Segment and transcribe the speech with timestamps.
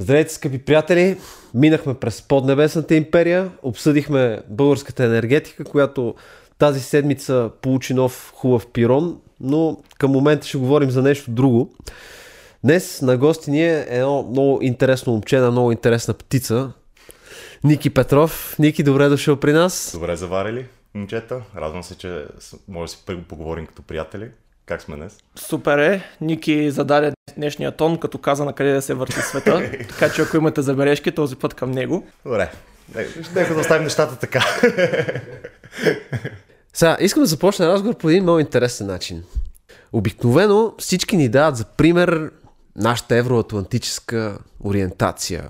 [0.00, 1.18] Здравейте, скъпи приятели!
[1.54, 6.14] Минахме през Поднебесната империя, обсъдихме българската енергетика, която
[6.58, 11.74] тази седмица получи нов хубав пирон, но към момента ще говорим за нещо друго.
[12.64, 16.72] Днес на гости ни е едно много интересно момче, една много интересна птица.
[17.64, 18.56] Ники Петров.
[18.58, 19.90] Ники, добре дошъл при нас.
[19.94, 21.42] Добре заварили, момчета.
[21.56, 22.24] Радвам се, че
[22.68, 24.30] може да си поговорим като приятели.
[24.70, 25.18] Как сме днес?
[25.36, 26.02] Супер е.
[26.20, 29.70] Ники зададе днешния тон, като каза на къде да се върти света.
[29.88, 32.06] така че ако имате забележки, този път към него.
[32.24, 32.52] Добре.
[33.34, 34.44] Нека да оставим нещата така.
[36.72, 39.24] Сега, искам да започна разговор по един много интересен начин.
[39.92, 42.30] Обикновено всички ни дават за пример
[42.76, 45.44] нашата евроатлантическа ориентация.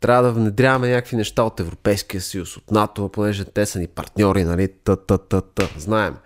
[0.00, 4.44] Трябва да внедряваме някакви неща от Европейския съюз, от НАТО, понеже те са ни партньори,
[4.44, 4.68] нали?
[4.68, 5.68] Та, та, та, та.
[5.78, 6.16] Знаем.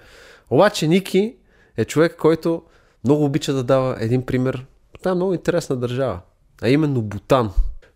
[0.51, 1.35] Обаче Ники
[1.79, 2.63] е човек, който
[3.05, 4.67] много обича да дава един пример.
[4.99, 6.21] Това е много интересна държава,
[6.63, 7.51] а именно Бутан.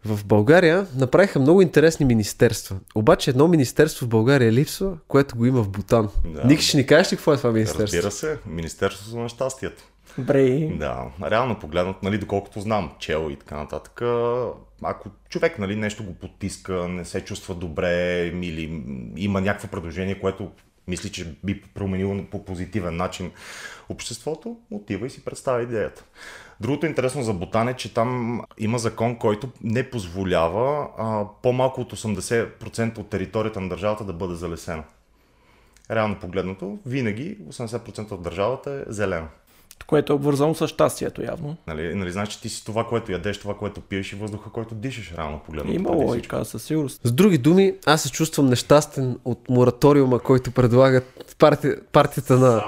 [0.05, 2.77] В България направиха много интересни министерства.
[2.95, 6.09] Обаче едно министерство в България липсва, което го има в Бутан.
[6.25, 6.45] Да.
[6.45, 7.97] Ники, ще ни кажеш ли какво е това министерство?
[7.97, 9.83] Разбира се, Министерството на щастието.
[10.19, 10.77] Брей.
[10.79, 14.03] Да, реално погледнат, нали, доколкото знам, чел и така нататък,
[14.83, 18.85] ако човек нали, нещо го потиска, не се чувства добре или
[19.17, 20.51] има някакво предложение, което
[20.89, 23.31] мисли, че би променило по позитивен начин
[23.89, 26.05] обществото, отива и си представя идеята.
[26.61, 31.93] Другото интересно за Бутан е, че там има закон, който не позволява а, по-малко от
[31.93, 34.85] 80% от територията на държавата да бъде залесена.
[35.91, 39.29] Реално погледнато, винаги 80% от държавата е зелена.
[39.87, 41.57] Което е обвързано с щастието явно.
[41.67, 44.75] Нали, нали знаеш, че ти си това, което ядеш, това, което пиеш и въздуха, който
[44.75, 45.77] дишаш рано погледнато.
[45.77, 47.01] Има логика, със сигурност.
[47.05, 51.69] С други думи, аз се чувствам нещастен от мораториума, който предлагат парти...
[51.93, 52.65] партията на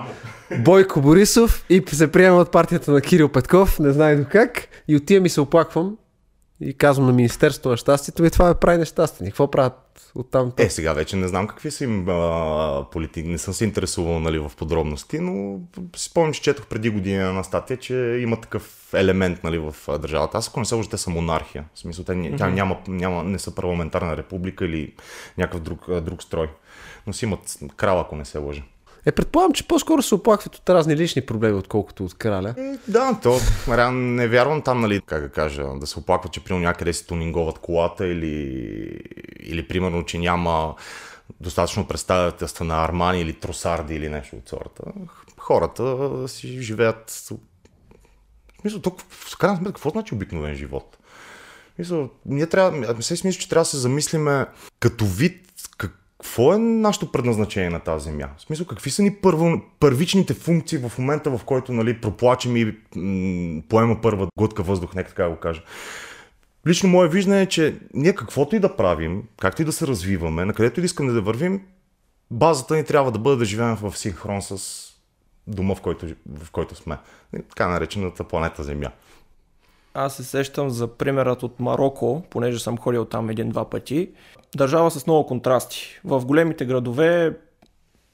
[0.59, 4.69] Бойко Борисов и се приема от партията на Кирил Петков, не знае до как.
[4.89, 5.97] И отивам и се оплаквам
[6.61, 9.27] и казвам на Министерството на щастието, и това ме прави нещастен.
[9.27, 10.53] И какво правят оттам?
[10.57, 14.39] Е, сега вече не знам какви са им а, политики, не съм се интересувал нали,
[14.39, 15.61] в подробности, но
[15.97, 20.39] си спомням, че четох преди година на статия, че има такъв елемент нали, в държавата.
[20.39, 21.65] Аз ако не се лъжа, те са монархия.
[21.75, 22.39] В смисъл, те, mm-hmm.
[22.39, 24.95] тя няма, няма, не са парламентарна република или
[25.39, 26.51] някакъв друг, друг строй.
[27.07, 28.63] Но си имат крал, ако не се лъжа.
[29.07, 32.55] Е, предполагам, че по-скоро се оплакват от разни лични проблеми, отколкото от краля.
[32.59, 33.39] Е, да, то
[33.69, 37.07] реално не вярвам там, нали, как да кажа, да се оплакват, че при някъде си
[37.07, 38.35] тунинговат колата или,
[39.41, 40.75] или примерно, че няма
[41.41, 44.83] достатъчно представителства на Армани или Тросарди или нещо от сорта.
[45.39, 47.29] Хората си живеят...
[48.65, 50.99] Мисля, тук в крайна сметка, какво значи обикновен живот?
[51.79, 54.47] Мисля, ние трябва, се смисля, че трябва да се замислиме
[54.81, 55.45] като вид
[56.25, 58.29] какво е нашето предназначение на тази земя?
[58.37, 62.77] В смисъл, какви са ни първо, първичните функции в момента, в който нали, проплачем и
[62.97, 65.63] м- поема първа глътка въздух, нека така го кажа.
[66.67, 70.45] Лично мое виждане е, че ние каквото и да правим, както и да се развиваме,
[70.45, 71.61] на където и да искаме да вървим,
[72.31, 74.85] базата ни трябва да бъде да живеем в синхрон с
[75.47, 76.07] дома, в който,
[76.39, 76.97] в който сме.
[77.49, 78.91] Така наречената планета Земя.
[79.95, 84.11] Аз се сещам за примерът от Марокко, понеже съм ходил там един-два пъти.
[84.57, 86.01] Държава с много контрасти.
[86.05, 87.37] В големите градове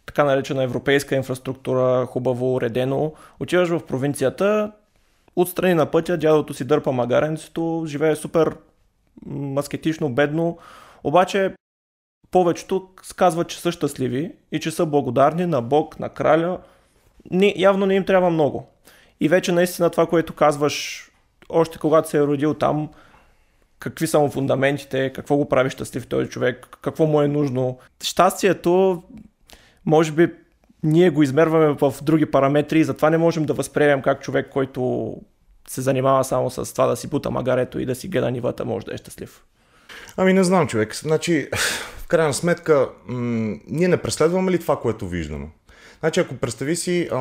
[0.06, 3.12] така наречена европейска инфраструктура, хубаво уредено.
[3.40, 4.72] Отиваш в провинцията,
[5.36, 8.56] отстрани на пътя, дядото си дърпа магаренцето, живее супер
[9.26, 10.58] маскетично, бедно,
[11.04, 11.54] обаче
[12.30, 16.58] повечето казват, че са щастливи и че са благодарни на Бог, на краля.
[17.30, 18.66] Не, явно не им трябва много.
[19.20, 21.06] И вече наистина това, което казваш
[21.52, 22.88] още когато се е родил там,
[23.78, 27.78] какви са му фундаментите, какво го прави щастлив този човек, какво му е нужно.
[28.02, 29.02] Щастието,
[29.86, 30.32] може би,
[30.82, 35.14] ние го измерваме в други параметри и затова не можем да възприемем как човек, който
[35.68, 38.86] се занимава само с това да си бута магарето и да си гледа нивата, може
[38.86, 39.44] да е щастлив.
[40.16, 40.96] Ами не знам, човек.
[40.96, 41.48] Значи,
[41.98, 45.46] в крайна сметка, м- ние не преследваме ли това, което виждаме?
[46.00, 47.18] Значи, ако представи си а,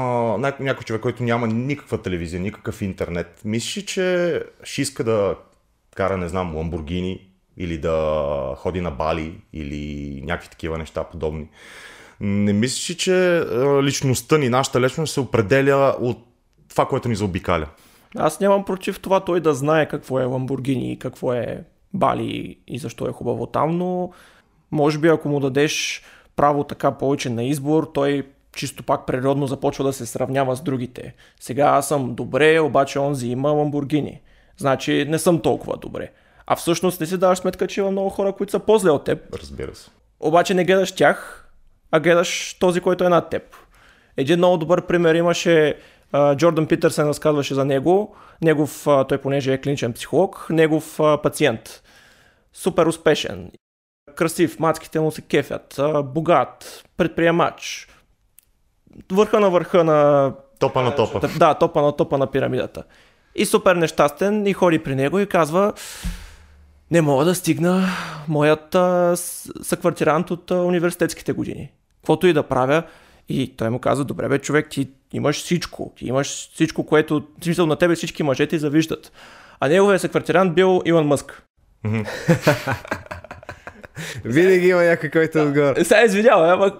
[0.59, 5.35] някой човек, който няма никаква телевизия, никакъв интернет, мислиш, че ще иска да
[5.95, 11.47] кара, не знам, ламбургини или да ходи на Бали или някакви такива неща подобни.
[12.19, 13.45] Не мислиш, че
[13.83, 16.17] личността ни, нашата личност се определя от
[16.69, 17.67] това, което ни заобикаля?
[18.17, 23.07] Аз нямам против това той да знае какво е Ламбургини, какво е Бали и защо
[23.07, 24.11] е хубаво там, но
[24.71, 26.03] може би ако му дадеш
[26.35, 28.27] право така повече на избор, той
[28.59, 31.15] чисто пак природно започва да се сравнява с другите.
[31.39, 34.21] Сега аз съм добре, обаче онзи има Ламбургини.
[34.57, 36.11] Значи не съм толкова добре.
[36.47, 39.35] А всъщност не си даваш сметка, че има много хора, които са по-зле от теб.
[39.35, 39.89] Разбира се.
[40.19, 41.49] Обаче не гледаш тях,
[41.91, 43.43] а гледаш този, който е над теб.
[44.17, 45.75] Един много добър пример имаше
[46.35, 51.83] Джордан Питърсън разказваше за него, негов, той понеже е клиничен психолог, негов пациент.
[52.53, 53.51] Супер успешен,
[54.15, 57.87] красив, мацките му се кефят, богат, предприемач,
[59.11, 60.31] върха на върха на...
[60.59, 61.29] Топа на топа.
[61.39, 62.83] Да, топа на топа на пирамидата.
[63.35, 65.73] И супер нещастен и ходи при него и казва
[66.91, 67.87] не мога да стигна
[68.27, 69.13] моят а,
[69.61, 71.71] съквартирант от а, университетските години.
[71.95, 72.83] Каквото и да правя.
[73.29, 75.93] И той му каза, добре бе, човек, ти имаш всичко.
[75.97, 77.23] Ти имаш всичко, което...
[77.39, 79.11] В смисъл на тебе всички мъже ти завиждат.
[79.59, 81.43] А неговият съквартирант бил Илон Мъск.
[84.25, 85.73] Винаги има някой, който е отгоре.
[85.77, 86.77] Е, Сега извинявай, ама...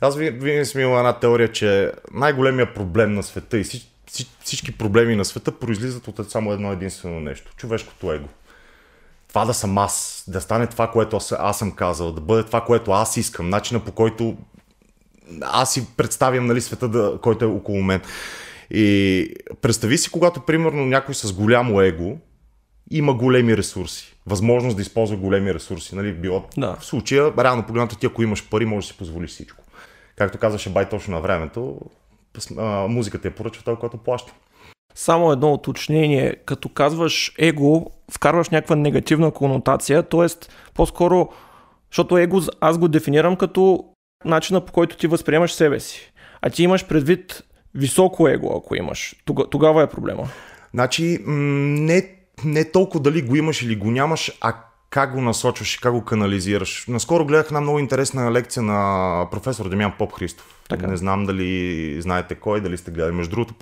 [0.00, 4.44] Аз ви- винаги съм имал една теория, че най-големият проблем на света и всич- всич-
[4.44, 7.52] всички проблеми на света произлизат от само едно единствено нещо.
[7.56, 8.28] Човешкото его.
[9.28, 12.60] Това да съм аз, да стане това, което аз, аз съм казал, да бъде това,
[12.64, 14.36] което аз искам, начина по който
[15.42, 18.00] аз си представям нали, света, да, който е около мен.
[18.70, 22.18] И представи си, когато примерно някой с голямо его
[22.90, 25.96] има големи ресурси, възможност да използва големи ресурси.
[25.96, 26.76] Нали, било Да.
[26.80, 29.64] в случая, реално погледнато ти, ако имаш пари, можеш да си позволиш всичко.
[30.16, 31.78] Както казваше Бай точно на времето,
[32.88, 34.32] музиката я поръчва той, който плаща.
[34.94, 36.36] Само едно уточнение.
[36.44, 40.26] Като казваш его, вкарваш някаква негативна конотация, т.е.
[40.74, 41.28] по-скоро,
[41.92, 43.84] защото его аз го дефинирам като
[44.24, 46.12] начина по който ти възприемаш себе си.
[46.42, 47.42] А ти имаш предвид
[47.74, 49.16] високо его, ако имаш.
[49.24, 50.28] Тога, тогава е проблема.
[50.74, 54.54] Значи, не, не толкова дали го имаш или го нямаш, а
[54.90, 56.84] как го насочваш и как го канализираш.
[56.88, 60.60] Наскоро гледах една много интересна лекция на професор Демян Поп Христов.
[60.68, 60.86] Така.
[60.86, 63.12] Не знам дали знаете кой, дали сте гледали.
[63.12, 63.54] Между другото,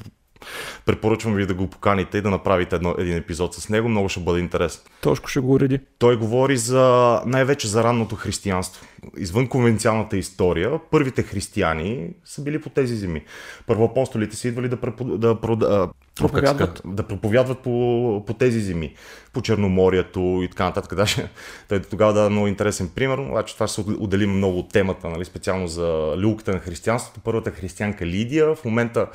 [0.87, 3.89] препоръчвам ви да го поканите и да направите едно, един епизод с него.
[3.89, 4.83] Много ще бъде интересен.
[5.01, 5.81] Тошко ще го уреди.
[5.99, 8.87] Той говори за най-вече за ранното християнство.
[9.17, 13.23] Извън конвенциалната история, първите християни са били по тези земи.
[13.67, 15.05] Първоапостолите са идвали да, препо...
[15.05, 15.89] да, прода...
[16.17, 16.83] Проповядват.
[16.85, 18.95] да проповядват по, по тези земи.
[19.33, 20.95] По Черноморието и така нататък.
[20.95, 21.29] Даже
[21.69, 25.25] той тогава даде много интересен пример, обаче това ще се отделим много от темата, нали?
[25.25, 27.21] специално за люлката на християнството.
[27.25, 29.07] Първата християнка Лидия в момента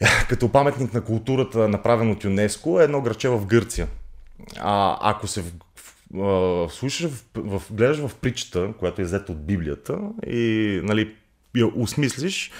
[0.28, 3.88] като паметник на културата, направен от ЮНЕСКО, е едно граче в Гърция.
[4.58, 6.18] А, ако се в, в,
[6.68, 11.14] в, слушаш, в, в, гледаш в притчата, която е взета от Библията и нали,
[11.56, 12.50] я осмислиш,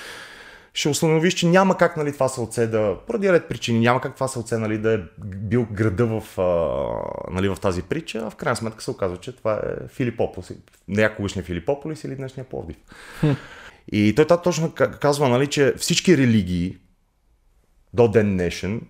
[0.74, 4.28] ще установиш, че няма как нали, това селце да, поради ред причини, няма как това
[4.28, 8.56] селце нали, да е бил града в, а, нали, в тази притча, а в крайна
[8.56, 10.52] сметка се оказва, че това е Филипополис,
[10.88, 12.76] някогашния Филипополис или днешния Пловдив.
[13.92, 16.76] И той та точно ка- казва, нали, че всички религии
[17.94, 18.80] до ден днешен,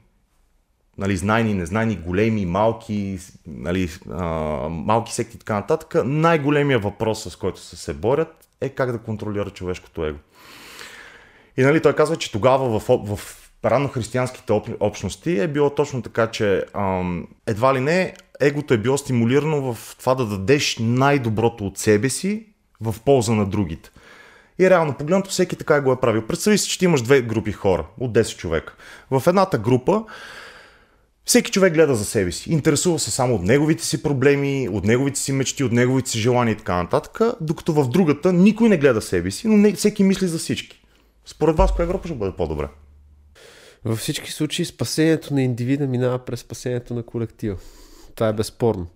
[0.98, 4.24] нали, знайни, незнайни, големи, малки, нали, а,
[4.68, 8.98] малки секти и така нататък, най-големия въпрос, с който се се борят, е как да
[8.98, 10.18] контролира човешкото его.
[11.56, 16.26] И нали, той казва, че тогава в, в раннохристиянските об, общности е било точно така,
[16.26, 21.78] че ам, едва ли не егото е било стимулирано в това да дадеш най-доброто от
[21.78, 22.46] себе си
[22.80, 23.90] в полза на другите.
[24.60, 26.26] И реално погледнато всеки така го е правил.
[26.26, 28.74] Представи си, че ти имаш две групи хора от 10 човека.
[29.10, 30.04] В едната група
[31.24, 32.52] всеки човек гледа за себе си.
[32.52, 36.52] Интересува се само от неговите си проблеми, от неговите си мечти, от неговите си желания
[36.52, 40.26] и така нататък, докато в другата никой не гледа себе си, но не, всеки мисли
[40.26, 40.82] за всички.
[41.26, 42.68] Според вас, коя група ще бъде по-добре?
[43.84, 47.56] Във всички случаи спасението на индивида минава през спасението на колектива.
[48.14, 48.86] Това е безспорно.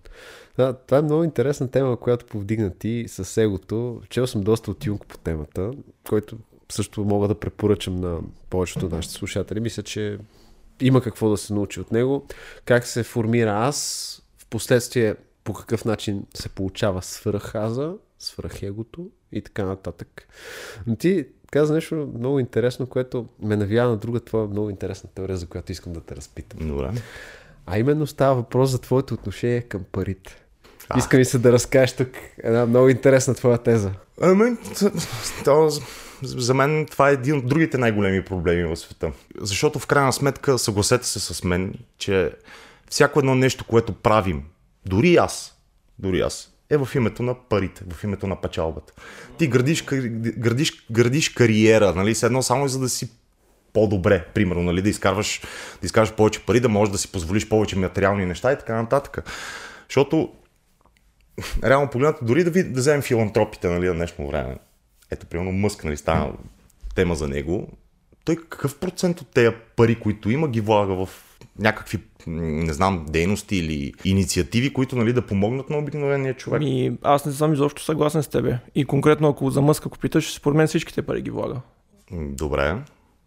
[0.57, 4.01] Да, това е много интересна тема, която повдигна ти с егото.
[4.09, 5.71] Чел съм доста от Юнг по темата,
[6.09, 6.37] който
[6.71, 9.59] също мога да препоръчам на повечето от нашите слушатели.
[9.59, 10.17] Мисля, че
[10.81, 12.27] има какво да се научи от него.
[12.65, 19.65] Как се формира аз, в последствие по какъв начин се получава свръхаза, свръхегото и така
[19.65, 20.27] нататък.
[20.87, 25.37] Но ти каза нещо много интересно, което ме навява на друга твоя много интересна теория,
[25.37, 26.67] за която искам да те разпитам.
[26.67, 26.91] Добре.
[27.65, 30.44] А именно става въпрос за твоето отношение към парите.
[30.97, 32.09] Иска ми се да разкажеш тук
[32.43, 33.91] една много интересна твоя теза.
[34.21, 34.57] Ами,
[35.45, 35.69] то,
[36.23, 39.11] за мен това е един от другите най-големи проблеми в света.
[39.41, 42.31] Защото в крайна сметка, съгласете се с мен, че
[42.89, 44.43] всяко едно нещо, което правим,
[44.85, 45.57] дори аз,
[45.99, 48.93] дори аз, е в името на парите, в името на печалбата.
[49.37, 49.83] Ти градиш,
[50.37, 53.09] градиш, градиш кариера, нали, с едно само за да си
[53.73, 55.41] по-добре, примерно, нали, да изкарваш,
[55.81, 59.31] да изкарваш повече пари, да можеш да си позволиш повече материални неща и така нататък.
[59.89, 60.33] Защото
[61.63, 64.57] реално погледнато, дори да, ви, да вземем филантропите нали, на днешно време,
[65.11, 66.33] ето, примерно Мъск, нали, стана
[66.95, 67.67] тема за него,
[68.25, 71.09] той какъв процент от тези пари, които има, ги влага в
[71.59, 76.61] някакви, не знам, дейности или инициативи, които нали, да помогнат на обикновения човек.
[76.61, 78.57] Ми, аз не съм изобщо съгласен с тебе.
[78.75, 81.55] И конкретно ако за Мъск, ако питаш, според мен всичките пари ги влага.
[82.11, 82.75] Добре.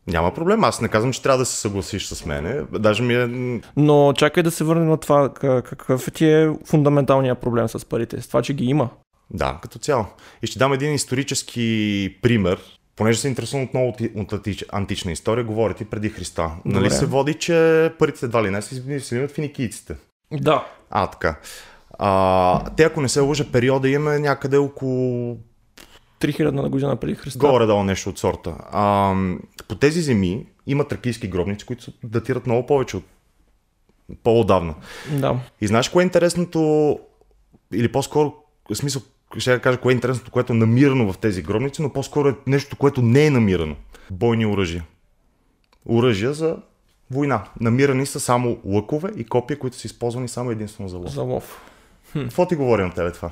[0.08, 0.64] Няма проблем.
[0.64, 2.62] Аз не казвам, че трябва да се съгласиш с мене.
[2.72, 3.60] Даже ми е...
[3.76, 5.34] Но чакай да се върнем на това.
[5.34, 8.22] Какъв ти е фундаменталният проблем с парите?
[8.22, 8.88] С това, че ги има?
[9.30, 10.06] Да, като цяло.
[10.42, 12.58] И ще дам един исторически пример,
[12.96, 16.50] понеже се интересувам отново от, от антична история, говорите преди Христа.
[16.66, 16.78] Добре.
[16.78, 19.96] Нали се води, че парите едва ли не измислени от финикийците?
[20.32, 20.66] Да.
[20.90, 21.36] А, така.
[21.98, 25.36] А, те, ако не се лъжа, периода има е някъде около
[26.20, 27.38] 3000 на година преди Христа.
[27.38, 28.54] Горе-долу нещо от сорта.
[28.72, 29.14] А,
[29.68, 33.04] по тези земи има тракийски гробници, които датират много повече от
[34.22, 34.74] по-отдавна.
[35.12, 35.40] Да.
[35.60, 36.98] И знаеш кое е интересното,
[37.72, 38.34] или по-скоро,
[38.70, 39.02] в смисъл,
[39.38, 42.76] ще кажа кое е интересното, което е намирано в тези гробници, но по-скоро е нещо,
[42.76, 43.76] което не е намирано.
[44.10, 44.84] Бойни оръжия.
[45.86, 46.56] Оръжия за
[47.10, 47.44] война.
[47.60, 51.12] Намирани са само лъкове и копия, които са използвани само единствено за лов.
[51.12, 51.60] За лов.
[52.12, 53.30] Какво ти говори на тебе това?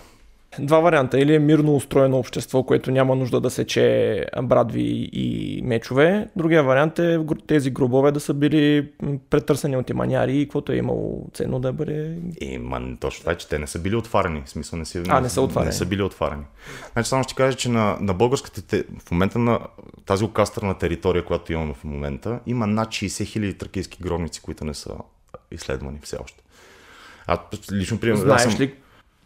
[0.61, 1.21] Два варианта.
[1.21, 6.29] Или е мирно устроено общество, което няма нужда да сече брадви и мечове.
[6.37, 8.89] Другия вариант е тези гробове да са били
[9.31, 12.19] претърсени от иманяри и каквото е имало ценно да бъде...
[12.41, 14.43] И, ман, точно това е, че те не са били отварени.
[14.47, 15.69] В смисъл не, си, а, не са отварени.
[15.69, 16.45] Не са били отварени.
[16.93, 19.61] Значи само ще кажа, че на, на българската, в момента на
[20.07, 24.75] тази окастърна територия, която имаме в момента, има над 60 хиляди тракийски гробници, които не
[24.75, 24.91] са
[25.51, 26.43] изследвани все още.
[27.27, 27.39] А
[27.73, 28.23] лично примерно.
[28.23, 28.75] Знаеш ли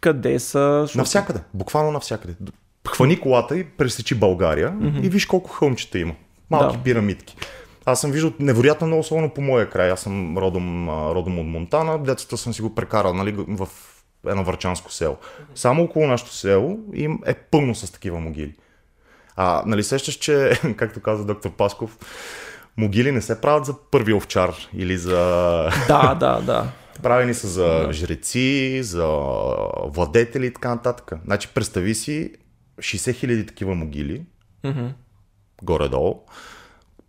[0.01, 0.87] къде са?
[0.95, 2.35] Навсякъде, буквално навсякъде.
[2.87, 5.05] Хвани колата и пресечи България mm-hmm.
[5.05, 6.13] и виж колко хълмчета има.
[6.49, 6.83] Малки да.
[6.83, 7.37] пирамидки.
[7.85, 9.91] Аз съм виждал невероятно много, особено по моя край.
[9.91, 12.03] Аз съм родом, родом от Монтана.
[12.03, 13.67] Детството съм си го прекарал нали, в
[14.27, 15.17] едно върчанско село.
[15.55, 18.53] Само около нашето село им е пълно с такива могили.
[19.35, 21.97] А, нали сещаш, че, както каза доктор Пасков,
[22.77, 25.17] могили не се правят за първи овчар или за...
[25.87, 26.67] Да, да, да.
[27.03, 29.07] Правени са за жреци, за
[29.85, 31.11] владетели и така нататък.
[31.25, 32.33] Значи представи си
[32.79, 34.25] 60 хиляди такива могили,
[34.63, 34.89] mm-hmm.
[35.63, 36.21] горе-долу.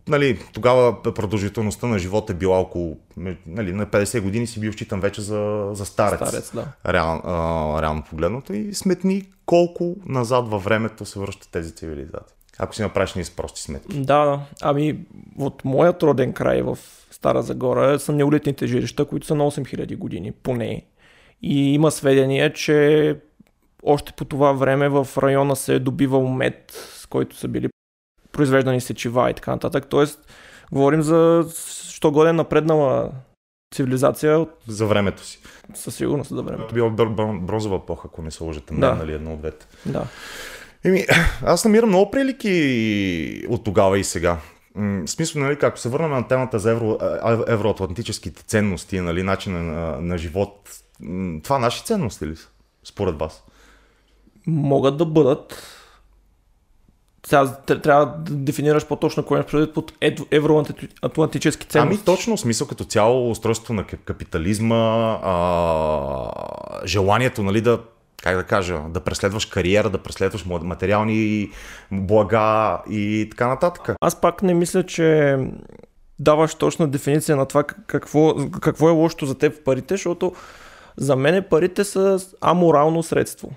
[0.09, 2.99] Нали, тогава продължителността на живота е била около
[3.47, 6.29] нали, на 50 години си бил считан вече за, за старец.
[6.29, 6.93] старец да.
[6.93, 8.53] Реал, а, реално погледното.
[8.53, 12.37] И сметни колко назад във времето се връщат тези цивилизации.
[12.59, 14.01] Ако си направиш ние с прости сметки.
[14.01, 14.41] Да, да.
[14.63, 14.99] Ами
[15.39, 16.79] от моят роден край в
[17.23, 20.83] Стара Загора са неолитните жилища, които са на 8000 години поне.
[21.43, 23.17] И има сведения, че
[23.83, 27.69] още по това време в района се е добивал мед, с който са били
[28.33, 29.87] произвеждани сечива и така нататък.
[29.89, 30.33] Тоест,
[30.73, 31.45] говорим за
[31.89, 33.11] що годен напреднала
[33.75, 34.47] цивилизация.
[34.69, 35.39] За времето си.
[35.75, 36.75] Със сигурност за времето.
[36.75, 38.95] Била бронзова епоха, ако не се лъжете, да.
[38.95, 39.67] нали едно от двете.
[39.87, 40.07] Да.
[40.85, 41.05] Еми,
[41.43, 44.39] аз намирам много прилики от тогава и сега.
[44.75, 46.99] В смисъл, нали, ако се върнем на темата за евро,
[47.49, 50.71] евроатлантическите ценности, нали, начина на, на живот,
[51.43, 52.49] това наши ценности ли са,
[52.85, 53.45] според вас?
[54.47, 55.63] Могат да бъдат.
[57.27, 59.93] Сега трябва да дефинираш по-точно кое е предвид под
[60.31, 61.79] евроатлантически ценности.
[61.79, 67.81] Ами точно, смисъл като цяло устройство на капитализма, а, желанието нали, да
[68.23, 71.51] как да кажа, да преследваш кариера, да преследваш материални
[71.93, 73.97] блага и така нататък.
[74.01, 75.39] Аз пак не мисля, че
[76.19, 80.33] даваш точна дефиниция на това какво, какво е лошото за теб в парите, защото
[80.97, 83.51] за мен парите са аморално средство.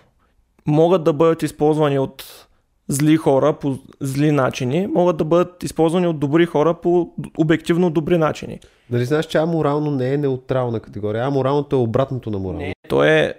[0.67, 2.47] Могат да бъдат използвани от
[2.87, 8.17] зли хора по зли начини, могат да бъдат използвани от добри хора по обективно добри
[8.17, 8.59] начини.
[8.89, 11.25] Нали знаеш, че аморално не е неутрална категория.
[11.25, 12.59] Аморалното е обратното на морално.
[12.59, 13.33] Не, то е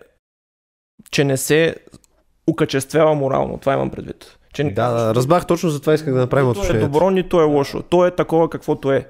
[1.11, 1.77] че не се
[2.47, 3.59] укачествява морално.
[3.59, 4.39] Това имам предвид.
[4.53, 4.65] Че...
[4.65, 7.83] Да, да, разбрах точно за това исках да направим Нито е добро, нито е лошо.
[7.83, 9.09] То е такова каквото е.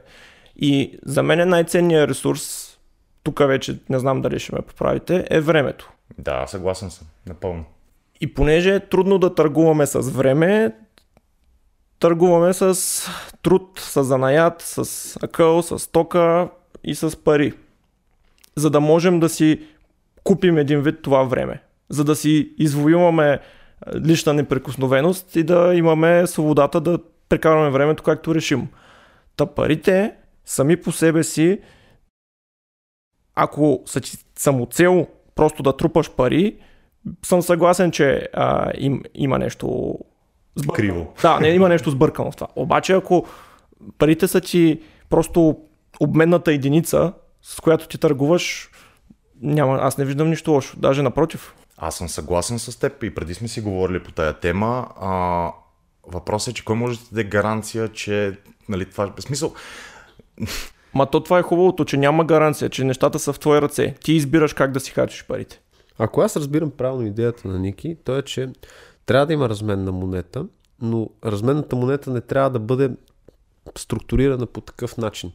[0.56, 2.76] И за мен е най-ценният ресурс,
[3.22, 5.92] тук вече не знам дали ще ме поправите, е времето.
[6.18, 7.64] Да, съгласен съм, напълно.
[8.20, 10.72] И понеже е трудно да търгуваме с време,
[11.98, 12.80] търгуваме с
[13.42, 16.48] труд, с занаят, с акъл, с тока
[16.84, 17.52] и с пари.
[18.56, 19.60] За да можем да си
[20.24, 23.40] купим един вид това време за да си извоюваме
[24.06, 28.68] лична неприкосновеност и да имаме свободата да прекарваме времето както решим.
[29.36, 30.14] Та парите
[30.44, 31.60] сами по себе си,
[33.34, 34.00] ако са
[34.38, 36.56] самоцел просто да трупаш пари,
[37.24, 39.94] съм съгласен, че а, им, има нещо
[40.54, 40.76] сбъркано.
[40.76, 41.12] Криво.
[41.22, 42.48] Да, не има нещо сбъркано в това.
[42.56, 43.26] Обаче ако
[43.98, 45.58] парите са ти просто
[46.00, 47.12] обменната единица,
[47.42, 48.70] с която ти търгуваш,
[49.42, 50.76] няма, аз не виждам нищо лошо.
[50.78, 51.54] Даже напротив.
[51.78, 54.88] Аз съм съгласен с теб и преди сме си говорили по тая тема.
[55.00, 55.52] А,
[56.06, 59.54] въпросът е, че кой може да даде гаранция, че нали, това е смисъл.
[60.94, 63.94] Ма то това е хубавото, че няма гаранция, че нещата са в твои ръце.
[64.04, 65.60] Ти избираш как да си харчиш парите.
[65.98, 68.48] Ако аз разбирам правилно идеята на Ники, то е, че
[69.06, 70.46] трябва да има разменна монета,
[70.80, 72.90] но разменната монета не трябва да бъде
[73.78, 75.32] структурирана по такъв начин.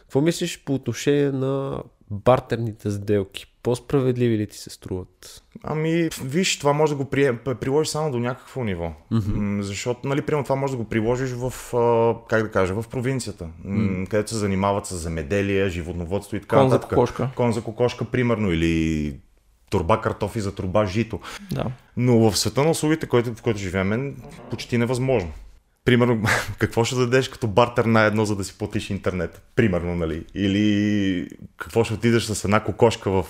[0.00, 3.46] Какво мислиш по отношение на бартерните сделки?
[3.68, 5.42] По-справедливи ли ти се струват?
[5.62, 7.36] Ами, виж, това може да го при...
[7.36, 8.92] приложиш само до някакво ниво.
[9.12, 9.60] Mm-hmm.
[9.60, 11.52] Защото, нали, примерно това може да го приложиш в,
[12.28, 14.08] как да кажа, в провинцията, mm-hmm.
[14.08, 17.30] където се занимават с земеделие, животноводство и така Кон за кокошка.
[17.36, 19.14] Кон за кокошка, примерно, или
[19.70, 21.20] турба картофи за турба жито.
[21.52, 21.64] Да.
[21.96, 24.14] Но в света на услугите, който, в който живеем, е
[24.50, 25.30] почти невъзможно.
[25.88, 26.22] Примерно,
[26.58, 29.42] какво ще дадеш като бартер на едно, за да си платиш интернет?
[29.56, 30.24] Примерно, нали?
[30.34, 33.24] Или какво ще отидеш с една кокошка в,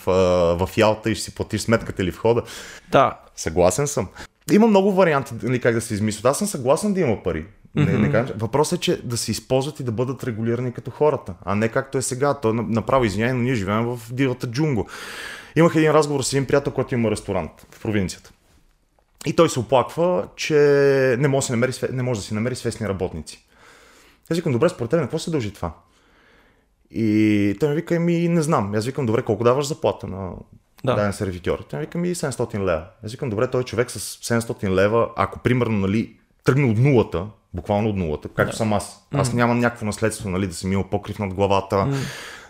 [0.58, 2.42] в Ялта и ще си платиш сметката или входа?
[2.90, 3.18] Да.
[3.36, 4.08] Съгласен съм.
[4.52, 6.24] Има много варианти нали, как да се измислят.
[6.24, 7.46] Аз съм съгласен да има пари.
[7.76, 7.92] Mm-hmm.
[7.92, 8.34] Не, не кажа.
[8.36, 11.98] Въпросът е, че да се използват и да бъдат регулирани като хората, а не както
[11.98, 12.34] е сега.
[12.34, 14.88] То направо извиняй, но ние живеем в дивата джунго.
[15.56, 18.30] Имах един разговор с един приятел, който има ресторант в провинцията.
[19.26, 20.54] И той се оплаква, че
[21.18, 23.44] не може да си намери, не може да си намери свестни работници.
[24.30, 25.72] Аз викам, добре, според теб, какво се дължи това?
[26.90, 28.74] И той ми вика, ми не знам.
[28.74, 30.30] Аз викам, добре, колко даваш заплата на
[30.84, 30.94] да.
[30.94, 31.64] даден сервитьор?
[31.70, 32.84] Той ми вика, ми 700 лева.
[33.04, 37.88] Аз викам, добре, той човек с 700 лева, ако примерно нали, тръгне от нулата, буквално
[37.88, 38.56] от нулата, както да.
[38.56, 39.06] съм аз.
[39.12, 39.34] Аз mm.
[39.34, 41.96] нямам някакво наследство, нали, да съм имал покрив над главата, mm.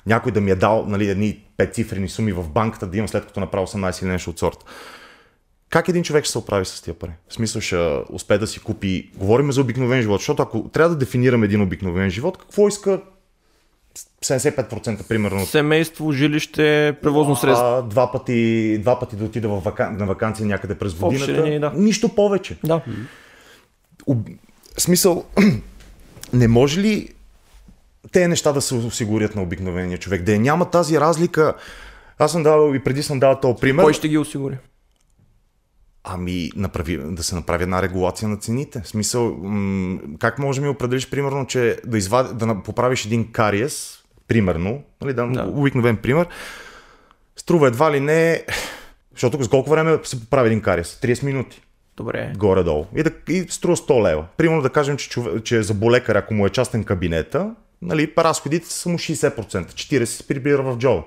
[0.07, 3.41] някой да ми е дал нали, едни петцифрени суми в банката, да имам след като
[3.41, 4.65] направя 18 или нещо от сорта.
[5.71, 7.11] Как един човек ще се оправи с тия пари?
[7.29, 9.11] В смисъл ще успее да си купи...
[9.17, 13.01] Говорим за обикновен живот, защото ако трябва да дефинираме един обикновен живот, какво иска
[14.25, 15.47] 75% примерно.
[15.47, 17.67] Семейство, жилище, превозно средство.
[17.67, 19.97] А, два, пъти, два пъти да отида в вакан...
[19.97, 21.33] на вакансия някъде през годината.
[21.33, 21.73] Общини, да.
[21.75, 22.57] Нищо повече.
[22.65, 22.81] Да.
[24.07, 24.29] Об...
[24.79, 25.25] Смисъл,
[26.33, 27.09] не може ли
[28.13, 30.23] те неща да се осигурят на обикновения човек?
[30.23, 31.55] Да няма тази разлика.
[32.19, 33.85] Аз съм давал и преди съм давал този пример.
[33.85, 34.57] Кой ще ги осигури?
[36.11, 38.81] Ами, направи, да се направи една регулация на цените.
[38.81, 42.39] В смисъл, м- как може да ми определиш, примерно, че да, извад...
[42.39, 43.99] да поправиш един кариес,
[44.29, 45.43] примерно, нали, да, да.
[45.43, 46.27] обикновен пример,
[47.37, 48.45] струва едва ли не,
[49.13, 51.01] защото с колко време се поправи един кариес?
[51.03, 51.63] 30 минути.
[51.97, 52.33] Добре.
[52.37, 52.87] Горе-долу.
[52.97, 54.27] И, да, и струва 100 лева.
[54.37, 58.67] Примерно да кажем, че, чове, че за болекар, ако му е частен кабинета, нали, разходите
[58.67, 61.03] са само 60%, 40% се прибира в джоба.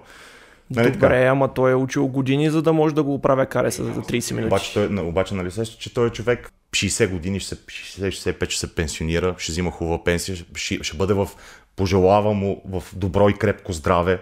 [0.75, 1.29] Нали Добре, така?
[1.31, 4.47] ама той е учил години, за да може да го оправя кареса за 30 минути.
[4.47, 9.35] Обаче, той, обаче нали се, че той е човек 60 години, 60-65 ще се пенсионира,
[9.37, 11.29] ще взима хубава пенсия, ще, ще бъде в
[11.75, 14.19] пожелава му в добро и крепко здраве.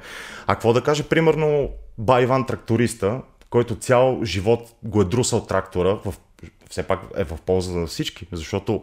[0.48, 6.14] А какво да каже, примерно, Байван тракториста, който цял живот го е друсал трактора, в,
[6.70, 8.82] все пак е в полза на всички, защото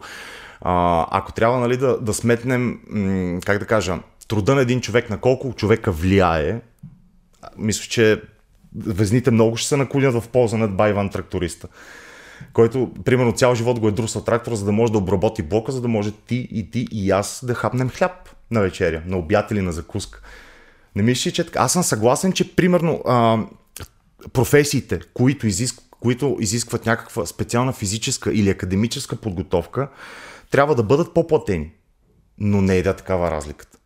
[0.61, 2.79] а, ако трябва нали, да, да сметнем,
[3.45, 6.61] как да кажа, труда на един човек, на колко човека влияе,
[7.57, 8.21] мисля, че
[8.85, 11.67] везните много ще се наклонят в полза на Байван тракториста
[12.53, 15.81] който, примерно, цял живот го е друсал трактор, за да може да обработи блока, за
[15.81, 18.11] да може ти и ти и аз да хапнем хляб
[18.51, 20.21] на вечеря, на обяд или на закуска.
[20.95, 21.59] Не мислиш, че така.
[21.59, 23.39] Аз съм съгласен, че, примерно, а,
[24.33, 29.89] професиите, които, изиск, които изискват някаква специална физическа или академическа подготовка,
[30.51, 31.71] трябва да бъдат по-платени.
[32.37, 33.76] Но не е да такава разликата.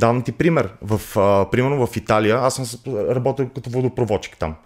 [0.00, 0.74] Давам ти пример.
[0.82, 4.56] В, а, примерно в Италия, аз съм работил като водопроводчик там.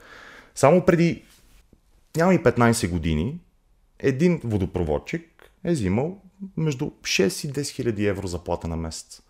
[0.54, 1.24] Само преди
[2.16, 3.40] няма и 15 години,
[3.98, 6.18] един водопроводчик е взимал
[6.56, 9.22] между 6 и 10 хиляди евро заплата на месец.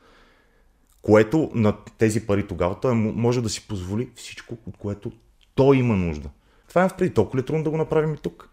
[1.03, 5.13] Което на тези пари тогава той може да си позволи всичко, от което
[5.55, 6.29] той има нужда.
[6.69, 8.51] Това е впреди толкова ли трудно да го направим и тук?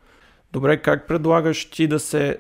[0.52, 2.38] Добре, как предлагаш ти да се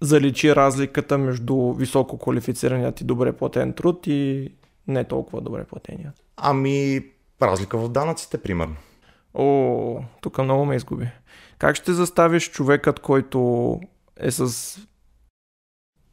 [0.00, 4.52] заличи разликата между високо квалифицираният и добре платен труд и
[4.88, 6.14] не толкова добре платеният?
[6.36, 7.04] Ами,
[7.42, 8.76] разлика в данъците, примерно.
[9.34, 11.08] О, тук много ме изгуби.
[11.58, 13.80] Как ще заставиш човекът, който
[14.16, 14.78] е с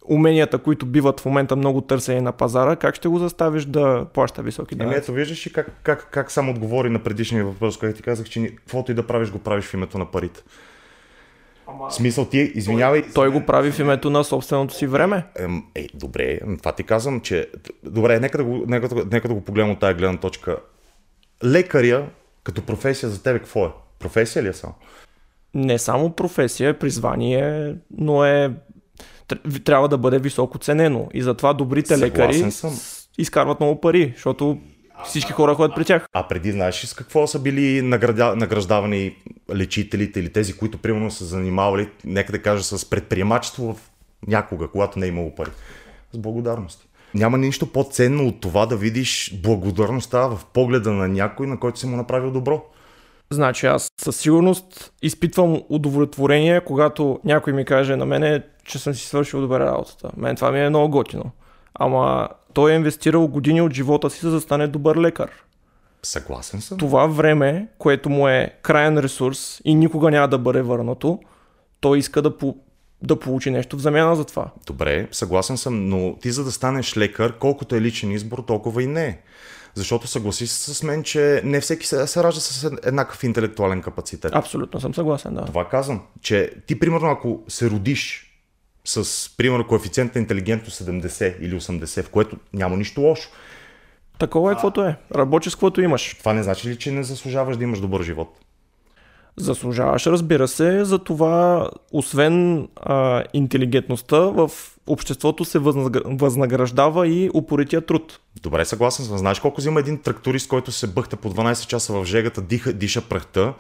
[0.06, 4.41] уменията, които биват в момента много търсени на пазара, как ще го заставиш да плаща
[4.41, 4.98] високи данъци?
[4.98, 8.56] ето виждаш и как, как, как само отговори на предишния въпрос, който ти казах, че
[8.56, 10.43] каквото и да правиш, го правиш в името на парите.
[11.67, 11.91] Ама...
[11.91, 13.01] Смисъл ти, извинявай.
[13.01, 15.25] Той, той го прави в името на собственото си време.
[15.39, 17.49] Е, е, добре, това ти казвам, че...
[17.84, 20.58] Добре, нека да го, нека, нека да го погледнем от тази гледна точка.
[21.43, 22.08] Лекаря
[22.43, 23.69] като професия за тебе какво е?
[23.99, 24.73] Професия ли е само?
[25.54, 28.54] Не само професия, е призвание, но е
[29.63, 31.10] трябва да бъде високо ценено.
[31.13, 32.80] И затова добрите Съгласен лекари съм.
[33.17, 34.58] изкарват много пари, защото
[35.04, 36.08] всички хора ходят при тях.
[36.14, 38.36] А преди знаеш с какво са били наградя...
[38.36, 39.16] награждавани
[39.56, 43.92] лечителите или тези, които примерно са занимавали, нека да кажа, с предприемачество в
[44.28, 45.52] някога, когато не е имало пари?
[46.14, 46.88] С благодарности.
[47.14, 51.88] Няма нищо по-ценно от това да видиш благодарността в погледа на някой, на който си
[51.88, 52.66] му направил добро.
[53.30, 59.08] Значи аз със сигурност изпитвам удовлетворение, когато някой ми каже на мене, че съм си
[59.08, 60.10] свършил добре работата.
[60.18, 61.32] Мен това ми е много готино.
[61.74, 65.32] Ама той е инвестирал години от живота си, за да стане добър лекар.
[66.04, 66.78] Съгласен съм.
[66.78, 71.20] Това време, което му е крайен ресурс и никога няма да бъде върнато,
[71.80, 72.58] той иска да, по,
[73.02, 74.52] да получи нещо в замяна за това.
[74.65, 78.88] Добре, съгласен съм, но ти за да станеш лекар, колкото е личен избор, толкова и
[78.88, 79.22] не.
[79.74, 84.32] Защото съгласи се с мен, че не всеки се, се ражда с еднакъв интелектуален капацитет.
[84.36, 85.46] Абсолютно съм съгласен, да.
[85.46, 88.25] Това казвам, че ти, примерно, ако се родиш
[88.86, 93.30] с, примерно, коефициент на интелигентност 70 или 80, в което няма нищо лошо,
[94.19, 94.95] Такова е каквото е.
[95.15, 96.15] Работи с каквото имаш.
[96.19, 98.38] това не значи ли, че не заслужаваш да имаш добър живот?
[99.38, 104.52] Заслужаваш, разбира се, за това, освен а, интелигентността, в
[104.88, 108.19] обществото се възнагр- възнаграждава и упорития труд.
[108.41, 109.17] Добре, съгласен съм.
[109.17, 113.02] Знаеш колко взима един тракторист, който се бъхта по 12 часа в жегата, диха, диша
[113.02, 113.54] прахта,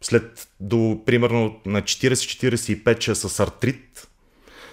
[0.00, 4.07] след до примерно на 40-45 часа с артрит,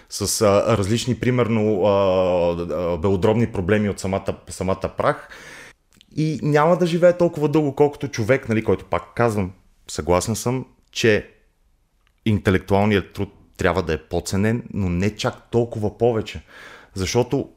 [0.10, 1.92] с а, различни, примерно, а,
[2.74, 5.30] а, белодробни проблеми от самата, самата прах.
[6.16, 9.52] И няма да живее толкова дълго, колкото човек, нали, който пак казвам,
[9.88, 11.30] съгласен съм, че
[12.26, 16.42] интелектуалният труд трябва да е по-ценен, но не чак толкова повече.
[16.94, 17.50] Защото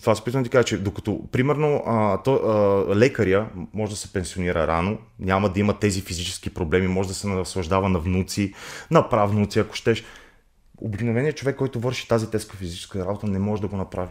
[0.00, 3.96] това се питам да ти кажа, че докато, примерно, а, то, а, лекаря може да
[3.96, 8.54] се пенсионира рано, няма да има тези физически проблеми, може да се наслаждава на внуци,
[8.90, 10.04] на правнуци, ако щеш.
[10.80, 14.10] Обикновеният човек, който върши тази тежка физическа работа, не може да го направи.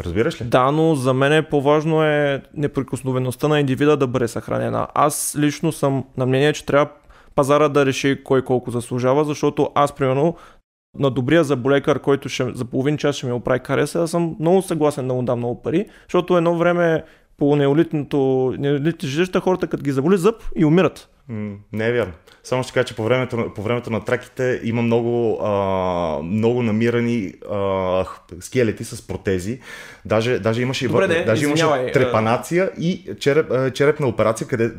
[0.00, 0.44] Разбираш ли?
[0.44, 4.88] Да, но за мен е по-важно е неприкосновеността на индивида да бъде съхранена.
[4.94, 6.90] Аз лично съм на мнение, че трябва
[7.34, 10.36] пазара да реши кой колко заслужава, защото аз, примерно,
[10.98, 14.62] на добрия заболекар, който ще, за половин час ще ми оправи кареса, аз съм много
[14.62, 17.04] съгласен да му дам много пари, защото едно време
[17.36, 21.09] по неолитното, неолитните жилища хората като ги заболи зъб и умират.
[21.72, 22.12] Не е вярно.
[22.44, 25.50] Само ще кажа, че по времето, на- по времето на траките има много, а,
[26.22, 28.04] много намирани а,
[28.40, 29.58] скелети с протези.
[30.04, 34.70] Даже, даже имаше, и Добре, де, даже имаше трепанация и череп, черепна операция, къде,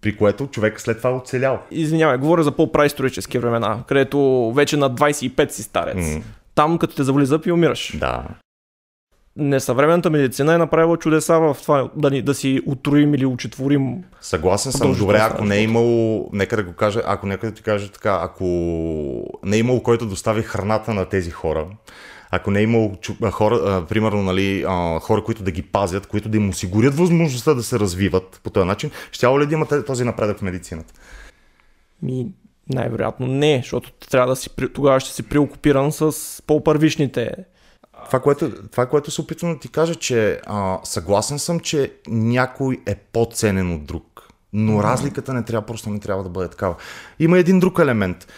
[0.00, 1.58] при което човек след това е оцелял.
[1.70, 4.18] Извинявай, говоря за по-праисторически времена, където
[4.52, 6.14] вече на 25 си старец.
[6.14, 6.22] М.
[6.54, 7.96] Там, като те заболи зъб и умираш.
[7.96, 8.24] Да.
[9.36, 14.04] Несъвременната медицина е направила чудеса в това да, ни, да си утроим или учетворим.
[14.20, 14.94] Съгласен съм.
[14.94, 18.18] Добре, ако не е имало, нека да го кажа, ако нека да ти кажа така,
[18.22, 18.44] ако
[19.44, 21.66] не е имало който достави храната на тези хора,
[22.30, 22.92] ако не е имало
[23.30, 27.54] хора, а, примерно, нали, а, хора, които да ги пазят, които да им осигурят възможността
[27.54, 30.94] да се развиват по този начин, ще ли да има този напредък в медицината?
[32.02, 32.26] Ми,
[32.68, 37.34] най-вероятно не, защото трябва да си, тогава ще си приокупиран с по-първичните.
[38.06, 42.82] Това което, това, което се опитвам да ти кажа, че а, съгласен съм, че някой
[42.86, 44.28] е по-ценен от друг.
[44.52, 46.74] Но разликата не трябва, просто не трябва да бъде такава.
[47.18, 48.28] Има един друг елемент.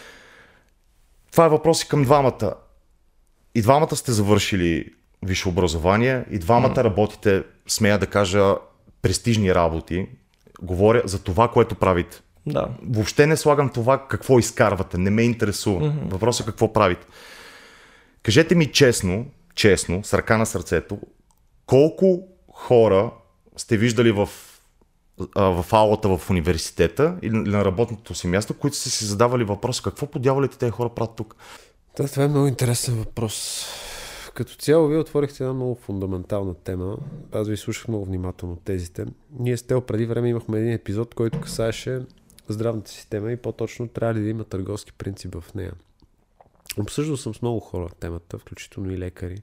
[1.32, 2.54] Това е въпрос и към двамата.
[3.54, 8.54] И двамата сте завършили висше образование, и двамата работите, смея да кажа,
[9.02, 10.08] престижни работи.
[10.62, 12.20] Говоря за това, което правите.
[12.46, 12.68] Да.
[12.88, 15.80] Въобще не слагам това какво изкарвате, не ме интересува.
[15.80, 16.10] Mm-hmm.
[16.10, 17.06] Въпросът е какво правите.
[18.22, 20.98] Кажете ми честно, честно, с ръка на сърцето,
[21.66, 23.10] колко хора
[23.56, 24.28] сте виждали в,
[25.36, 30.06] в аулата в университета или на работното си място, които са си задавали въпрос какво
[30.06, 31.36] по дяволите тези хора правят тук?
[31.96, 33.66] Да, това е много интересен въпрос.
[34.34, 36.96] Като цяло, вие отворихте една много фундаментална тема.
[37.32, 39.06] Аз ви слушах много внимателно тезите.
[39.38, 42.00] Ние с Тео преди време имахме един епизод, който касаеше
[42.48, 45.72] здравната система и по-точно трябва ли да има търговски принцип в нея.
[46.80, 49.42] Обсъждал съм с много хора темата, включително и лекари.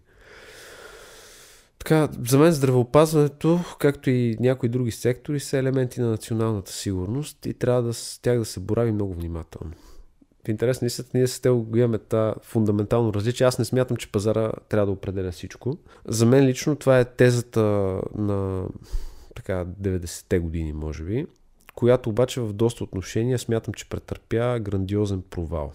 [1.79, 7.53] Така, за мен здравеопазването, както и някои други сектори, са елементи на националната сигурност и
[7.53, 9.73] трябва да с тях да се борави много внимателно.
[10.45, 13.47] В интерес на истината, ние с го имаме това фундаментално различие.
[13.47, 15.77] Аз не смятам, че пазара трябва да определя всичко.
[16.07, 17.61] За мен лично това е тезата
[18.15, 18.67] на
[19.35, 21.25] така 90-те години, може би,
[21.75, 25.73] която обаче в доста отношения смятам, че претърпя грандиозен провал.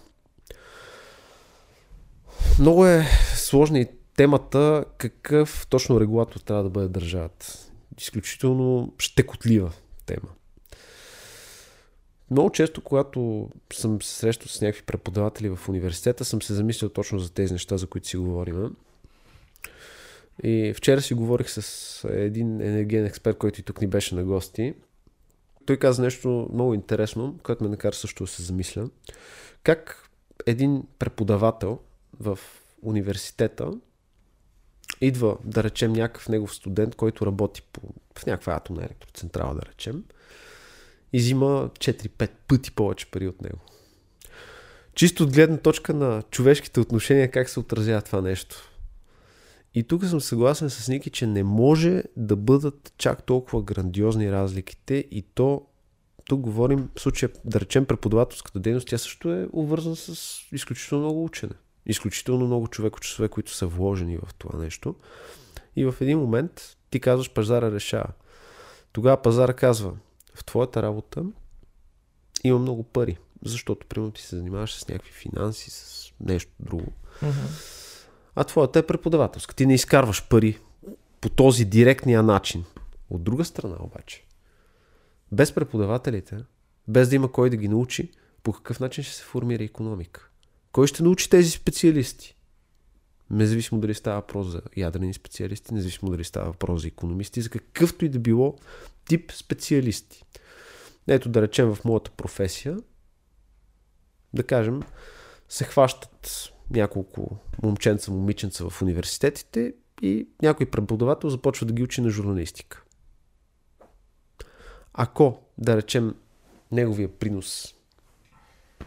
[2.59, 7.45] Много е сложна и темата какъв точно регулатор трябва да бъде държавата.
[7.99, 9.71] Изключително щекотлива
[10.05, 10.29] тема.
[12.31, 17.19] Много често, когато съм се срещал с някакви преподаватели в университета, съм се замислил точно
[17.19, 18.75] за тези неща, за които си говорим.
[20.43, 24.73] И вчера си говорих с един енергиен експерт, който и тук ни беше на гости.
[25.65, 28.89] Той каза нещо много интересно, което ме накара също да се замисля.
[29.63, 30.09] Как
[30.45, 31.79] един преподавател
[32.19, 32.39] в
[32.81, 33.71] университета
[35.01, 37.81] идва, да речем, някакъв негов студент, който работи по,
[38.17, 40.03] в някаква атомна електроцентрала, да речем,
[41.13, 43.59] и взима 4-5 пъти повече пари от него.
[44.95, 48.69] Чисто от гледна точка на човешките отношения, как се отразява това нещо.
[49.73, 55.05] И тук съм съгласен с Ники, че не може да бъдат чак толкова грандиозни разликите
[55.11, 55.65] и то
[56.25, 61.23] тук говорим в случая, да речем, преподавателската дейност, тя също е обвързана с изключително много
[61.23, 61.53] учене.
[61.89, 64.95] Изключително много човеко часове, които са вложени в това нещо.
[65.75, 68.09] И в един момент ти казваш, пазара решава.
[68.91, 69.93] Тогава пазара казва,
[70.35, 71.23] в твоята работа
[72.43, 76.91] има много пари, защото примерно ти се занимаваш с някакви финанси, с нещо друго.
[77.21, 77.79] Mm-hmm
[78.39, 79.55] а твоята е преподавателска.
[79.55, 80.59] Ти не изкарваш пари
[81.21, 82.63] по този директния начин.
[83.09, 84.25] От друга страна обаче,
[85.31, 86.37] без преподавателите,
[86.87, 88.11] без да има кой да ги научи,
[88.43, 90.28] по какъв начин ще се формира економика?
[90.71, 92.35] Кой ще научи тези специалисти?
[93.29, 98.05] Независимо дали става въпрос за ядрени специалисти, независимо дали става въпрос за економисти, за какъвто
[98.05, 98.57] и да било
[99.05, 100.23] тип специалисти.
[101.07, 102.77] Ето да речем в моята професия,
[104.33, 104.81] да кажем,
[105.49, 112.09] се хващат няколко момченца, момиченца в университетите и някой преподавател започва да ги учи на
[112.09, 112.83] журналистика.
[114.93, 116.15] Ако, да речем,
[116.71, 117.75] неговия принос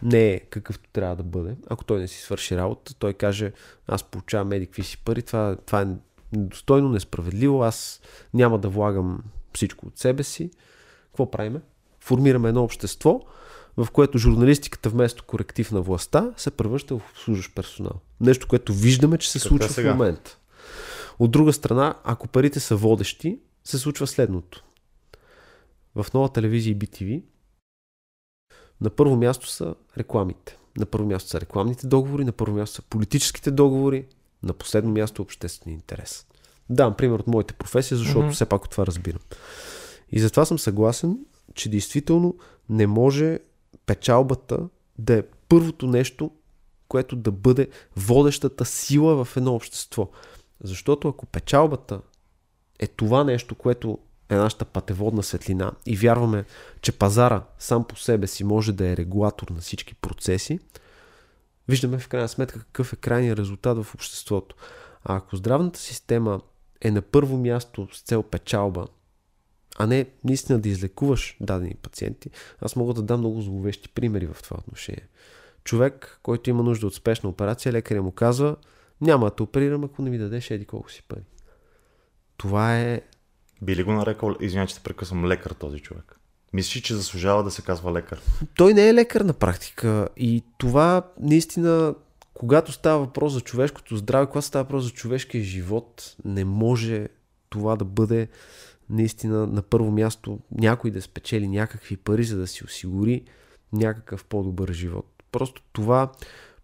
[0.01, 3.51] не е какъвто трябва да бъде, ако той не си свърши работа, той каже,
[3.87, 5.87] аз получавам еди какви си пари, това, това е
[6.33, 8.01] недостойно, несправедливо, аз
[8.33, 10.51] няма да влагам всичко от себе си.
[11.05, 11.61] Какво правиме?
[11.99, 13.21] Формираме едно общество,
[13.77, 18.01] в което журналистиката вместо коректив на властта се превръща в обслужващ персонал.
[18.21, 19.93] Нещо, което виждаме, че се Какво случва сега?
[19.93, 20.37] в момента.
[21.19, 24.63] От друга страна, ако парите са водещи, се случва следното.
[25.95, 27.23] В нова телевизия и BTV
[28.83, 30.57] на първо място са рекламите.
[30.77, 34.05] На първо място са рекламните договори, на първо място са политическите договори,
[34.43, 36.25] на последно място е обществения интерес.
[36.69, 38.31] Давам пример от моите професия, защото mm-hmm.
[38.31, 39.21] все пак от това разбирам.
[40.11, 41.19] И затова съм съгласен,
[41.53, 42.35] че действително
[42.69, 43.39] не може
[43.85, 44.59] печалбата
[44.99, 46.31] да е първото нещо,
[46.87, 50.09] което да бъде водещата сила в едно общество.
[50.63, 52.01] Защото ако печалбата
[52.79, 53.99] е това нещо, което
[54.33, 56.45] е нашата пътеводна светлина и вярваме,
[56.81, 60.59] че пазара сам по себе си може да е регулатор на всички процеси,
[61.67, 64.55] виждаме в крайна сметка какъв е крайният резултат в обществото.
[65.03, 66.41] А ако здравната система
[66.81, 68.87] е на първо място с цел печалба
[69.77, 72.29] а не наистина да излекуваш дадени пациенти.
[72.61, 75.07] Аз мога да дам много зловещи примери в това отношение.
[75.63, 78.55] Човек, който има нужда от спешна операция, лекаря му казва,
[79.01, 81.23] няма да те оперирам, ако не ми дадеш еди колко си пари.
[82.37, 83.01] Това е...
[83.63, 86.19] Би ли го нарекал, извиня, че те прекъсвам, лекар този човек?
[86.53, 88.21] Мислиш, че заслужава да се казва лекар?
[88.55, 91.95] Той не е лекар на практика и това наистина,
[92.33, 97.07] когато става въпрос за човешкото здраве, когато става въпрос за човешкия живот, не може
[97.49, 98.27] това да бъде
[98.89, 103.23] наистина на първо място някой да спечели някакви пари, за да си осигури
[103.73, 105.05] някакъв по-добър живот.
[105.31, 106.11] Просто това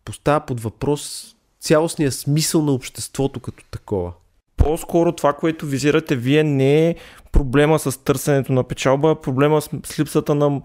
[0.06, 4.14] поставя под въпрос цялостния смисъл на обществото като такова.
[4.60, 6.96] По-скоро това, което визирате вие, не е
[7.32, 10.62] проблема с търсенето на печалба, а проблема с липсата на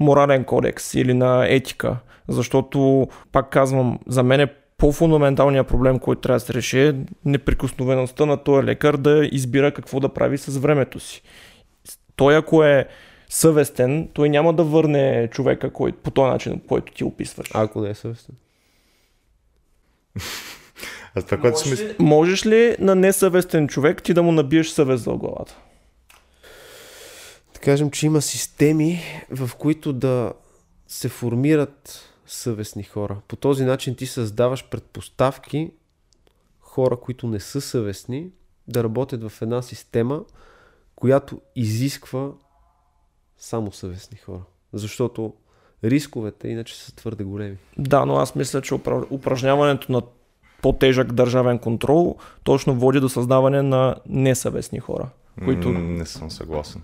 [0.00, 1.96] морален кодекс или на етика.
[2.28, 8.26] Защото, пак казвам, за мен е по-фундаменталният проблем, който трябва да се реши е неприкосновеността
[8.26, 11.22] на този лекар да избира какво да прави с времето си.
[12.16, 12.88] Той ако е
[13.28, 17.50] съвестен, той няма да върне човека кой, по този начин, който ти описваш.
[17.54, 18.34] Ако не е съвестен?
[21.18, 25.04] А това, което можеш, ли, можеш ли на несъвестен човек ти да му набиеш съвест
[25.04, 25.58] за главата?
[27.54, 29.00] Да кажем, че има системи,
[29.30, 30.32] в които да
[30.88, 33.20] се формират съвестни хора.
[33.28, 35.70] По този начин ти създаваш предпоставки
[36.60, 38.30] хора, които не са съвестни,
[38.68, 40.24] да работят в една система,
[40.96, 42.30] която изисква
[43.38, 44.42] само съвестни хора.
[44.72, 45.34] Защото
[45.84, 47.56] рисковете иначе са твърде големи.
[47.78, 48.74] Да, но аз мисля, че
[49.10, 50.02] упражняването на
[50.62, 55.08] по-тежък държавен контрол точно води до създаване на несъвестни хора.
[55.44, 55.68] Които...
[55.68, 56.82] Не съм съгласен.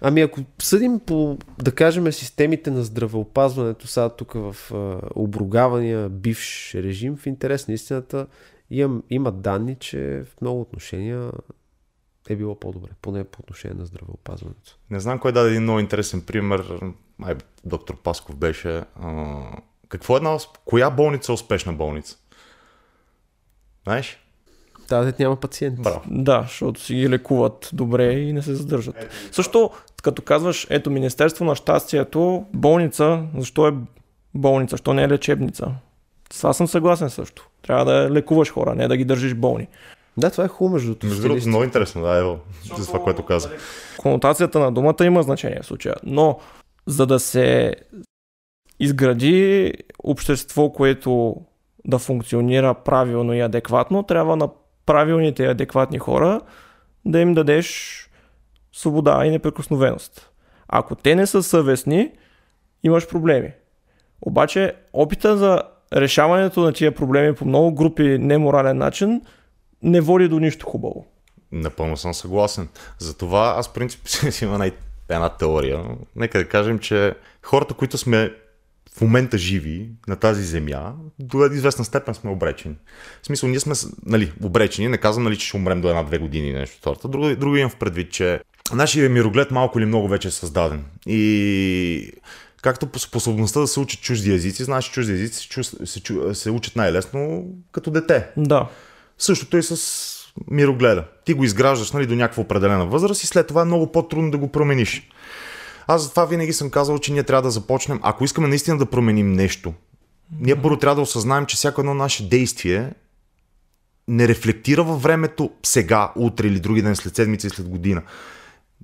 [0.00, 6.74] Ами ако съдим по, да кажем, системите на здравеопазването сега тук в а, обругавания бивш
[6.74, 8.26] режим, в интерес на истината
[8.70, 11.30] имам, има данни, че в много отношения
[12.28, 14.78] е било по-добре, поне по отношение на здравеопазването.
[14.90, 16.80] Не знам кой даде един много интересен пример,
[17.22, 18.82] ай, доктор Пасков беше.
[19.00, 19.42] А,
[19.88, 22.16] какво е една, коя болница е успешна болница?
[23.84, 24.18] Знаеш?
[24.88, 25.82] Тази няма пациенти.
[25.82, 26.00] Браво.
[26.10, 28.94] Да, защото си ги лекуват добре и не се задържат.
[28.98, 29.70] Ето, Също,
[30.02, 33.74] като казваш, ето Министерство на щастието, болница, защо е
[34.34, 35.70] болница, защо не е лечебница?
[36.28, 37.48] Това съм съгласен също.
[37.62, 39.68] Трябва да лекуваш хора, не да ги държиш болни.
[40.16, 41.06] Да, това е хубаво между другото.
[41.06, 42.38] Между другото, много интересно, да, ево,
[42.78, 43.50] за това, което каза.
[43.98, 46.38] Конотацията на думата има значение в случая, но
[46.86, 47.74] за да се
[48.80, 49.72] изгради
[50.04, 51.36] общество, което
[51.84, 54.48] да функционира правилно и адекватно, трябва на
[54.86, 56.40] правилните и адекватни хора
[57.04, 57.98] да им дадеш
[58.72, 60.30] свобода и неприкосновеност.
[60.68, 62.10] Ако те не са съвестни,
[62.82, 63.52] имаш проблеми.
[64.20, 65.62] Обаче опита за
[65.94, 69.22] решаването на тия проблеми по много групи неморален начин
[69.82, 71.06] не води до нищо хубаво.
[71.52, 72.68] Напълно съм съгласен.
[72.98, 74.70] Затова аз в принцип си има
[75.08, 75.84] една теория.
[76.16, 78.34] Нека да кажем, че хората, които сме
[78.96, 82.74] в момента живи на тази земя, до известна степен сме обречени.
[83.22, 83.74] В смисъл, ние сме
[84.06, 87.08] нали, обречени, не казвам, нали, че ще умрем до една-две години нещо втората.
[87.08, 88.40] Друго, друго имам в предвид, че
[88.74, 90.84] нашия мироглед малко или много вече е създаден.
[91.06, 92.12] И
[92.62, 96.00] както по способността да се учат чужди езици, знаеш, чужди езици се, се,
[96.34, 98.26] се учат най-лесно като дете.
[98.36, 98.68] Да.
[99.18, 100.08] Същото и с
[100.50, 101.04] мирогледа.
[101.24, 104.38] Ти го изграждаш нали, до някаква определена възраст и след това е много по-трудно да
[104.38, 105.08] го промениш.
[105.86, 109.32] Аз затова винаги съм казал, че ние трябва да започнем, ако искаме наистина да променим
[109.32, 109.72] нещо,
[110.40, 112.92] ние първо трябва да осъзнаем, че всяко едно наше действие
[114.08, 118.02] не рефлектира във времето сега, утре или други ден, след седмица и след година.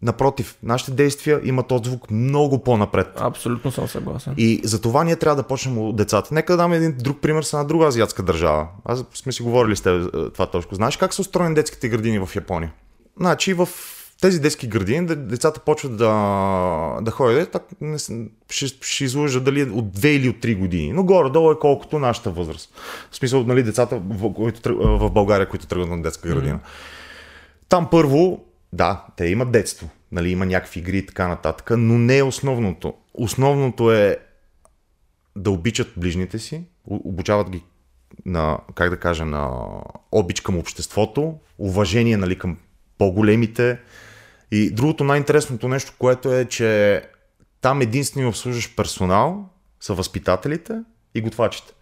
[0.02, 3.06] Напротив, нашите действия имат отзвук много по-напред.
[3.16, 4.34] Абсолютно съм съгласен.
[4.36, 6.34] И за това ние трябва да почнем от децата.
[6.34, 8.66] Нека да дам един друг пример с една друга азиатска държава.
[8.84, 10.74] Аз сме си говорили с теб е, това точно.
[10.74, 12.72] Знаеш как са устроени детските градини в Япония?
[13.20, 13.68] Значи в
[14.20, 17.98] тези детски градини децата почват да, да ходят, так, не,
[18.50, 22.30] ще, ще излъжа дали от 2 или от 3 години, но горе-долу е колкото нашата
[22.30, 22.74] възраст.
[23.10, 26.58] В смисъл, нали, децата в, които, в България, които тръгват на детска градина.
[26.58, 27.68] Mm-hmm.
[27.68, 32.18] Там първо да, те имат детство, нали, има някакви игри и така нататък, но не
[32.18, 32.94] е основното.
[33.14, 34.16] Основното е
[35.36, 37.64] да обичат ближните си, обучават ги
[38.26, 39.50] на, как да кажа, на
[40.12, 42.56] обич към обществото, уважение нали, към
[42.98, 43.78] по-големите.
[44.50, 47.02] И другото най-интересното нещо, което е, че
[47.60, 49.48] там единствено обслужваш персонал
[49.80, 50.80] са възпитателите
[51.14, 51.72] и готвачите.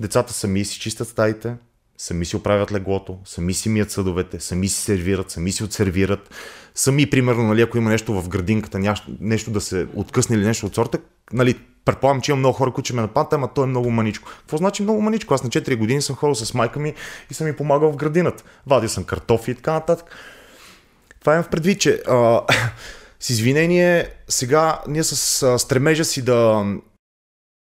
[0.00, 1.56] Децата сами си чистят стаите,
[1.98, 6.30] сами си оправят леглото, сами си мият съдовете, сами си сервират, сами си отсервират,
[6.74, 10.74] сами, примерно, нали, ако има нещо в градинката, нещо да се откъсне или нещо от
[10.74, 10.98] сорта,
[11.32, 14.30] нали, предполагам, че има много хора, които ще ме нападат, ама то е много маничко.
[14.38, 15.34] Какво значи много маничко?
[15.34, 16.94] Аз на 4 години съм ходил с майка ми
[17.30, 18.44] и съм ми помагал в градината.
[18.66, 20.16] Вадил съм картофи и така нататък.
[21.22, 22.40] Това имам предвид, че а,
[23.20, 26.64] с извинение, сега ние с а, стремежа си да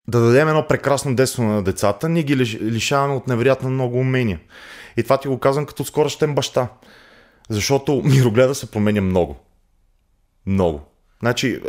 [0.08, 4.40] да дадем едно прекрасно детство на децата, ние ги лишаваме от невероятно много умения.
[4.98, 6.68] И това ти го казвам като скорощен баща.
[7.50, 9.36] Защото мирогледа се променя много.
[10.46, 10.82] Много.
[11.20, 11.62] Значи,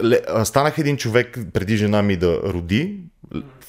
[0.44, 3.00] станах един човек преди жена ми да роди.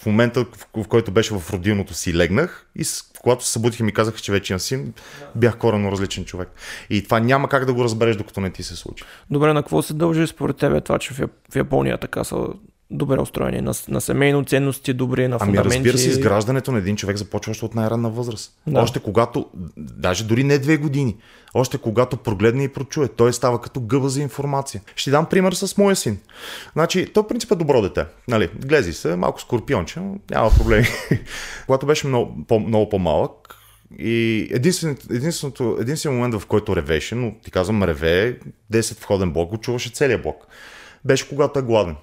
[0.02, 0.46] В момента,
[0.78, 2.84] в който беше в родилното си, легнах и
[3.22, 4.94] когато се събудих и ми казаха, че вече имам син,
[5.36, 6.50] бях коренно различен човек.
[6.90, 9.04] И това няма как да го разбереш, докато не ти се случи.
[9.32, 12.48] Добре, на какво се дължи според тебе това, че в Япония така са
[12.92, 15.60] добре устроени, на, на семейно ценности добри, на фундаменти.
[15.60, 18.52] Ами разбира се, изграждането на един човек започва още от най-ранна възраст.
[18.68, 18.80] Да.
[18.80, 19.46] Още когато,
[19.78, 21.16] даже дори не две години,
[21.54, 24.82] още когато прогледне и прочуе, той става като гъба за информация.
[24.96, 26.18] Ще дам пример с моя син.
[26.74, 28.06] Значи, той в принцип е добро дете.
[28.28, 30.00] Нали, глези се, малко скорпионче,
[30.32, 30.86] няма проблеми.
[31.66, 33.56] когато беше много, по, много по-малък,
[34.00, 38.40] и единственото, единственото, единствен момент, в който ревеше, но ти казвам реве,
[38.74, 40.48] 10 входен блок, го чуваше целият блок.
[41.06, 41.96] Беше когато е гладен.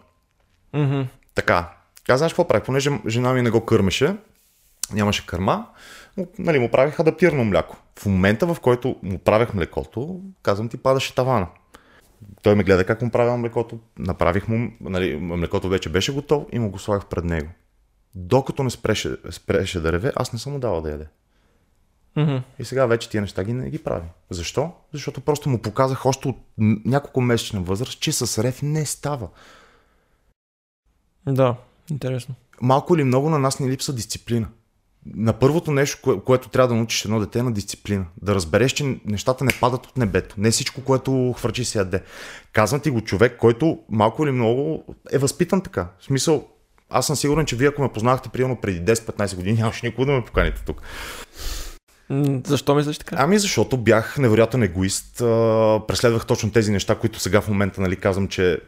[0.75, 1.07] Mm-hmm.
[1.35, 1.73] Така.
[2.09, 2.65] Аз знаеш какво правих?
[2.65, 4.17] Понеже жена ми не го кърмеше,
[4.93, 5.67] нямаше кърма,
[6.17, 7.77] му, нали, му правих адаптирано мляко.
[7.99, 11.47] В момента, в който му правех млекото, казвам ти, падаше тавана.
[12.43, 16.59] Той ме гледа как му правя млекото, направих му, нали, млекото вече беше готово и
[16.59, 17.49] му го слагах пред него.
[18.15, 21.07] Докато не спреше, спреше да реве, аз не съм му давал да яде.
[22.17, 22.43] Mm-hmm.
[22.59, 24.07] И сега вече тия неща ги не ги прави.
[24.31, 24.73] Защо?
[24.93, 26.37] Защото просто му показах още от
[26.85, 29.29] няколко месечна възраст, че с рев не става.
[31.27, 31.55] Да,
[31.91, 32.35] интересно.
[32.61, 34.49] Малко или много на нас ни липса дисциплина.
[35.07, 38.07] На първото нещо, кое, което трябва да научиш едно дете е на дисциплина.
[38.23, 40.35] Да разбереш, че нещата не падат от небето.
[40.39, 42.03] Не всичко, което хвърчи се яде.
[42.53, 45.89] Казвам ти го човек, който малко или много е възпитан така.
[45.99, 46.49] В смисъл,
[46.91, 50.13] аз съм сигурен, че вие ако ме познахте примерно преди 10-15 години, нямаше никога да
[50.13, 50.83] ме поканите тук.
[52.47, 53.17] Защо мислиш така?
[53.19, 55.16] Ами защото бях невероятен егоист.
[55.89, 58.61] преследвах точно тези неща, които сега в момента нали, казвам, че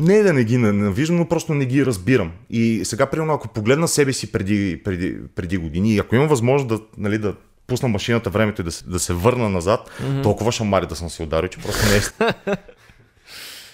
[0.00, 2.32] не да не ги ненавиждам, но просто не ги разбирам.
[2.50, 6.68] И сега, примерно, ако погледна себе си преди, преди, преди години и ако имам възможност
[6.68, 7.36] да, нали, да
[7.66, 10.22] пусна машината времето и да се, да се върна назад, mm-hmm.
[10.22, 12.56] толкова шамари да съм си ударил, че просто не е.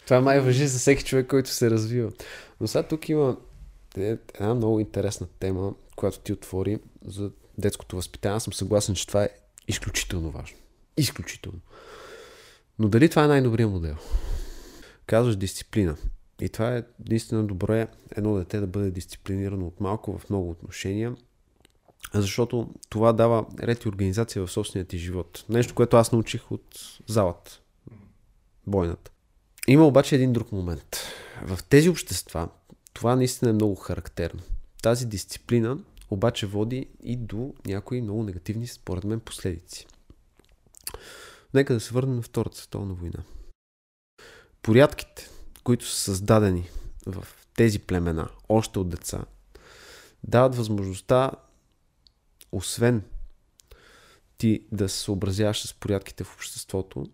[0.06, 2.10] Това май въжи за всеки човек, който се развива.
[2.60, 3.36] Но сега тук има
[3.96, 8.36] една много интересна тема, която ти отвори за детското възпитание.
[8.36, 9.28] Аз съм съгласен, че това е
[9.68, 10.56] изключително важно.
[10.96, 11.58] Изключително.
[12.78, 13.96] Но дали това е най-добрият модел?
[15.06, 15.96] Казваш дисциплина.
[16.40, 21.16] И това е наистина добре едно дете да бъде дисциплинирано от малко в много отношения,
[22.14, 25.44] защото това дава ред и организация в собствения ти живот.
[25.48, 27.60] Нещо, което аз научих от залата,
[28.66, 29.10] бойната.
[29.68, 30.96] Има обаче един друг момент.
[31.46, 32.48] В тези общества
[32.92, 34.40] това наистина е много характерно.
[34.82, 35.78] Тази дисциплина
[36.10, 39.86] обаче води и до някои много негативни, според мен, последици.
[41.54, 43.22] Нека да се върнем на Втората световна война.
[44.62, 45.28] Порядките,
[45.66, 46.68] които са създадени
[47.06, 49.24] в тези племена, още от деца,
[50.24, 51.30] дават възможността,
[52.52, 53.02] освен
[54.38, 57.06] ти да се съобразяваш с порядките в обществото,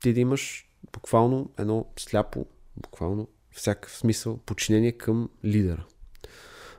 [0.00, 5.84] ти да имаш буквално едно сляпо, буквално всякакъв смисъл, подчинение към лидера.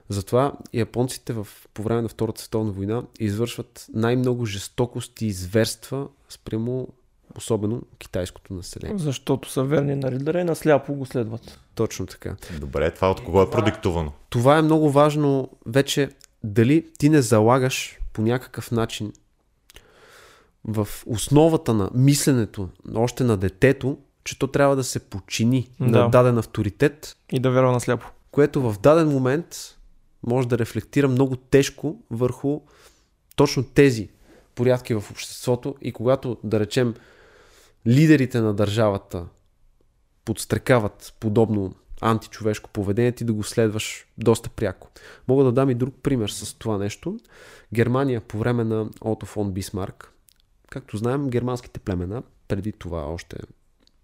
[0.10, 6.93] Затова японците в, по време на Втората световна война извършват най-много жестокости и зверства спрямо
[7.38, 8.97] особено китайското население.
[8.97, 11.59] Защото са верни на лидера и насляпо го следват.
[11.75, 12.36] Точно така.
[12.59, 14.11] Добре, това от кого е продиктовано?
[14.29, 16.09] Това е много важно вече
[16.43, 19.13] дали ти не залагаш по някакъв начин
[20.65, 25.86] в основата на мисленето още на детето, че то трябва да се подчини да.
[25.86, 27.17] на даден авторитет.
[27.31, 28.07] И да вярва на сляпо.
[28.31, 29.77] Което в даден момент
[30.27, 32.61] може да рефлектира много тежко върху
[33.36, 34.09] точно тези
[34.55, 36.93] порядки в обществото и когато, да речем,
[37.88, 39.25] лидерите на държавата
[40.25, 44.89] подстрекават подобно античовешко поведение, ти да го следваш доста пряко.
[45.27, 47.19] Мога да дам и друг пример с това нещо.
[47.73, 50.11] Германия по време на Ото фон Бисмарк,
[50.69, 53.38] както знаем, германските племена, преди това още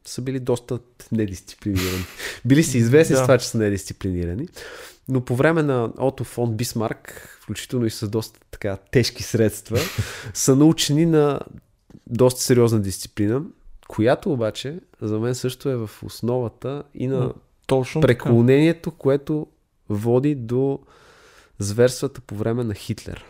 [0.05, 0.79] са били доста
[1.11, 2.05] недисциплинирани.
[2.45, 3.19] Били си известни да.
[3.19, 4.47] с това, че са недисциплинирани.
[5.07, 9.79] Но по време на Ото фон Бисмарк, включително и с доста така тежки средства,
[10.33, 11.39] са научени на
[12.07, 13.43] доста сериозна дисциплина,
[13.89, 17.33] която обаче за мен също е в основата и на
[17.67, 18.97] Точно преклонението, така.
[18.99, 19.47] което
[19.89, 20.79] води до
[21.59, 23.25] зверствата по време на Хитлер.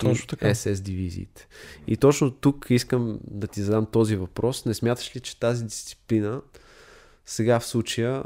[0.00, 0.54] Точно така.
[0.54, 1.48] СС дивизиите.
[1.86, 4.64] И точно тук искам да ти задам този въпрос.
[4.64, 6.40] Не смяташ ли, че тази дисциплина
[7.24, 8.22] сега в случая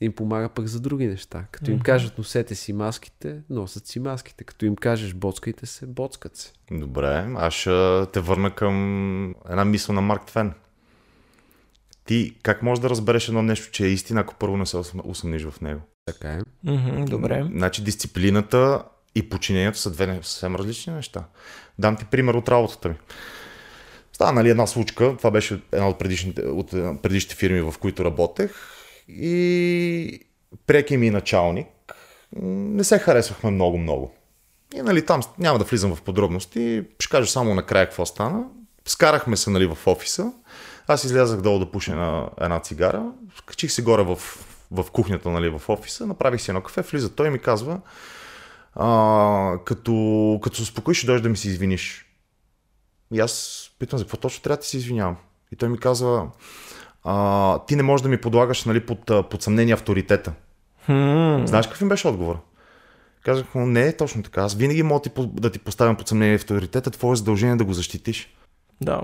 [0.00, 1.46] им помага пък за други неща.
[1.50, 4.44] Като им кажат носете си маските, носят си маските.
[4.44, 6.52] Като им кажеш боцкайте се, боцкат се.
[6.70, 10.54] Добре, аз ще те върна към една мисъл на Марк Твен.
[12.06, 15.44] Ти как можеш да разбереш едно нещо, че е истина, ако първо не се усъмниш
[15.44, 15.80] в него?
[16.06, 16.40] Така е.
[16.66, 17.48] Mm-hmm, добре.
[17.52, 18.82] Значи дисциплината
[19.14, 21.24] и подчинението са две съвсем различни неща.
[21.78, 22.94] Дам ти пример от работата ми.
[24.12, 26.70] Става нали, една случка, това беше една от предишните, от
[27.02, 28.50] предишните фирми, в които работех
[29.08, 30.20] и
[30.66, 31.66] преки ми началник
[32.42, 34.14] не се харесвахме много-много.
[34.74, 38.44] И нали, там няма да влизам в подробности, ще кажа само накрая какво стана.
[38.84, 40.32] Скарахме се нали, в офиса,
[40.88, 43.12] аз излязах долу да пуша една, една цигара,
[43.46, 44.16] качих се горе в,
[44.70, 47.80] в кухнята нали, в офиса, направих си едно кафе, влиза той и ми казва,
[48.74, 52.06] а, като, като се успокоиш, ще дойдеш да ми се извиниш.
[53.12, 55.16] И аз питам за какво точно трябва да ти се извинявам.
[55.52, 56.28] И той ми казва,
[57.04, 60.32] а, ти не можеш да ми подлагаш нали, под, под съмнение авторитета.
[60.88, 61.46] Hmm.
[61.46, 62.38] Знаеш какъв им беше отговор?
[63.24, 64.42] Казах му, не е точно така.
[64.42, 68.34] Аз винаги мога да ти поставям под съмнение авторитета, твое задължение да го защитиш.
[68.80, 69.00] Да,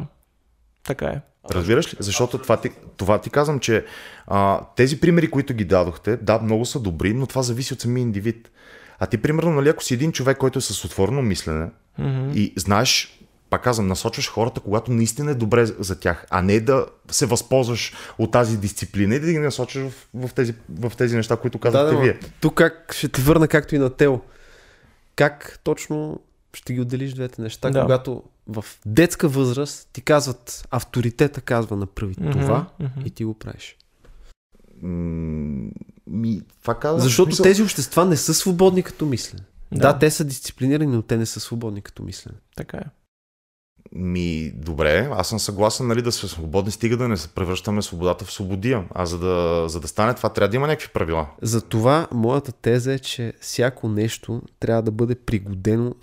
[0.82, 1.20] така е.
[1.50, 1.96] Разбираш ли?
[2.00, 3.84] Защото това ти, това ти казвам, че
[4.26, 8.02] а, тези примери, които ги дадохте, да, много са добри, но това зависи от самия
[8.02, 8.50] индивид.
[8.98, 11.68] А ти, примерно, нали, ако си един човек, който е с отворено мислене
[12.00, 12.34] mm-hmm.
[12.34, 13.20] и знаеш,
[13.50, 17.92] пак казвам, насочваш хората, когато наистина е добре за тях, а не да се възползваш
[18.18, 21.94] от тази дисциплина и да ги насочиш в, в, тези, в тези неща, които казвате
[21.94, 22.18] да, вие.
[22.40, 24.20] Тук как ще ти върна както и на Тео.
[25.16, 26.20] Как точно
[26.56, 27.82] ще ги отделиш двете неща, да.
[27.82, 33.06] когато в детска възраст ти казват, авторитета казва направи mm-hmm, това mm-hmm.
[33.06, 33.76] и ти го правиш.
[36.06, 37.44] Ми, това казвам, Защото смисъл...
[37.44, 39.44] тези общества не са свободни като мислене.
[39.72, 39.92] Да.
[39.92, 42.38] да, те са дисциплинирани, но те не са свободни като мислене.
[42.56, 42.84] Така е.
[43.94, 48.24] Ми, добре, аз съм съгласен нали, да сме свободни, стига да не се превръщаме свободата
[48.24, 48.84] в свободия.
[48.94, 51.26] А за да, за да стане това, трябва да има някакви правила.
[51.42, 55.94] Затова моята теза е, че всяко нещо трябва да бъде пригодено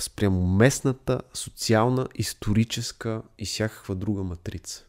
[0.00, 4.84] спрямо местната, социална, историческа и всякаква друга матрица.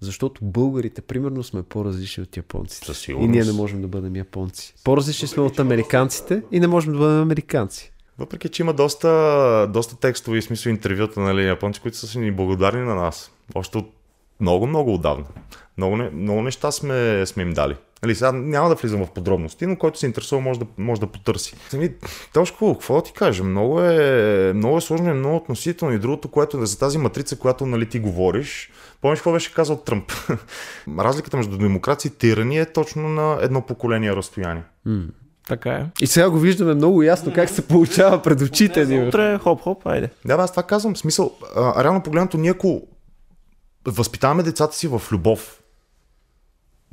[0.00, 3.12] Защото българите, примерно, сме по-различни от японците.
[3.12, 4.74] И ние не можем да бъдем японци.
[4.84, 7.93] По-различни сме от американците и не можем да бъдем американци.
[8.18, 12.32] Въпреки, че има доста, доста текстови и смисъл интервюта на нали, японци, които са ни
[12.32, 13.30] благодарни на нас.
[13.54, 13.94] Още от
[14.40, 15.24] много, много отдавна.
[15.78, 17.76] Много, много неща сме, сме им дали.
[18.02, 21.06] Нали, сега няма да влизам в подробности, но който се интересува може да, може да
[21.06, 21.56] потърси.
[21.68, 21.90] Сами,
[22.32, 23.44] Тошко, какво да ти кажа?
[23.44, 25.94] Много е, много е сложно и много относително.
[25.94, 29.76] И другото, което е за тази матрица, която нали, ти говориш, помниш какво беше казал
[29.76, 30.12] Тръмп?
[30.98, 34.62] Разликата между демокрация и тирания е точно на едно поколение разстояние.
[35.48, 35.86] Така е.
[36.00, 39.08] И сега го виждаме много ясно как се получава пред очите ни.
[39.08, 40.10] Утре, хоп-хоп, айде.
[40.24, 40.94] Да, бе, аз това казвам.
[40.94, 42.82] В Смисъл, а, реално погледнато, ние ако
[43.86, 45.62] възпитаваме децата си в любов,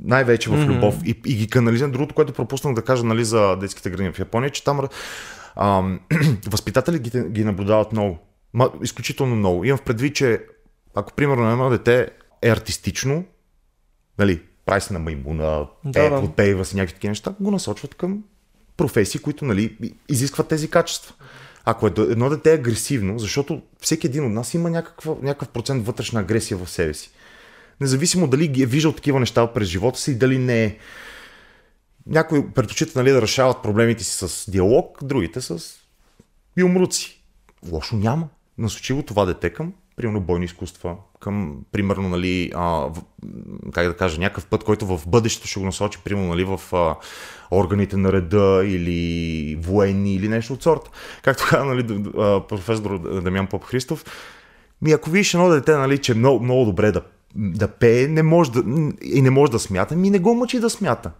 [0.00, 3.90] най-вече в любов, и, и ги канализираме, другото, което пропуснах да кажа нали, за детските
[3.90, 4.88] градини в Япония, че там
[5.56, 6.00] ам,
[6.50, 8.18] възпитатели ги, ги наблюдават много.
[8.54, 9.64] Ма, изключително много.
[9.64, 10.44] Имам в предвид, че
[10.94, 12.10] ако примерно едно дете
[12.42, 13.24] е артистично,
[14.18, 16.20] нали, прави се на маймуна, Да, е, да.
[16.20, 18.24] подпейва си някакви такива неща, го насочват към
[18.76, 19.76] професии, които нали,
[20.08, 21.14] изискват тези качества.
[21.64, 25.86] Ако е- едно дете е агресивно, защото всеки един от нас има някаква, някакъв процент
[25.86, 27.10] вътрешна агресия в себе си.
[27.80, 30.76] Независимо дали е виждал такива неща през живота си дали не е.
[32.06, 35.62] Някои предпочитат нали, да решават проблемите си с диалог, другите с
[36.56, 37.22] юмруци.
[37.70, 38.28] Лошо няма.
[38.58, 39.72] Насочи го това дете към,
[40.02, 42.88] примерно, бойни изкуства, към, примерно, нали, а,
[43.72, 46.96] как да кажа, някакъв път, който в бъдещето ще го насочи, примерно, нали, в а,
[47.50, 50.90] органите на реда или военни или нещо от сорта.
[51.22, 52.04] Както каза, нали,
[52.48, 54.04] професор Дамян Поп Христов,
[54.82, 57.02] ми ако видиш едно дете, нали, че е много, много добре да,
[57.34, 58.62] да пее, не може да,
[59.02, 61.10] и не може да смята, ми не го мъчи да смята.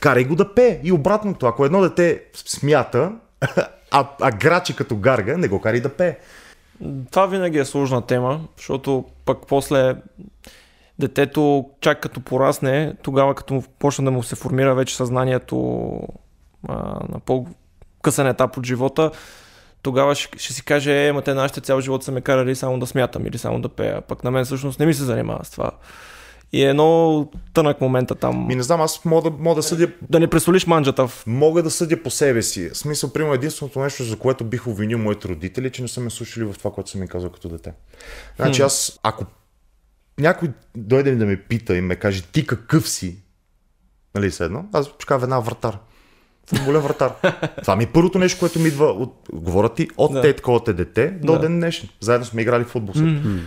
[0.00, 0.80] Карай го да пее.
[0.84, 3.12] И обратното, ако едно дете смята,
[3.90, 6.18] а, а грачи като гарга, не го карай да пее.
[7.10, 9.94] Това винаги е сложна тема, защото пък после
[10.98, 15.90] детето, чак като порасне, тогава като почне да му се формира вече съзнанието
[16.68, 16.74] а,
[17.08, 19.10] на по-късен етап от живота,
[19.82, 22.78] тогава ще, ще си каже, е, ма те нашите цял живот са ме карали само
[22.78, 24.00] да смятам или само да пея.
[24.00, 25.70] Пък на мен всъщност не ми се занимава с това.
[26.56, 28.46] И е едно тънък момента там.
[28.46, 31.26] Ми не знам, аз мога да, мога да съдя Да не пресолиш манджата в...
[31.26, 32.70] Мога да съдя по себе си.
[32.70, 36.00] В смисъл, примерно, единственото нещо, за което бих обвинил моите родители, е, че не са
[36.00, 37.72] ме слушали в това, което съм ми казал като дете.
[38.36, 39.24] Значи аз, ако
[40.18, 43.18] някой дойде да ме пита и ме каже, ти какъв си,
[44.14, 45.78] нали седно, аз ще кажа една вратар.
[46.46, 47.12] Футболен вратар.
[47.62, 50.20] Това ми е първото нещо, което ми идва от, говоря ти, от Да.
[50.22, 51.38] те, такова те дете, до Да.
[51.38, 51.88] ден днешен.
[52.00, 52.94] Заедно сме играли в футбол.
[52.94, 53.40] Mm-hmm.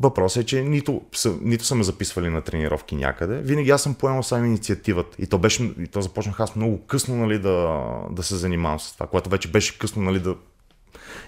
[0.00, 1.02] Въпросът е, че нито
[1.40, 3.38] нито са ме записвали на тренировки някъде.
[3.38, 5.16] Винаги аз съм поемал сам инициативата.
[5.22, 8.92] И то, беше, и то започнах аз много късно нали, да, да се занимавам с
[8.92, 10.36] това, което вече беше късно нали, да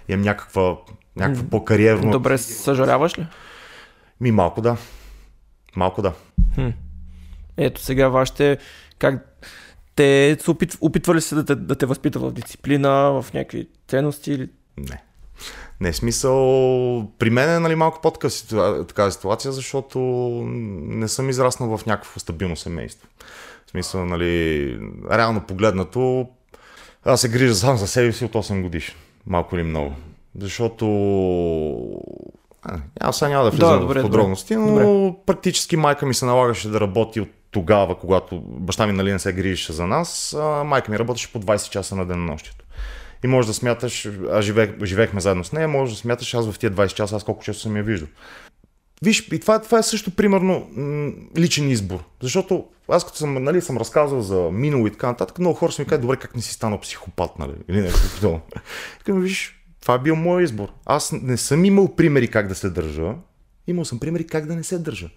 [0.08, 0.76] имам някаква,
[1.16, 2.10] някаква по-кариерно.
[2.10, 3.26] Добре, съжаляваш ли?
[4.20, 4.76] Ми малко да.
[5.76, 6.12] Малко да.
[7.56, 8.58] Ето сега вашите,
[8.98, 9.44] как
[9.94, 12.90] те опит, опитвали се да те, да те възпита в дисциплина,
[13.22, 14.48] в някакви ценности или...
[14.76, 15.02] Не.
[15.81, 16.37] Не е смисъл.
[17.18, 18.28] При мен е нали, малко по-така
[18.89, 19.99] такава ситуация, защото
[20.87, 23.09] не съм израснал в някакво стабилно семейство.
[23.66, 24.78] В смисъл, нали,
[25.12, 26.28] реално погледнато,
[27.05, 28.95] аз се грижа само за себе си от 8 годишен.
[29.26, 29.95] Малко или много.
[30.39, 30.87] Защото...
[32.62, 35.16] А, Аз сега няма да влизам Да, добре, в подробности, но добре.
[35.26, 39.33] практически майка ми се налагаше да работи от тогава, когато баща ми нали, не се
[39.33, 40.37] грижеше за нас.
[40.39, 42.64] А, майка ми работеше по 20 часа на денонощието.
[43.24, 46.58] И може да смяташ, а живех, живеехме заедно с нея, може да смяташ аз в
[46.58, 48.08] тия 20 часа, аз колко често съм я виждал.
[49.02, 50.70] Виж, и това, това е също примерно
[51.36, 52.04] личен избор.
[52.22, 55.82] Защото аз като съм, нали, съм разказал за минало и така нататък, много хора са
[55.82, 57.52] ми казали, добре, как не си станал психопат, нали?
[57.68, 58.40] Или нещо подобно.
[59.22, 60.68] Виж, това е бил мой избор.
[60.86, 63.14] Аз не съм имал примери как да се държа,
[63.66, 65.10] имал съм примери как да не се държа.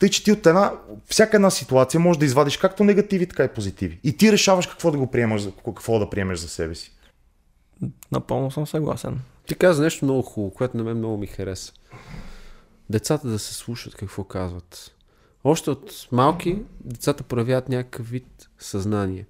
[0.00, 0.72] Тъй, че ти от една,
[1.06, 4.00] всяка една ситуация може да извадиш както негативи, така и позитиви.
[4.04, 6.92] И ти решаваш какво да го приемаш, за- какво да приемеш за себе си.
[8.12, 9.20] Напълно съм съгласен.
[9.46, 11.72] Ти каза нещо много хубаво, което на мен много ми хареса.
[12.90, 14.94] Децата да се слушат какво казват.
[15.44, 19.26] Още от малки децата проявяват някакъв вид съзнание.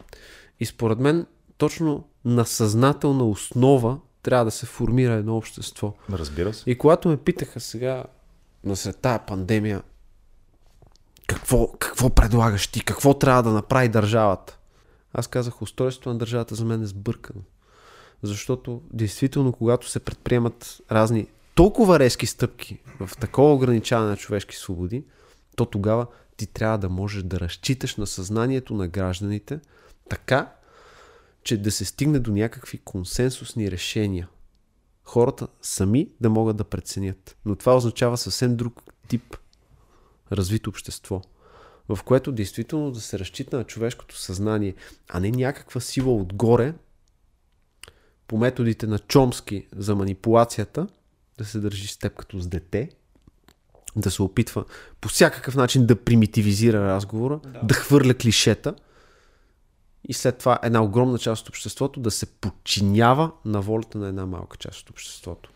[0.61, 1.27] И според мен
[1.59, 5.95] точно на съзнателна основа трябва да се формира едно общество.
[6.13, 6.71] Разбира се.
[6.71, 8.05] И когато ме питаха сега,
[8.65, 9.83] насред тая пандемия,
[11.31, 14.59] какво, какво предлагаш ти, какво трябва да направи държавата?
[15.13, 17.41] Аз казах, устройството на държавата за мен е сбъркано.
[18.23, 25.05] Защото, действително, когато се предприемат разни толкова резки стъпки в такова ограничаване на човешки свободи,
[25.57, 26.07] то тогава
[26.37, 29.61] ти трябва да можеш да разчиташ на съзнанието на гражданите
[30.09, 30.53] така,
[31.43, 34.29] че да се стигне до някакви консенсусни решения.
[35.05, 37.37] Хората сами да могат да преценят.
[37.45, 39.37] Но това означава съвсем друг тип
[40.33, 41.23] развито общество,
[41.89, 44.75] в което действително да се разчита на човешкото съзнание,
[45.09, 46.75] а не някаква сила отгоре,
[48.27, 50.87] по методите на Чомски за манипулацията,
[51.39, 52.91] да се държи с теб като с дете,
[53.97, 54.65] да се опитва
[55.01, 58.75] по всякакъв начин да примитивизира разговора, да, да хвърля клишета
[60.09, 64.27] и след това една огромна част от обществото да се подчинява на волята на една
[64.27, 65.51] малка част от обществото.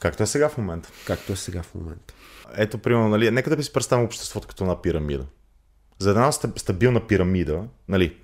[0.00, 0.90] Както е сега в момента.
[1.06, 2.14] Както е сега в момента.
[2.56, 5.26] Ето, примерно, нали, нека да ви си представим обществото като една пирамида.
[5.98, 8.16] За една стабилна пирамида, нали,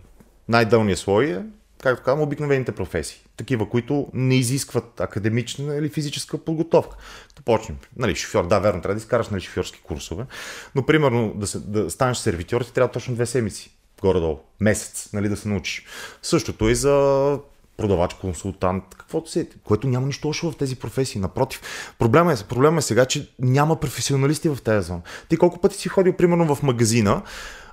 [0.49, 1.43] най-дълният слой е,
[1.83, 3.21] както казвам, обикновените професии.
[3.37, 6.97] Такива, които не изискват академична или физическа подготовка.
[7.37, 7.79] Да почнем.
[7.97, 10.27] Нали, шофьор, да, верно, трябва да изкараш нали, шофьорски курсове,
[10.75, 13.71] но примерно да, се, да станеш сервитьор ти трябва точно две седмици.
[14.01, 14.39] Горе-долу.
[14.61, 15.85] Месец, нали, да се научиш.
[16.23, 17.39] Същото и за
[17.79, 21.21] продавач, консултант, каквото си, което няма нищо лошо в тези професии.
[21.21, 21.63] Напротив,
[21.99, 25.01] проблема е, проблема е сега, че няма професионалисти в тази зона.
[25.29, 27.23] Ти колко пъти си ходил, примерно, в магазина,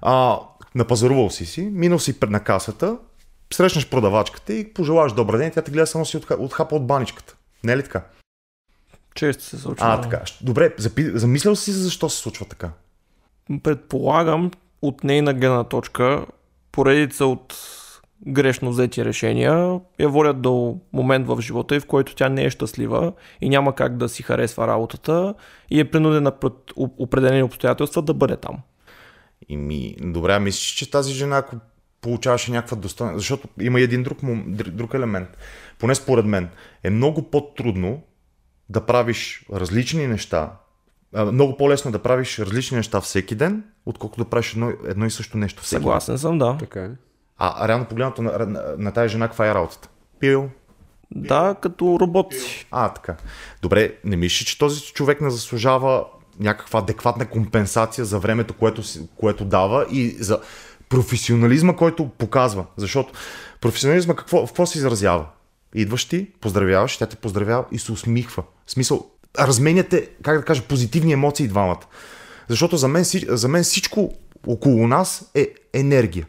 [0.01, 0.39] а,
[0.75, 2.97] напазарувал си си, минал си пред на касата,
[3.53, 7.35] срещнеш продавачката и пожелаваш добър ден, тя те гледа само си от, хапа от баничката.
[7.63, 8.03] Не е ли така?
[9.15, 9.87] Често се случва.
[9.87, 10.21] А, така.
[10.41, 11.11] Добре, запи...
[11.13, 12.71] замислял си защо се случва така?
[13.63, 14.51] Предполагам,
[14.81, 16.25] от нейна гледна точка,
[16.71, 17.55] поредица от
[18.27, 22.49] грешно взети решения я водят до момент в живота и в който тя не е
[22.49, 25.33] щастлива и няма как да си харесва работата
[25.69, 28.57] и е принудена пред определени обстоятелства да бъде там.
[29.49, 31.55] И ми, добре, мислиш, че тази жена, ако
[32.01, 35.29] получаваше някаква достойна, защото има един друг, друг елемент,
[35.79, 36.49] поне според мен,
[36.83, 38.01] е много по-трудно
[38.69, 40.51] да правиш различни неща,
[41.31, 45.37] много по-лесно да правиш различни неща всеки ден, отколкото да правиш едно, едно и също
[45.37, 46.19] нещо всеки Съгласен ден.
[46.19, 46.57] съм, да.
[46.59, 46.89] Така е.
[47.37, 49.89] А, реално погледнато на, на, на тази жена, каква е работата?
[50.19, 50.49] Пил?
[51.11, 52.33] Да, като робот.
[52.71, 53.15] А, така.
[53.61, 56.05] Добре, не мислиш, че този човек не заслужава
[56.39, 58.81] някаква адекватна компенсация за времето, което,
[59.17, 60.39] което дава и за
[60.89, 62.65] професионализма, който показва.
[62.77, 63.13] Защото
[63.61, 65.25] професионализма какво, в какво се изразява?
[65.75, 68.43] Идваш ти, поздравяваш, тя те поздравява и се усмихва.
[68.65, 69.05] В смисъл,
[69.39, 71.81] разменяте, как да кажа, позитивни емоции двамата.
[72.47, 74.13] Защото за мен, за мен всичко
[74.47, 76.27] около нас е енергия.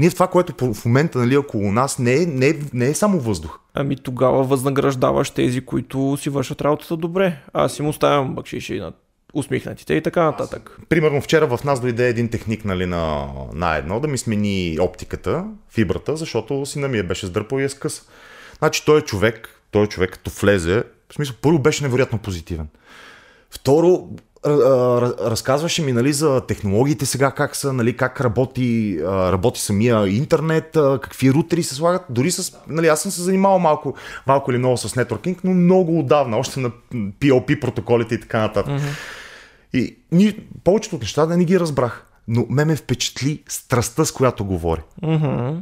[0.00, 2.94] Ние в това, което в момента нали, около нас не е, не, е, не е
[2.94, 3.58] само въздух.
[3.74, 7.36] Ами тогава възнаграждаваш тези, които си вършат работата добре.
[7.52, 8.92] Аз им оставям бакшиши на
[9.34, 10.78] усмихнатите и така нататък.
[10.88, 15.44] Примерно вчера в нас дойде един техник нали, на, на едно да ми смени оптиката,
[15.70, 18.02] фибрата, защото сина ми е беше сдърпал и е скъса.
[18.58, 22.68] Значи той е човек, той е човек като влезе, в смисъл първо беше невероятно позитивен.
[23.50, 24.08] Второ,
[24.46, 31.32] разказваше ми нали, за технологиите сега, как са, нали, как работи, работи самия интернет, какви
[31.32, 32.02] рутери се слагат.
[32.10, 33.94] Дори с, нали, аз съм се занимавал малко,
[34.26, 38.72] малко или много с нетворкинг, но много отдавна, още на PLP протоколите и така нататък.
[38.72, 38.96] Mm-hmm.
[39.72, 44.12] И ни, повечето от неща да не ги разбрах, но ме ме впечатли страстта, с
[44.12, 44.80] която говори.
[45.02, 45.58] Mm-hmm.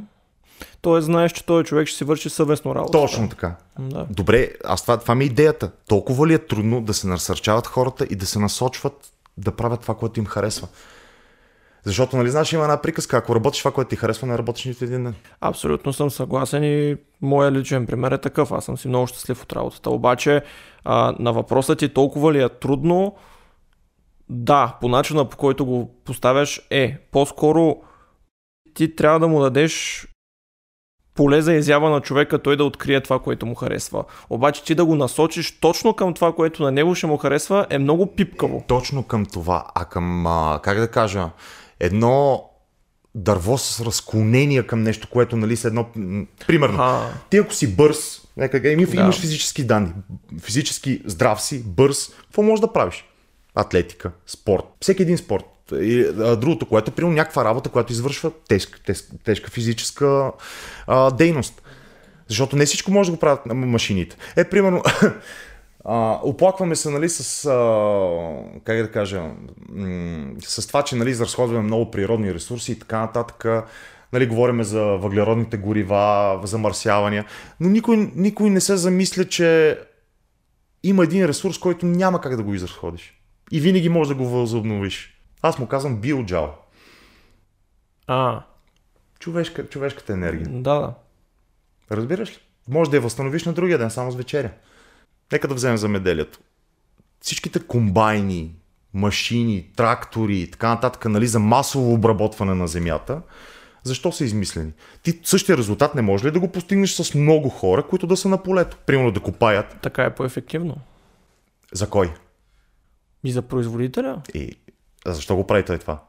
[0.80, 2.92] Тоест, знаеш, че този човек ще си върши съвестно работа.
[2.92, 3.54] Точно така.
[3.78, 4.06] Да.
[4.10, 5.70] Добре, аз това, това ми е идеята.
[5.88, 9.94] Толкова ли е трудно да се насърчават хората и да се насочват да правят това,
[9.94, 10.68] което им харесва?
[11.84, 14.84] Защото, нали знаеш, има една приказка, ако работиш това, което ти харесва, не работиш нито
[14.84, 15.14] един ден.
[15.40, 18.52] Абсолютно съм съгласен и моят личен пример е такъв.
[18.52, 19.90] Аз съм си много щастлив от работата.
[19.90, 20.42] Обаче,
[20.84, 23.14] а, на въпроса ти толкова ли е трудно,
[24.28, 27.76] да, по начина по който го поставяш е, по-скоро
[28.74, 30.06] ти трябва да му дадеш
[31.18, 34.04] поле за изява на човека той да открие това, което му харесва.
[34.30, 37.78] Обаче ти да го насочиш точно към това, което на него ще му харесва, е
[37.78, 38.64] много пипкаво.
[38.68, 41.30] Точно към това, а към, а, как да кажа,
[41.80, 42.44] едно
[43.14, 45.86] дърво с разклонения към нещо, което, нали, с едно...
[46.46, 47.10] Примерно, а...
[47.30, 49.00] ти ако си бърз, нека, имаш, да.
[49.00, 49.92] имаш физически данни,
[50.40, 53.04] физически здрав си, бърз, какво можеш да правиш?
[53.54, 55.44] Атлетика, спорт, всеки един спорт.
[55.72, 60.32] И, а, другото, което е при някаква работа, която извършва тежка, тежка, тежка физическа
[60.86, 61.62] а, дейност.
[62.28, 64.16] Защото не всичко може да го правят машините.
[64.36, 64.82] Е, примерно,
[65.84, 69.22] а, оплакваме се, нали, с, а, как да кажа,
[69.68, 73.64] м- с това, че, нали, изразходваме много природни ресурси и така нататък.
[74.12, 77.24] Нали, говориме за въглеродните горива, замърсявания,
[77.60, 79.78] но никой, никой не се замисля, че
[80.82, 83.14] има един ресурс, който няма как да го изразходиш.
[83.52, 85.17] И винаги можеш да го възобновиш.
[85.42, 86.54] Аз му казвам биоджал.
[88.06, 88.42] А.
[89.18, 90.48] Човешка, човешката енергия.
[90.48, 90.94] Да, да.
[91.90, 92.38] Разбираш ли?
[92.68, 94.50] Може да я възстановиш на другия ден, само с вечеря.
[95.32, 96.38] Нека да вземем замеделието.
[97.20, 98.54] Всичките комбайни,
[98.94, 103.22] машини, трактори и така нататък, нали, за масово обработване на земята,
[103.82, 104.72] защо са измислени?
[105.02, 108.28] Ти същия резултат не може ли да го постигнеш с много хора, които да са
[108.28, 108.76] на полето?
[108.86, 109.76] Примерно да копаят.
[109.82, 110.76] Така е по-ефективно.
[111.72, 112.14] За кой?
[113.24, 114.22] И за производителя.
[114.34, 114.56] И
[115.06, 116.02] а защо го прави той това?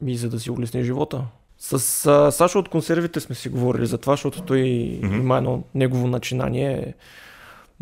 [0.00, 1.24] Ми за да си улесни живота.
[1.58, 5.20] С а, Сашо от консервите сме си говорили за това, защото той mm-hmm.
[5.20, 6.94] има едно негово начинание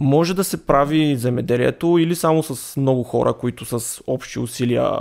[0.00, 4.98] Може да се прави земеделието или само с много хора, които с общи усилия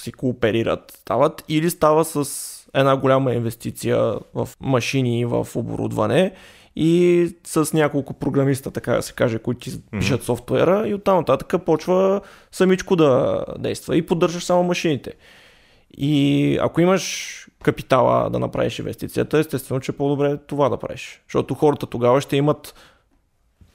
[0.00, 2.28] си кооперират, стават, или става с
[2.74, 6.32] една голяма инвестиция в машини, в оборудване
[6.76, 11.64] и с няколко програмиста, така да се каже, които ти пишат софтуера и оттам нататък
[11.64, 12.20] почва
[12.52, 15.12] самичко да действа и поддържаш само машините.
[15.98, 21.22] И ако имаш капитала да направиш инвестицията, естествено, че е по-добре това да правиш.
[21.28, 22.74] Защото хората тогава ще имат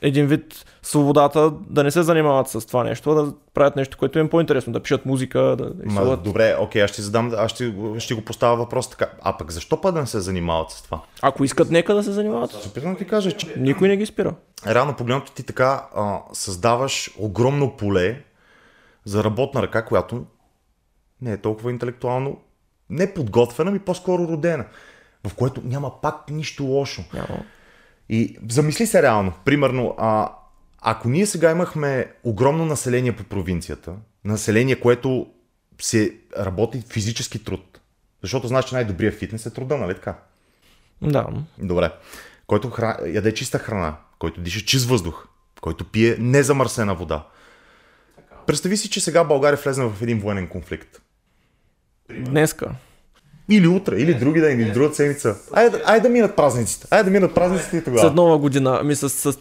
[0.02, 4.20] един вид свободата да не се занимават с това нещо, а да правят нещо, което
[4.20, 7.74] им е по-интересно, да пишат музика, да Ма, Добре, окей, аз ще задам, аз ще,
[7.98, 9.10] ще го поставя въпрос така.
[9.22, 11.02] А пък защо па да не се занимават с това?
[11.22, 12.52] Ако искат, нека да се занимават.
[12.52, 13.54] Супер, ти кажа, че...
[13.58, 14.34] Никой не ги спира.
[14.68, 18.24] Реално погледнато ти така а, създаваш огромно поле
[19.06, 20.26] за работна ръка, която
[21.22, 22.38] не е толкова интелектуално
[22.92, 24.66] не подготвена, ми по-скоро родена,
[25.28, 27.04] в което няма пак нищо лошо.
[27.14, 27.44] Няма.
[28.12, 29.34] И замисли се реално.
[29.46, 30.32] Примерно, а,
[30.82, 33.94] ако ние сега имахме огромно население по провинцията,
[34.26, 35.28] население, което
[35.82, 37.82] се работи физически труд,
[38.22, 40.18] защото знаеш, че най-добрият фитнес е труда, нали така?
[41.02, 41.28] Да.
[41.58, 41.92] Добре.
[42.48, 42.98] Който хра...
[43.08, 45.28] яде чиста храна, който диша чист въздух,
[45.62, 47.28] който пие незамърсена вода.
[48.48, 51.02] Представи си, че сега България влезе в един военен конфликт.
[52.10, 52.76] Днеска.
[53.50, 55.36] Или утре, или други ден, или друга седмица.
[55.54, 56.88] Айде, айде да минат празниците.
[56.92, 58.02] Айде да минат празниците и тогава.
[58.02, 58.78] След нова година.
[58.82, 59.38] Ами с, с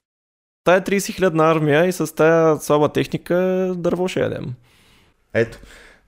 [0.65, 3.35] тая 30 хилядна армия и с тая слаба техника
[3.77, 4.55] дърво ще ядем.
[5.35, 5.59] Ето.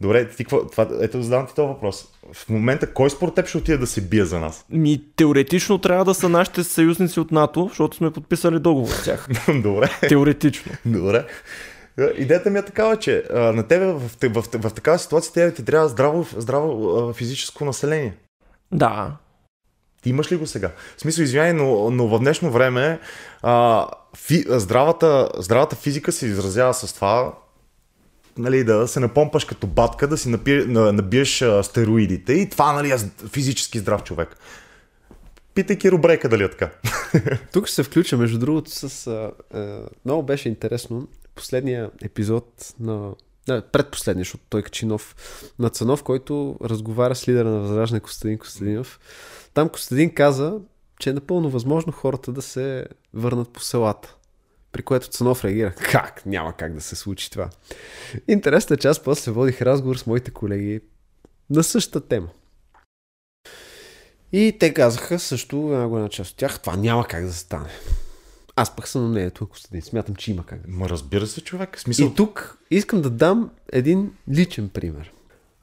[0.01, 2.09] Добре, ти какво, това, ето задавам ти този въпрос.
[2.33, 4.65] В момента кой според теб ще отиде да се бие за нас?
[4.71, 9.29] Ми, теоретично трябва да са нашите съюзници от НАТО, защото сме подписали договор с тях.
[9.63, 9.91] Добре.
[10.09, 10.73] Теоретично.
[10.87, 11.25] Добре.
[11.99, 15.55] Идеята ми е такава, че а, на тебе в, в, в, в, такава ситуация тебе
[15.55, 18.17] ти трябва здраво, здраво а, физическо население.
[18.73, 19.17] Да.
[20.03, 20.71] Ти имаш ли го сега?
[20.97, 23.01] В смисъл, извиняй, но, но в днешно време
[23.43, 23.87] а,
[24.17, 27.35] фи, здравата, здравата физика се изразява с това,
[28.39, 32.91] нали, да се напомпаш като батка, да си напи, набиеш а, стероидите и това нали,
[32.91, 32.97] е
[33.33, 34.37] физически здрав човек.
[35.55, 36.71] Питай Киро Брейка дали е така.
[37.53, 39.07] Тук ще се включа, между другото, с...
[39.07, 43.15] А, а, много беше интересно последния епизод на
[43.49, 45.17] не, предпоследния, защото той качи нов
[45.59, 49.01] на Цанов, който разговаря с лидера на Възраждане Костадин Костадинов.
[49.55, 50.59] Там Костадин каза,
[50.99, 54.17] че е напълно възможно хората да се върнат по селата.
[54.73, 56.27] При което Цанов реагира, как?
[56.27, 57.51] Няма как да се случи това.
[58.29, 60.81] Интересна част, после водих разговор с моите колеги
[61.51, 62.29] на същата тема.
[64.33, 67.71] И те казаха също, една голяма част от тях, това няма как да стане.
[68.57, 69.83] Аз пък съм на мнението, Костадин.
[69.83, 70.61] Смятам, че има как.
[70.69, 71.81] Ма разбира се, човек.
[71.81, 72.07] Смисъл...
[72.07, 75.13] И тук искам да дам един личен пример.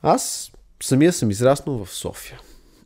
[0.01, 0.51] Аз
[0.83, 2.39] самия съм израснал в София.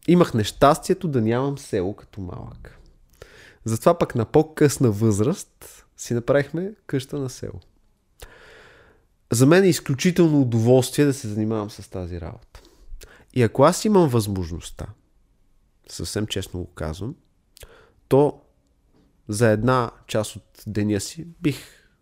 [0.08, 2.80] Имах нещастието да нямам село като малък.
[3.66, 7.60] Затова пък на по-късна възраст си направихме къща на село.
[9.32, 12.62] За мен е изключително удоволствие да се занимавам с тази работа.
[13.34, 14.86] И ако аз имам възможността,
[15.90, 17.16] съвсем честно го казвам,
[18.08, 18.42] то
[19.28, 21.58] за една част от деня си бих,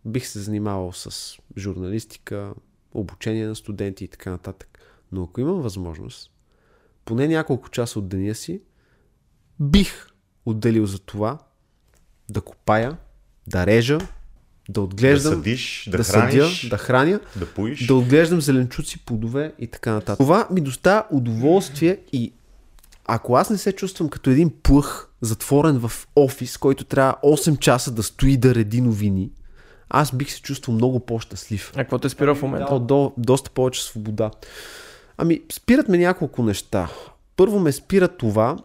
[0.05, 2.53] бих се занимавал с журналистика,
[2.93, 4.79] обучение на студенти и така нататък.
[5.11, 6.31] Но ако имам възможност,
[7.05, 8.61] поне няколко часа от деня си,
[9.59, 10.07] бих
[10.45, 11.39] отделил за това
[12.29, 12.97] да копая,
[13.47, 13.99] да режа,
[14.69, 17.87] да отглеждам, да, съдиш, да, да храниш, съдя, да храня, да, поиш.
[17.87, 20.17] да отглеждам зеленчуци, плодове и така нататък.
[20.17, 22.33] Това ми доставя удоволствие и
[23.13, 27.91] ако аз не се чувствам като един плъх, затворен в офис, който трябва 8 часа
[27.91, 29.31] да стои да реди новини,
[29.89, 31.71] аз бих се чувствал много по-щастлив.
[31.75, 32.79] А какво те спира в момента?
[32.79, 34.31] До, доста повече свобода.
[35.17, 36.89] Ами, спират ме няколко неща.
[37.35, 38.57] Първо ме спира това,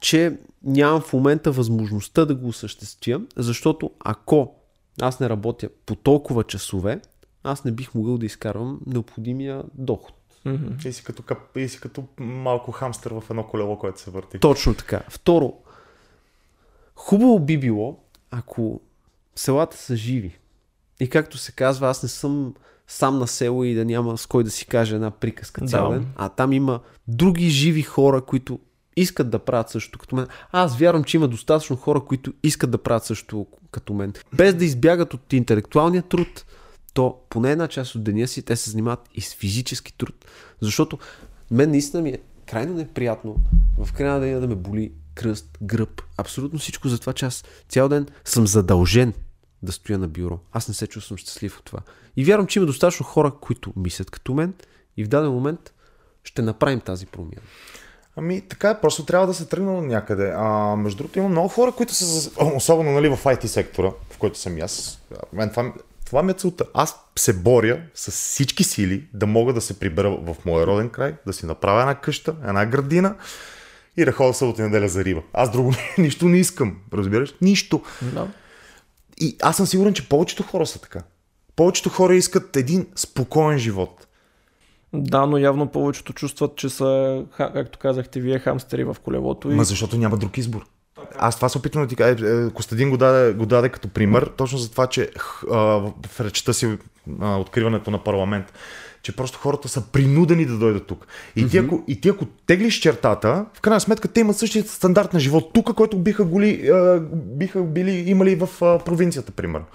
[0.00, 4.54] че нямам в момента възможността да го осъществя, защото ако
[5.00, 7.00] аз не работя по толкова часове,
[7.42, 10.17] аз не бих могъл да изкарвам необходимия доход.
[10.48, 10.86] Mm-hmm.
[10.86, 11.22] И, си като,
[11.56, 14.38] и си като малко хамстър в едно колело, което се върти.
[14.38, 15.00] Точно така.
[15.08, 15.54] Второ,
[16.94, 17.98] хубаво би било,
[18.30, 18.80] ако
[19.36, 20.38] селата са живи.
[21.00, 22.54] И както се казва, аз не съм
[22.86, 26.06] сам на село и да няма с кой да си каже една приказка цял ден,
[26.16, 28.58] а там има други живи хора, които
[28.96, 30.26] искат да правят също като мен.
[30.52, 34.12] Аз вярвам, че има достатъчно хора, които искат да правят също като мен.
[34.34, 36.44] Без да избягат от интелектуалния труд,
[36.98, 40.24] то поне една част от деня си те се занимават и с физически труд.
[40.60, 40.98] Защото
[41.50, 43.36] мен наистина ми е крайно неприятно
[43.78, 47.44] в края на деня да ме боли кръст, гръб, абсолютно всичко за това, че аз
[47.68, 49.12] цял ден съм задължен
[49.62, 50.38] да стоя на бюро.
[50.52, 51.80] Аз не се чувствам щастлив от това.
[52.16, 54.54] И вярвам, че има достатъчно хора, които мислят като мен
[54.96, 55.72] и в даден момент
[56.24, 57.42] ще направим тази промяна.
[58.16, 60.32] Ами така е, просто трябва да се тръгне от някъде.
[60.36, 64.38] А, между другото има много хора, които са, особено нали, в IT сектора, в който
[64.38, 65.02] съм и аз.
[65.32, 65.72] Мен това,
[66.08, 66.64] това ми е целта.
[66.74, 71.14] Аз се боря с всички сили да мога да се прибера в моя роден край,
[71.26, 73.14] да си направя една къща, една градина
[73.96, 75.22] и да ходя събота неделя за риба.
[75.32, 77.34] Аз друго нищо не искам, разбираш?
[77.40, 77.82] Нищо.
[78.02, 78.28] Да.
[79.20, 81.00] И аз съм сигурен, че повечето хора са така.
[81.56, 84.06] Повечето хора искат един спокоен живот.
[84.92, 89.50] Да, но явно повечето чувстват, че са, както казахте вие, хамстери в колелото.
[89.50, 89.54] И...
[89.54, 90.66] Ма защото няма друг избор.
[91.18, 92.26] Аз това се опитвам да ти кажа.
[92.26, 95.10] Е, Костадин го даде, го даде като пример, точно за това, че
[95.50, 95.56] а,
[96.06, 96.78] в речта си
[97.20, 98.52] а, откриването на парламент,
[99.02, 101.06] че просто хората са принудени да дойдат тук.
[101.36, 105.12] И, ти, ако, и ти ако теглиш чертата, в крайна сметка те имат същия стандарт
[105.12, 109.66] на живот тук, който биха, голи, а, биха били имали в а, провинцията, примерно.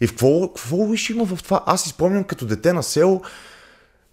[0.00, 1.62] И в какво, какво лошо има в това?
[1.66, 3.22] Аз си спомням като дете на село,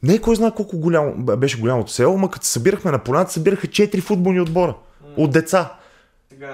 [0.03, 3.31] не е кой знае колко голямо, беше голямото село, ма като се събирахме на поляната,
[3.31, 4.75] събираха 4 футболни отбора.
[5.17, 5.73] От деца.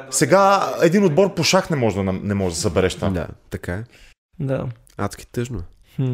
[0.09, 3.13] Сега един отбор по шах не може да, не може да събереш там.
[3.13, 3.83] Да, така е.
[4.39, 4.65] Да.
[4.97, 5.59] Адски тъжно.
[5.59, 5.63] е.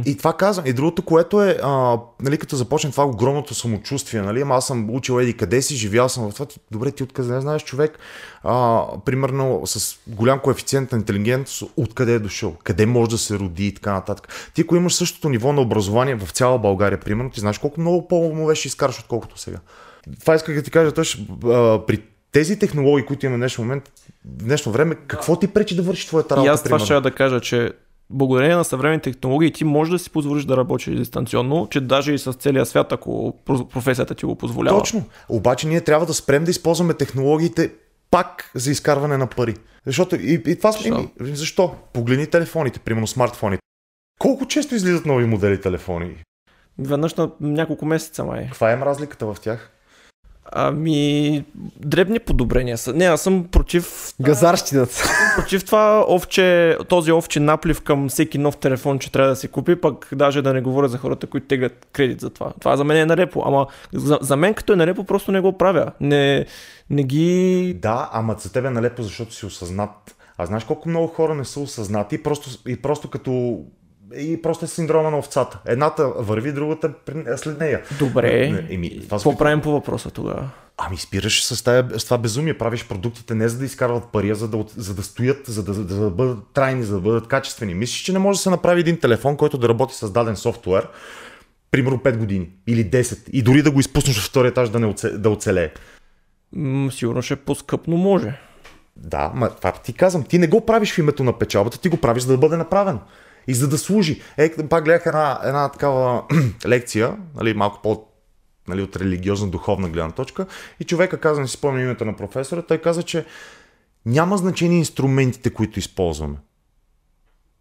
[0.05, 0.65] И това казвам.
[0.65, 5.19] И другото, което е, а, нали, като започне това огромното самочувствие, нали, аз съм учил
[5.21, 6.45] еди къде си, живял съм в това.
[6.45, 7.99] Ти, добре, ти откъде не знаеш човек,
[8.43, 13.67] а, примерно с голям коефициент на интелигентност, откъде е дошъл, къде може да се роди
[13.67, 14.51] и така нататък.
[14.53, 18.07] Ти ако имаш същото ниво на образование в цяла България, примерно, ти знаеш колко много
[18.07, 19.57] по-умове ще изкараш, отколкото сега.
[20.19, 21.39] Това исках да ти кажа, точно
[21.87, 23.91] при тези технологии, които имаме в днешния момент,
[24.25, 26.47] в днешно време, какво ти пречи да вършиш твоята работа?
[26.47, 26.85] И аз това примерно?
[26.85, 27.73] ще да кажа, че
[28.09, 32.17] благодарение на съвременните технологии ти можеш да си позволиш да работиш дистанционно, че даже и
[32.17, 34.79] с целия свят, ако про- професията ти го позволява.
[34.79, 35.03] Точно.
[35.29, 37.71] Обаче ние трябва да спрем да използваме технологиите
[38.11, 39.55] пак за изкарване на пари.
[39.85, 40.71] Защото и, и това.
[40.71, 41.09] Защо?
[41.19, 41.35] Защо?
[41.35, 41.75] Защо?
[41.93, 43.61] Погледни телефоните, примерно смартфоните.
[44.19, 46.23] Колко често излизат нови модели телефони?
[46.79, 48.45] Веднъж на няколко месеца май.
[48.45, 49.71] Каква е разликата в тях?
[50.51, 51.43] Ами,
[51.79, 52.93] дребни подобрения са.
[52.93, 55.03] Не, аз съм против, Газарщината.
[55.35, 59.75] против това овче, този овче наплив към всеки нов телефон, че трябва да се купи,
[59.75, 62.53] пък даже да не говоря за хората, които теглят кредит за това.
[62.59, 65.31] Това за мен е на репо, ама за, за мен като е на репо просто
[65.31, 65.91] не го правя.
[66.01, 66.45] Не,
[66.89, 67.73] не ги...
[67.81, 70.15] Да, ама за тебе е налепо, защото си осъзнат.
[70.37, 73.63] А знаеш колко много хора не са осъзнати и просто, и просто като
[74.17, 75.59] и просто е синдрома на овцата.
[75.65, 77.81] Едната върви, другата при- след нея.
[77.99, 78.49] Добре.
[78.49, 80.49] Не, еми, това Какво правим по въпроса тогава?
[80.77, 82.57] Ами спираш с, тая, с това безумие.
[82.57, 85.73] Правиш продуктите не за да изкарват пари, а за да, за да стоят, за да,
[85.73, 87.73] за да бъдат трайни, за да бъдат качествени.
[87.73, 90.87] Мислиш, че не може да се направи един телефон, който да работи с даден софтуер,
[91.71, 94.85] примерно 5 години или 10 и дори да го изпуснеш в втория етаж да, не
[94.85, 95.71] оце, да оцелее.
[96.53, 98.39] М, сигурно ще е по-скъпно може.
[98.95, 100.23] Да, ма това ти казвам.
[100.23, 102.99] Ти не го правиш в името на печалбата, ти го правиш за да бъде направено.
[103.47, 104.21] И за да служи.
[104.37, 106.23] Е, пак гледах една, една такава
[106.65, 108.05] лекция, нали, малко по
[108.67, 110.45] нали, от религиозна духовна гледна точка.
[110.79, 113.25] И човека каза, не си спомня името на професора, той каза, че
[114.05, 116.37] няма значение инструментите, които използваме.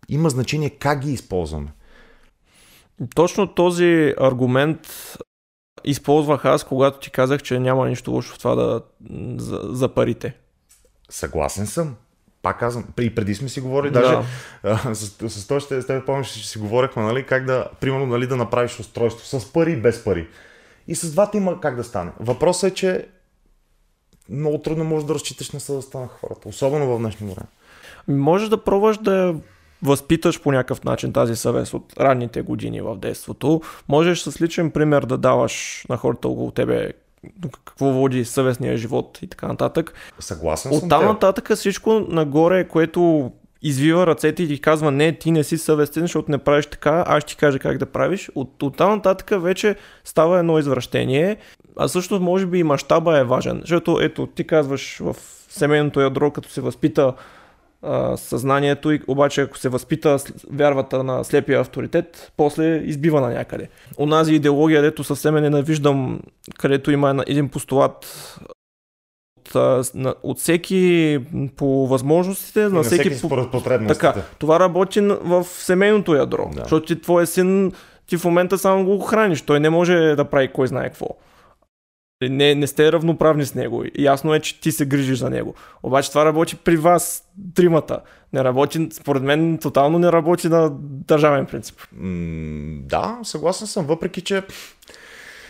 [0.08, 1.72] Има значение как ги използваме.
[3.14, 4.88] Точно този аргумент
[5.84, 8.82] използвах аз, когато ти казах, че няма нищо лошо в това да,
[9.36, 10.36] за, за парите.
[11.10, 11.96] Съгласен съм.
[12.42, 14.00] Пак казвам, и преди сме си говорили, Да.
[14.00, 14.28] даже
[14.62, 18.06] а, с, с този ще, с тебе помниш, че си говорихме, нали, как да, примерно,
[18.06, 20.28] нали, да направиш устройство с пари и без пари.
[20.88, 22.10] И с двата има как да стане.
[22.20, 23.06] Въпросът е, че
[24.28, 27.48] много трудно можеш да разчиташ на съвестта на хората, особено в днешно време.
[28.08, 29.34] Можеш да пробваш да
[29.82, 33.60] възпиташ по някакъв начин тази съвест от ранните години в детството.
[33.88, 36.92] Можеш с личен пример да даваш на хората около тебе
[37.64, 39.94] какво води съвестния живот и така нататък.
[40.18, 40.82] Съгласен съм.
[40.82, 45.58] От там нататък всичко нагоре, което извива ръцете и ти казва не, ти не си
[45.58, 48.30] съвестен, защото не правиш така, аз ще ти кажа как да правиш.
[48.34, 51.36] От, от там нататък вече става едно извращение,
[51.76, 55.16] а също може би и мащаба е важен, защото ето ти казваш в
[55.48, 57.14] семейното ядро, като се възпита
[57.82, 60.18] а, съзнанието и обаче ако се възпита
[60.50, 63.68] вярвата на слепия авторитет, после избива на някъде.
[63.98, 66.20] Онази идеология, дето съвсем я ненавиждам,
[66.58, 68.06] където има един постулат
[69.54, 69.90] от,
[70.22, 71.18] от всеки
[71.56, 73.26] по възможностите, на, на всеки, всеки по...
[73.26, 74.06] според потребностите.
[74.06, 76.60] Така, това работи в семейното ядро, Да.
[76.60, 77.72] защото ти твоя син,
[78.06, 81.06] ти в момента само го храниш, той не може да прави кой знае какво.
[82.22, 83.84] Не, не сте равноправни с него.
[83.84, 85.54] И Ясно е, че ти се грижиш за него.
[85.82, 88.00] Обаче това работи при вас, тримата.
[88.32, 91.80] Не работи, според мен, тотално не работи на държавен принцип.
[91.92, 94.42] М, да, съгласен съм, въпреки че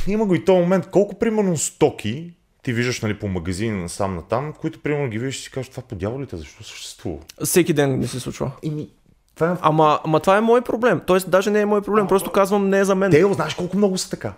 [0.08, 0.86] има го и този момент.
[0.86, 5.42] Колко примерно стоки ти виждаш нали, по магазини насам натам, които примерно ги виждаш и
[5.42, 7.18] си кажеш това по дяволите, защо съществува?
[7.44, 8.50] Всеки ден не се случва.
[8.62, 8.88] Ими,
[9.34, 9.56] това е...
[9.60, 11.00] Ама, ама това е мой проблем.
[11.06, 13.10] Тоест, даже не е мой проблем, просто казвам не е за мен.
[13.10, 14.32] Те, знаеш колко много са така.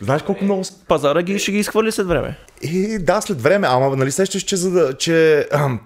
[0.00, 0.62] Знаеш колко много...
[0.88, 2.36] Пазара ги ще ги изхвърли след време.
[2.62, 5.80] И да, след време, ама нали сещаш, че, за да, че ам,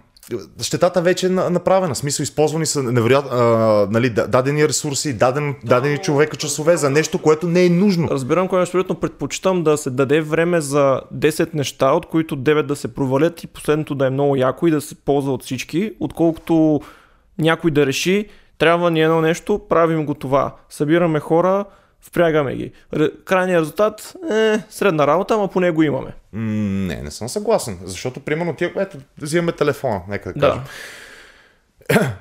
[0.62, 1.94] щетата вече е на- направена.
[1.94, 7.18] Смисъл, използвани са невероятно, а, нали, да- дадени ресурси, даден, дадени човека часове за нещо,
[7.18, 8.08] което не е нужно.
[8.10, 12.76] Разбирам кое абсолютно предпочитам да се даде време за 10 неща, от които 9 да
[12.76, 16.80] се провалят и последното да е много яко и да се ползва от всички, отколкото
[17.38, 20.54] някой да реши, трябва ни едно нещо, правим го това.
[20.70, 21.64] Събираме хора,
[22.04, 22.72] впрягаме ги.
[23.24, 26.14] Крайният резултат е средна работа, ама поне го имаме.
[26.32, 26.40] М,
[26.86, 27.78] не, не съм съгласен.
[27.82, 30.48] Защото, примерно, тия, ето, взимаме телефона, нека да Да.
[30.48, 30.62] кажем.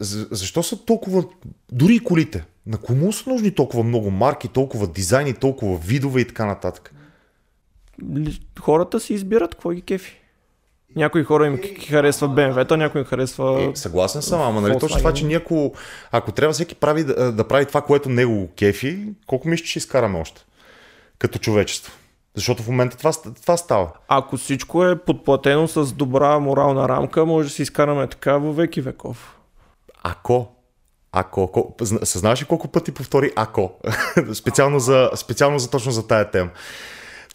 [0.00, 1.24] За- защо са толкова,
[1.72, 6.26] дори и колите, на кому са нужни толкова много марки, толкова дизайни, толкова видове и
[6.26, 6.94] така нататък?
[8.60, 10.20] Хората си избират какво ги кефи.
[10.96, 11.60] Някои хора им
[11.90, 13.62] харесва BMW-та, някой им харесва...
[13.62, 15.72] Е, съгласен съм, ама нали точно това, че ние ако,
[16.12, 19.70] ако трябва всеки прави, да, да прави това, което него го кефи, колко мисля, че
[19.70, 20.44] ще изкараме още?
[21.18, 21.92] Като човечество.
[22.34, 23.12] Защото в момента това,
[23.42, 23.90] това става.
[24.08, 28.80] Ако всичко е подплатено с добра морална рамка, може да си изкараме така във веки
[28.80, 29.36] веков.
[30.02, 30.48] Ако
[31.12, 33.72] ако, ко- зна- съзнаваш ли колко пъти повтори ако?
[34.34, 36.50] специално, за, специално за точно за тая тема.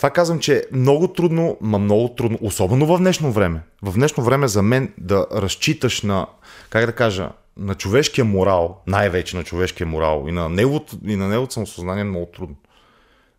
[0.03, 3.63] Това казвам, че е много трудно, ма много трудно, особено в днешно време.
[3.81, 6.27] В днешно време за мен да разчиташ на,
[6.69, 11.27] как да кажа, на човешкия морал, най-вече на човешкия морал и на неговото, и на
[11.27, 12.55] неговото самосъзнание е много трудно.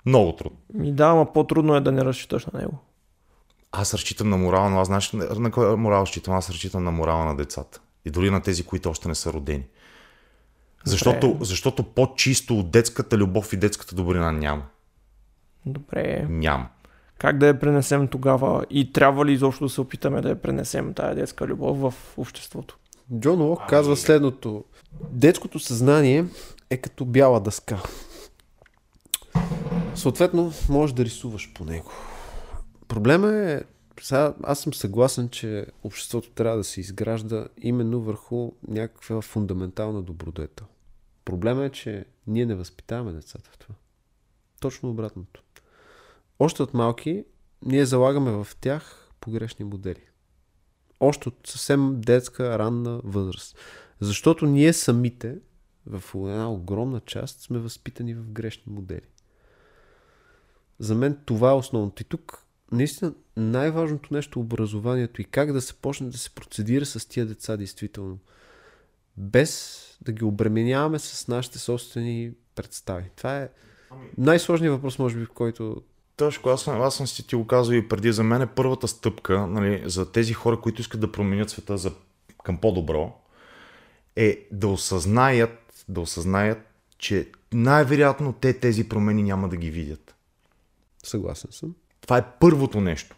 [0.07, 0.59] Много трудно.
[0.85, 2.79] И да, ама по-трудно е да не разчиташ на него.
[3.73, 6.35] Аз разчитам на морала, но аз знаеш на кой морал разчитам?
[6.35, 7.81] Аз разчитам на морала на децата.
[8.05, 9.65] И дори на тези, които още не са родени.
[10.85, 14.63] Защото, защото по-чисто от детската любов и детската добрина няма.
[15.67, 16.27] Добре.
[16.31, 16.69] Няма.
[17.19, 20.95] Как да я пренесем тогава и трябва ли изобщо да се опитаме да я пренесем
[20.95, 22.79] тая детска любов в обществото?
[23.19, 24.65] Джон Лок казва следното.
[25.11, 26.25] Детското съзнание
[26.71, 27.83] е като бяла дъска.
[29.95, 31.91] Съответно, можеш да рисуваш по него.
[32.89, 33.63] Проблема е,
[34.01, 40.67] сега, аз съм съгласен, че обществото трябва да се изгражда именно върху някаква фундаментална добродетел.
[41.25, 43.75] Проблема е, че ние не възпитаваме децата в това.
[44.61, 45.44] Точно обратното.
[46.39, 47.25] Още от малки
[47.63, 50.03] ние залагаме в тях погрешни модели
[51.01, 53.59] още от съвсем детска, ранна възраст.
[54.01, 55.39] Защото ние самите,
[55.87, 59.09] в една огромна част, сме възпитани в грешни модели.
[60.79, 62.03] За мен това е основното.
[62.03, 66.87] И тук наистина най-важното нещо е образованието и как да се почне да се процедира
[66.87, 68.19] с тия деца действително.
[69.17, 73.11] Без да ги обременяваме с нашите собствени представи.
[73.17, 73.49] Това е
[74.19, 75.83] най-сложният въпрос, може би, в който
[76.17, 78.13] Точно, аз, съм- аз съм си ти го казал и преди.
[78.13, 81.93] За мен е първата стъпка нали, за тези хора, които искат да променят света за,
[82.45, 83.13] към по-добро,
[84.17, 86.59] е да осъзнаят, да осъзнаят,
[86.99, 90.15] че най-вероятно те тези промени няма да ги видят.
[91.05, 91.75] съгласен съм.
[92.01, 93.17] Това е първото нещо.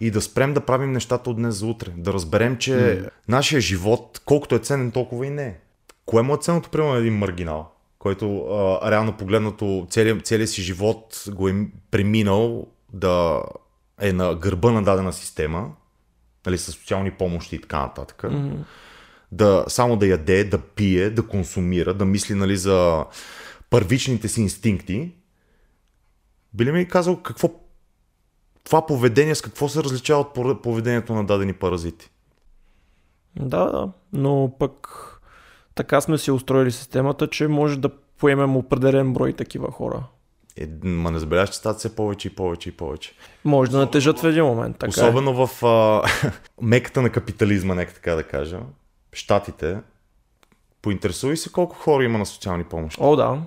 [0.00, 1.90] И да спрем да правим нещата от днес за утре.
[1.96, 3.10] Да разберем, че mm.
[3.28, 5.56] нашия живот, колкото е ценен, толкова и не е.
[6.06, 11.24] Кое му е ценното, примерно, един маргинал, който а, реално погледнато целият, целият си живот
[11.28, 13.42] го е преминал да
[14.00, 15.72] е на гърба на дадена система,
[16.46, 18.22] нали, с социални помощи и така нататък.
[18.22, 18.56] Mm-hmm.
[19.32, 23.04] Да, само да яде, да пие, да консумира, да мисли нали, за
[23.70, 25.12] първичните си инстинкти.
[26.54, 27.50] Би ли ми казал какво
[28.64, 32.10] това поведение с какво се различава от поведението на дадени паразити?
[33.36, 33.88] Да, да.
[34.12, 34.88] Но пък
[35.78, 40.02] така сме си устроили системата, че може да поемем определен брой такива хора.
[40.56, 43.12] Е, ма не забеляш, че стават все повече и повече и повече.
[43.44, 44.78] Може да натежат в един момент.
[44.78, 45.04] Така е.
[45.04, 46.02] Особено в а,
[46.62, 48.60] меката на капитализма, нека така да кажа.
[49.12, 49.78] Штатите.
[50.82, 53.00] Поинтересувай се колко хора има на социални помощи.
[53.02, 53.38] О, да.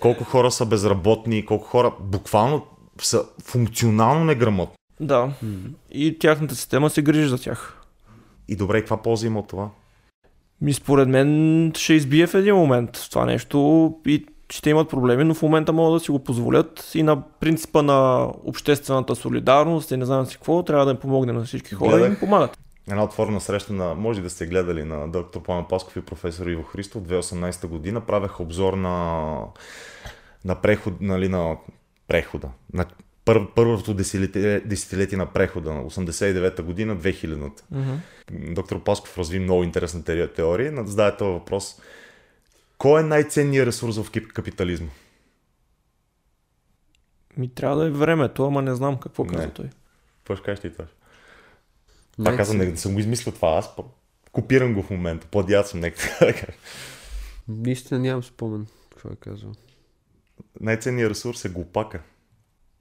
[0.00, 2.66] Колко хора са безработни, колко хора буквално
[3.02, 4.76] са функционално неграмотни.
[5.00, 5.32] Да.
[5.90, 7.82] И тяхната система се грижи за тях.
[8.48, 9.70] И добре, каква полза има от това?
[10.60, 15.34] Ми според мен ще избие в един момент това нещо и ще имат проблеми, но
[15.34, 20.04] в момента могат да си го позволят и на принципа на обществената солидарност и не
[20.04, 22.08] знам си какво, трябва да им помогнем на всички хора и Гледах.
[22.08, 22.58] им помагат.
[22.90, 26.62] Една отворена среща на, може да сте гледали на доктор Пламен Пасков и професор Иво
[26.62, 29.38] Христов 2018 година, правеха обзор на,
[30.44, 31.56] на преход, нали, на
[32.08, 32.84] прехода, на
[33.26, 37.62] пър, първото десетилетие, десетилетие на прехода, на 89-та година, 2000-та.
[37.76, 38.54] Mm-hmm.
[38.54, 41.80] Доктор Пасков разви много интересна те- теория, зададе този въпрос.
[42.78, 44.88] Кой е най-ценният ресурс в капитализма?
[47.36, 49.32] Ми трябва да е времето, ама не знам какво Не.
[49.32, 49.70] каза той.
[50.18, 50.84] Какво ще кажеш ти това?
[52.24, 53.74] Пак казвам, не, не съм го измислил това, аз
[54.32, 56.58] копирам го в момента, плагиат съм, нека така да кажа.
[57.48, 59.52] Наистина нямам спомен какво е казал.
[60.60, 62.02] Най-ценният ресурс е глупака.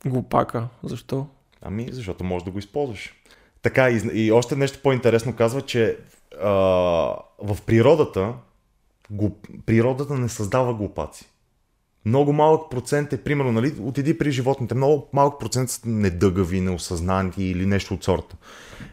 [0.05, 0.67] Глупака.
[0.83, 1.27] Защо?
[1.61, 3.13] Ами, защото можеш да го използваш.
[3.61, 5.97] Така, и, и още нещо по-интересно казва, че
[6.41, 6.49] а,
[7.39, 8.33] в природата
[9.09, 11.25] глуп, природата не създава глупаци.
[12.05, 17.31] Много малък процент е, примерно, нали, отиди при животните, много малък процент са недъгави, неосъзнани
[17.37, 18.35] или нещо от сорта.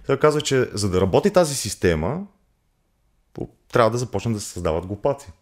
[0.07, 2.27] Той казва, че за да работи тази система,
[3.73, 5.33] трябва да започнат да се създават глупаци.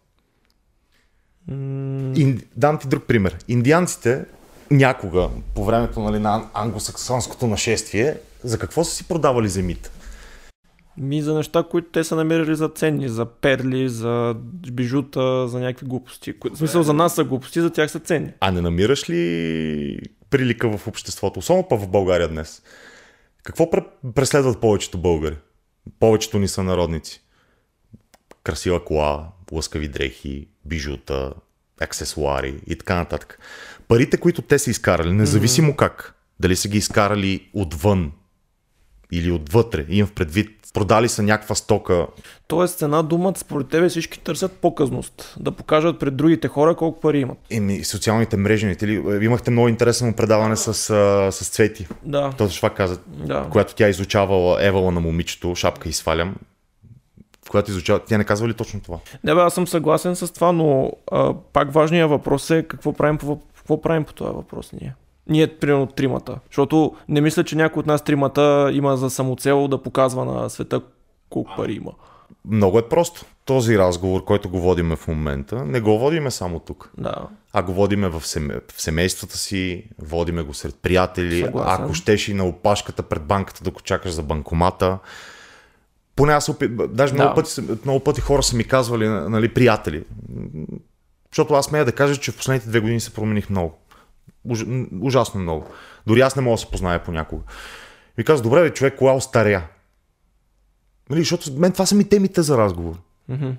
[1.47, 2.41] М, Ин...
[2.55, 3.37] Дам ти друг пример.
[3.47, 4.25] Индианците
[4.71, 9.89] някога, по времето нали, на англосаксонското нашествие, за какво са си продавали земите?
[10.97, 14.35] Ми за неща, които те са намерили за ценни, за перли, за
[14.71, 16.39] бижута, за някакви глупости.
[16.39, 18.31] Кои- В смисъл за нас са глупости, за тях са ценни.
[18.39, 19.99] А не намираш ли
[20.29, 22.61] прилика в обществото, особено па в България днес?
[23.43, 25.35] Какво пре- преследват повечето българи?
[25.99, 27.21] Повечето ни са народници.
[28.43, 31.33] Красива кола, лъскави дрехи, бижута,
[31.81, 33.39] аксесуари и така нататък.
[33.87, 38.11] Парите, които те са изкарали, независимо как, дали са ги изкарали отвън
[39.11, 42.07] или отвътре, имам в предвид, продали са някаква стока,
[42.47, 45.35] Тоест, една дума, според тебе всички търсят показност.
[45.39, 47.37] Да покажат пред другите хора колко пари имат.
[47.49, 49.25] Еми, социалните мрежи, не ти ли?
[49.25, 50.73] Имахте много интересно предаване с,
[51.31, 51.87] с Цвети.
[52.03, 53.47] Да, Точно това каза, да.
[53.51, 56.35] която тя изучавала Евала на момичето, шапка и свалям.
[57.51, 58.97] Която изучава, тя не казва ли точно това?
[59.23, 63.17] Не бе, аз съм съгласен с това, но а, пак важният въпрос е какво правим
[63.17, 64.95] по, какво правим по този въпрос ние.
[65.27, 66.39] Ние, примерно, тримата.
[66.49, 70.81] Защото не мисля, че някой от нас тримата има за самоцел да показва на света
[71.29, 71.91] колко пари има.
[72.45, 73.25] Много е просто.
[73.45, 77.15] Този разговор, който го водиме в момента, не го водиме само тук, Да.
[77.53, 81.83] а го водиме в, семе, в семействата си, водиме го сред приятели, Съгласен.
[81.83, 84.97] ако щеш и на опашката пред банката, докато чакаш за банкомата.
[86.15, 86.71] Поне аз опит...
[86.89, 87.19] даже Да.
[87.19, 90.03] много, пъти, са- много пъти хора са ми казвали, нали, приятели.
[91.31, 93.77] Защото аз смея да кажа, че в последните две години се промених много.
[94.45, 94.65] Уж,
[95.01, 95.65] ужасно много.
[96.07, 97.43] Дори аз не мога да се позная понякога.
[98.17, 99.63] И казва, добре, бе, човек, кога остаря?
[101.09, 102.95] Нали, защото мен това са ми темите за разговор.
[103.29, 103.49] Мгм.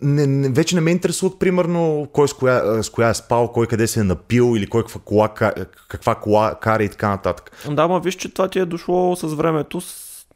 [0.00, 3.66] Не, не, вече не ме интересуват, примерно, кой с коя, с коя е спал, кой
[3.66, 5.54] къде се е напил или кой каква кола, ка-
[5.88, 7.66] каква кола кара и така нататък.
[7.70, 9.80] Да, ма виж, че това ти е дошло с времето.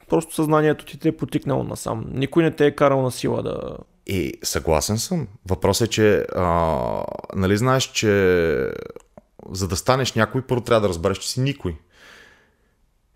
[0.09, 2.05] Просто съзнанието ти те е потикнало насам.
[2.09, 3.77] Никой не те е карал на сила да...
[4.07, 5.29] И съгласен съм.
[5.49, 7.05] Въпросът е, че а,
[7.37, 8.09] нали знаеш, че
[9.51, 11.77] за да станеш някой, първо трябва да разбереш, че си никой.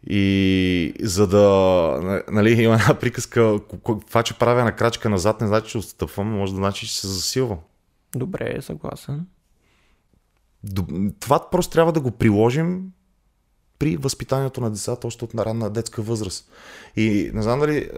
[0.08, 3.60] И за да, нали, има една приказка,
[4.06, 7.08] това, че правя на крачка назад, не значи, че отстъпвам, може да значи, че се
[7.08, 7.58] засилвам.
[8.14, 9.26] Добре, съгласен.
[11.20, 12.92] Това просто трябва да го приложим
[13.78, 16.50] при възпитанието на децата още от на ранна детска възраст.
[16.96, 17.90] И не знам дали,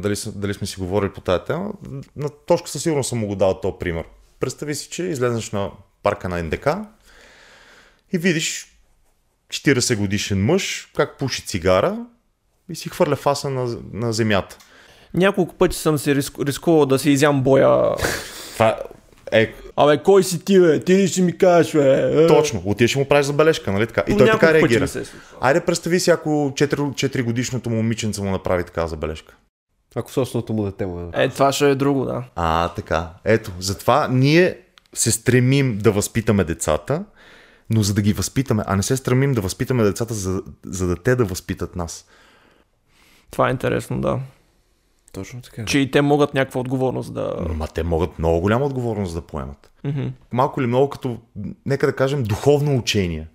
[0.00, 1.72] дали, дали сме си говорили по тази тема,
[2.16, 4.04] на Тошка със сигурност съм му го дал този пример.
[4.40, 5.70] Представи си, че излезеш на
[6.02, 6.68] парка на НДК
[8.12, 8.78] и видиш
[9.50, 12.06] 40 годишен мъж как пуши цигара
[12.68, 14.58] и си хвърля фаса на, на земята.
[15.14, 16.38] Няколко пъти съм се риск...
[16.40, 17.96] рискувал да си изям боя.
[18.52, 18.78] Това
[19.32, 20.80] е Абе, кой си ти, бе?
[20.80, 22.24] Ти ли ще ми кажеш, бе?
[22.24, 22.26] Е.
[22.26, 22.62] точно.
[22.64, 24.04] Отиваш и му правиш забележка, нали така?
[24.08, 24.88] И той така реагира.
[24.88, 25.04] се е.
[25.40, 29.34] Айде представи си, ако 4, 4 годишното му момиченце му направи така забележка.
[29.94, 31.24] Ако собственото му дете му е.
[31.24, 32.24] Е, това ще е друго, да.
[32.36, 33.08] А, така.
[33.24, 34.58] Ето, затова ние
[34.94, 37.04] се стремим да възпитаме децата,
[37.70, 40.96] но за да ги възпитаме, а не се стремим да възпитаме децата, за, за да
[40.96, 42.06] те да възпитат нас.
[43.30, 44.20] Това е интересно, да.
[45.16, 45.64] Точно така.
[45.64, 47.36] Че и те могат някаква отговорност да...
[47.54, 49.70] Ма те могат много голяма отговорност да поемат.
[49.84, 50.06] Мгм.
[50.32, 51.18] Малко или много като,
[51.66, 53.26] нека да кажем, духовно учение.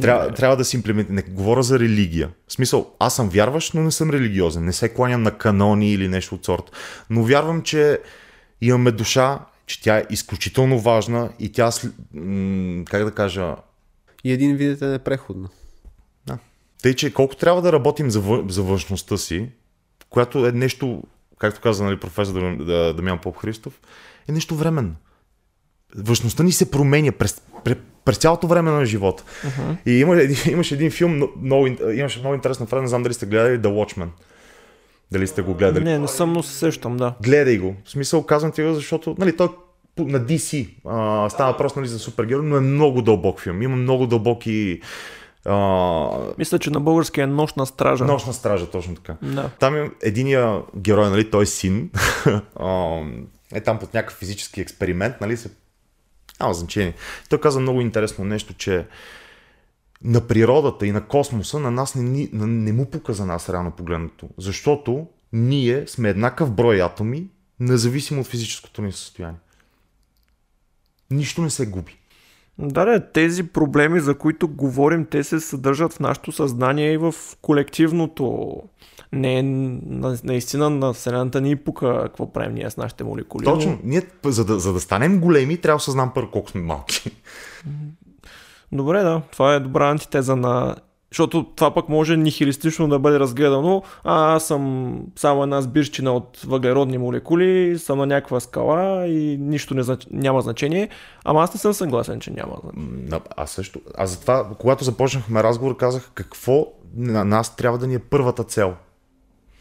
[0.00, 1.14] Трябва, трябва да си имплементира.
[1.14, 2.30] Не говоря за религия.
[2.48, 4.64] В смисъл, аз съм вярващ, но не съм религиозен.
[4.64, 6.72] Не се кланям на канони или нещо от сорта.
[7.10, 7.98] Но вярвам, че
[8.60, 11.70] имаме душа, че тя е изключително важна и тя,
[12.84, 13.56] как да кажа,
[14.24, 15.48] И един вид е непреходно.
[16.82, 19.48] тъй, че колко трябва да работим за, въ- за външността си,
[20.14, 21.02] която е нещо,
[21.38, 23.80] както каза нали, професор Дам- Да- Дамян Поп Христов,
[24.28, 24.94] е нещо временно.
[25.96, 29.24] Външността ни се променя през, през, през цялото време на живота.
[29.46, 29.76] Uh-huh.
[29.86, 33.26] И има, имаше един филм, но- много, имаше много интересна фраза, не знам дали сте
[33.26, 34.08] гледали The Watchmen.
[35.12, 35.84] Дали сте го гледали?
[35.84, 37.14] Не, не съм, но се сещам, да.
[37.22, 37.76] Гледай го.
[37.84, 39.48] В смисъл казвам ти го, защото нали, той
[39.98, 43.62] на DC а, става въпрос нали, за супергерой, но е много дълбок филм.
[43.62, 44.80] Има много дълбоки
[45.44, 48.04] а, Мисля, че на български е нощ на стража.
[48.04, 49.16] Нощна стража, точно така.
[49.22, 49.50] Да.
[49.60, 51.90] Там е единия герой, нали, той е син,
[53.52, 55.50] е там под някакъв физически експеримент, нали, се...
[56.40, 56.94] Няма значение.
[57.28, 58.86] Той каза много интересно нещо, че
[60.04, 63.70] на природата и на космоса на нас не, на- не му пука за нас реално
[63.70, 64.28] погледнато.
[64.38, 67.26] Защото ние сме еднакъв брой атоми,
[67.60, 69.38] независимо от физическото ни състояние.
[71.10, 71.96] Нищо не се губи.
[72.58, 77.14] Да, да, тези проблеми, за които говорим, те се съдържат в нашето съзнание и в
[77.42, 78.52] колективното.
[79.12, 83.44] Не, на, наистина на Вселената ни пука какво правим ние с нашите молекули.
[83.44, 83.70] Точно.
[83.70, 87.10] но- Ние, за да, за да станем големи, трябва да осъзнам първо колко сме малки.
[88.72, 89.22] Добре, да.
[89.32, 90.76] Това е добра антитеза на...
[91.14, 93.82] Защото това пък може нихилистично да бъде разгледано.
[94.04, 99.74] А, аз съм само една сбирщина от въглеродни молекули, съм на някаква скала и нищо
[99.74, 100.88] не, зач- няма значение.
[101.24, 102.56] Ама аз не съм съгласен, че няма
[103.36, 103.80] Аз също.
[103.96, 106.66] Аз затова, когато започнахме разговор, казах какво
[106.96, 108.74] на нас трябва да ни е първата цел.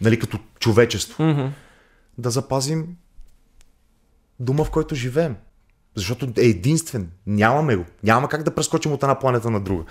[0.01, 1.23] Нали, като човечество.
[1.23, 1.45] Мгм.
[2.17, 2.87] Да запазим
[4.39, 5.35] дома, в който живеем.
[5.95, 7.11] Защото е единствен.
[7.27, 7.85] Нямаме го.
[8.03, 9.83] Няма как да прескочим от една планета на друга.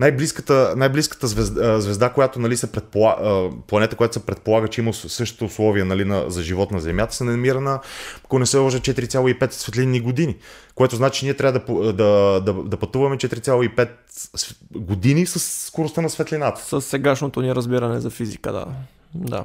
[0.00, 5.44] Най-близката, най-близката звезда, звезда, която нали, се предполага, планета, която се предполага, че има същите
[5.44, 7.80] условия нали, на, за живот на Земята, се намира на,
[8.24, 10.36] ако не се лъжа, 4,5 светлинни години.
[10.74, 16.00] Което значи, че ние трябва да, да, да, да пътуваме 4,5 с- години с скоростта
[16.00, 16.60] на светлината.
[16.60, 18.66] С сегашното ни разбиране за физика, да.
[19.14, 19.44] Да.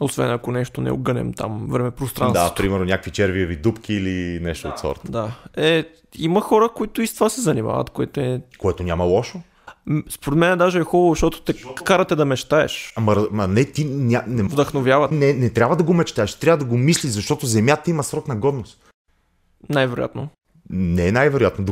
[0.00, 2.44] Освен ако нещо не огънем там, време пространство.
[2.44, 5.10] Да, примерно някакви червиеви дупки или нещо от сорта.
[5.10, 5.32] Да.
[5.56, 5.84] Е,
[6.18, 8.40] има хора, които и с това се занимават, което е...
[8.58, 9.40] Което няма лошо.
[10.10, 11.54] Според мен даже е хубаво, защото те
[11.84, 12.92] карате да мечтаеш.
[12.96, 16.64] Ама, ама не, ти ня, не, Вдъхновяват, не, не трябва да го мечтаеш, трябва да
[16.64, 18.78] го мислиш, защото Земята има срок на годност.
[19.68, 20.28] най-вероятно.
[20.70, 21.66] Не е най-вероятно.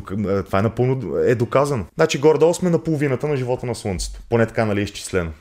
[0.46, 1.84] Това е напълно е доказано.
[1.94, 4.20] Значи горе-долу сме на половината на живота на Слънцето.
[4.28, 5.32] Поне така нали е изчислено.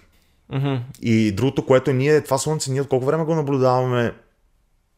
[0.53, 0.75] Мгм.
[1.01, 4.13] И другото, което ние, това Слънце, ние от колко време го наблюдаваме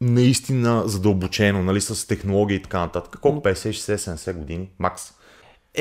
[0.02, 3.20] наистина задълбочено, нали, с технологии и така нататък.
[3.22, 4.70] Колко 50, 60, 70 години?
[4.80, 5.14] Макс.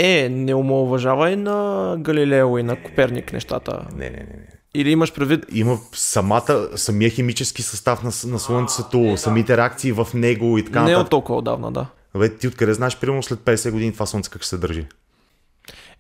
[0.01, 3.87] Е, не омалуважавай на Галилео и на Коперник нещата.
[3.97, 4.17] Не, не, не.
[4.17, 4.49] не.
[4.75, 10.59] Или имаш предвид Има самата, самия химически състав на, на Слънцето, самите реакции в него
[10.59, 11.11] и така не от нататък.
[11.11, 11.87] толкова отдавна, да.
[12.19, 14.87] Бе, ти откъде знаеш, примерно след 50 години това Слънце как ще се държи?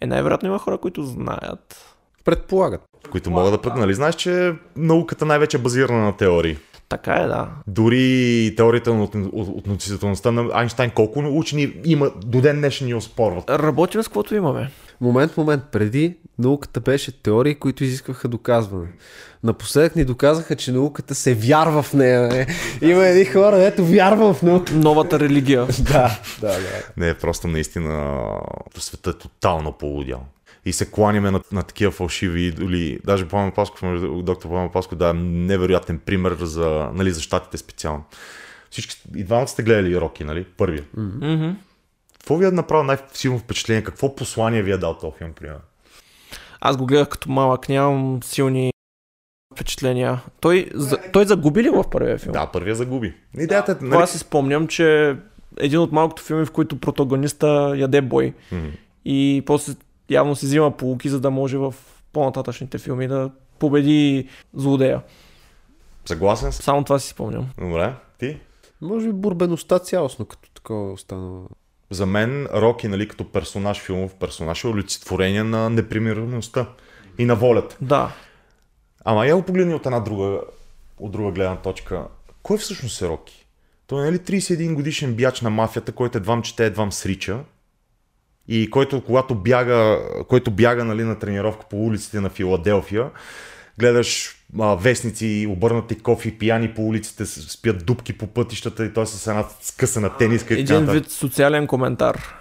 [0.01, 1.95] Е, най-вероятно има хора, които знаят.
[2.25, 2.83] Предполагат.
[3.11, 3.81] които могат да пътнат.
[3.81, 6.57] Нали знаеш, че науката най-вече е базирана на теории.
[6.89, 7.48] Така е, да.
[7.66, 12.94] Дори теорията на от- от- относителността на Айнштайн, колко учени има, до ден днешен ни
[12.94, 13.51] оспорват.
[13.51, 14.70] Работим с каквото имаме.
[15.01, 15.62] Момент, момент.
[15.73, 18.86] Преди науката беше теории, които изискваха доказване.
[19.44, 22.20] Напоследък ни доказаха, че науката се вярва в нея.
[22.28, 22.47] Не?
[22.82, 24.73] Има едни хора, ето вярвам в наука.
[24.74, 25.66] Новата религия.
[25.81, 26.59] Да, да, да.
[26.97, 28.20] Не, просто наистина
[28.78, 30.20] света е тотално полудял.
[30.69, 32.99] И се кланяме на, на такива фалшиви идоли.
[33.05, 33.81] Даже Пламен Пасков,
[34.23, 38.05] доктор Пламен Пасков, да е невероятен пример за, нали, за щатите специално.
[38.70, 40.45] Всички, и двамата сте гледали Роки, нали?
[40.45, 40.85] Първия.
[42.12, 43.85] Какво ви е направило най-силно впечатление?
[43.85, 45.61] Какво послание ви е дал този филм, примерно?
[46.61, 48.73] Аз го гледах като малък, нямам силни
[49.55, 50.20] впечатления.
[50.40, 52.32] Той, за, той загуби ли в първия филм?
[52.32, 53.15] Да, първия загуби.
[53.39, 55.16] Идеята е, Това нали, си спомням, че
[55.57, 58.69] един от малкото филми, в които протагониста яде бой Мгм.
[59.05, 59.74] и после
[60.10, 61.74] явно си взима полуки, за да може в
[62.12, 65.02] по-нататъчните филми да победи злодея.
[66.05, 66.62] Съгласен съм.
[66.62, 67.47] Само това си спомням.
[67.59, 68.39] Добре, ти?
[68.80, 71.40] Може би бурбеността цялостно като такова остана.
[71.90, 76.66] За мен Роки, нали, като персонаж, филмов персонаж, е олицетворение на непримиреността
[77.18, 77.76] и на волята.
[77.80, 78.12] Да.
[79.05, 80.40] Ама я го погледни от една друга,
[80.98, 82.05] от друга гледна точка.
[82.43, 83.47] Кой всъщност е Роки?
[83.86, 87.40] Той е нали 31 годишен бяч на мафията, който едвам чете, едвам срича.
[88.49, 89.99] И който, когато бяга,
[90.29, 93.11] който бяга нали, на тренировка по улиците на Филаделфия,
[93.79, 99.27] гледаш а, вестници, обърнати кофи, пияни по улиците, спят дубки по пътищата и той с
[99.27, 102.35] една скъсана тениска Един вид социален коментар.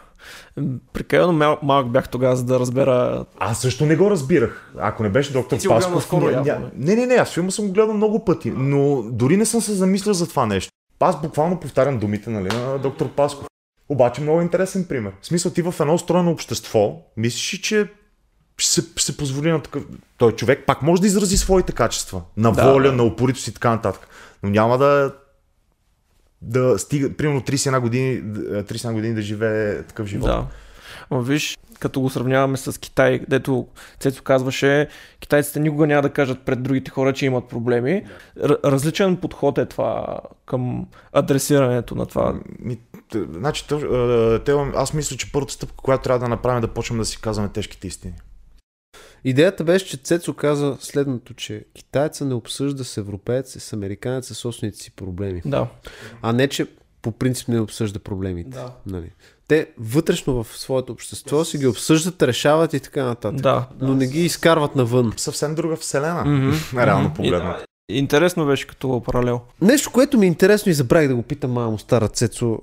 [0.94, 3.26] Прекалено мал, малък бях тогава, за да разбера.
[3.40, 4.74] Аз също не го разбирах.
[4.78, 5.96] Ако не беше доктор Ти Пасков.
[5.96, 9.38] наскоро, ня- ня- не, не, не, аз филма съм го гледал много пъти, но дори
[9.38, 10.72] не съм се замислил за това нещо.
[11.00, 13.48] Аз буквално повтарям думите нали, на доктор Пасков.
[13.90, 15.12] Обаче много интересен пример.
[15.22, 17.88] В смисъл ти в едно устроено общество, мислиш, ли, че
[18.58, 19.84] ще се, ще се позволи на такъв...
[20.18, 22.22] Той човек пак може да изрази своите качества.
[22.38, 22.94] На Да, воля, да.
[22.94, 24.08] на упоритост и така нататък.
[24.44, 25.14] Но няма да
[26.42, 30.26] да стига, примерно 31 години, 31 години да живее такъв живот.
[30.28, 30.46] Да.
[31.12, 33.68] Ма виж, като го сравняваме с Китай, дето
[34.00, 34.88] Цецо казваше,
[35.20, 38.06] китайците никога няма да кажат пред другите хора, че имат проблеми.
[38.44, 42.36] Р- различен подход е това към адресирането на това.
[42.60, 42.80] Ми,
[43.14, 43.66] значи,
[44.46, 47.22] те, аз мисля, че първата стъпка, която трябва да направим, е да почнем да си
[47.22, 48.14] казваме тежките истини.
[49.24, 54.28] Идеята беше, че Цецо каза следното, че китайца не обсъжда с европеец и с американец
[54.28, 55.42] със собствените си проблеми.
[55.46, 55.68] Да.
[56.22, 56.68] А не, че
[57.02, 58.50] по принцип не обсъжда проблемите.
[58.50, 58.72] Да.
[58.86, 59.12] Нали.
[59.48, 63.42] Те вътрешно в своето общество си ги обсъждат, решават и така нататък.
[63.42, 63.68] Да.
[63.82, 65.14] Но не ги изкарват навън.
[65.18, 66.80] Съвсем друга вселена, Мгм.
[66.80, 67.64] реално погледнато.
[67.90, 69.42] Интересно беше като паралел.
[69.62, 72.60] Нещо, което ми е интересно и забравих да го питам мамо стара Цецо.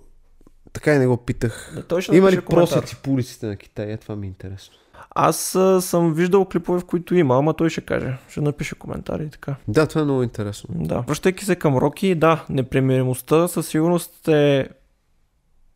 [0.74, 1.76] Така и не го питах.
[2.00, 2.74] Ще Има ли коментар.
[2.74, 3.92] просеци по улиците на Китай?
[3.92, 4.74] Е, това ми е интересно.
[5.10, 8.16] Аз а, съм виждал клипове, в които има, ама той ще каже.
[8.28, 9.56] Ще напише коментари и така.
[9.68, 10.74] Да, това е много интересно.
[10.74, 11.00] Да.
[11.00, 14.68] Връщайки се към Роки, да, непримиримостта със сигурност е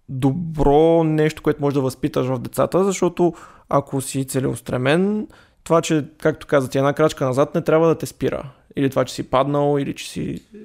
[0.09, 3.35] добро нещо, което може да възпиташ в децата, защото
[3.69, 5.29] ако си целеустремен,
[5.65, 8.51] това, че, както каза ти, една крачка назад не трябва да те спира.
[8.77, 10.59] Или това, че си паднал, или че си е,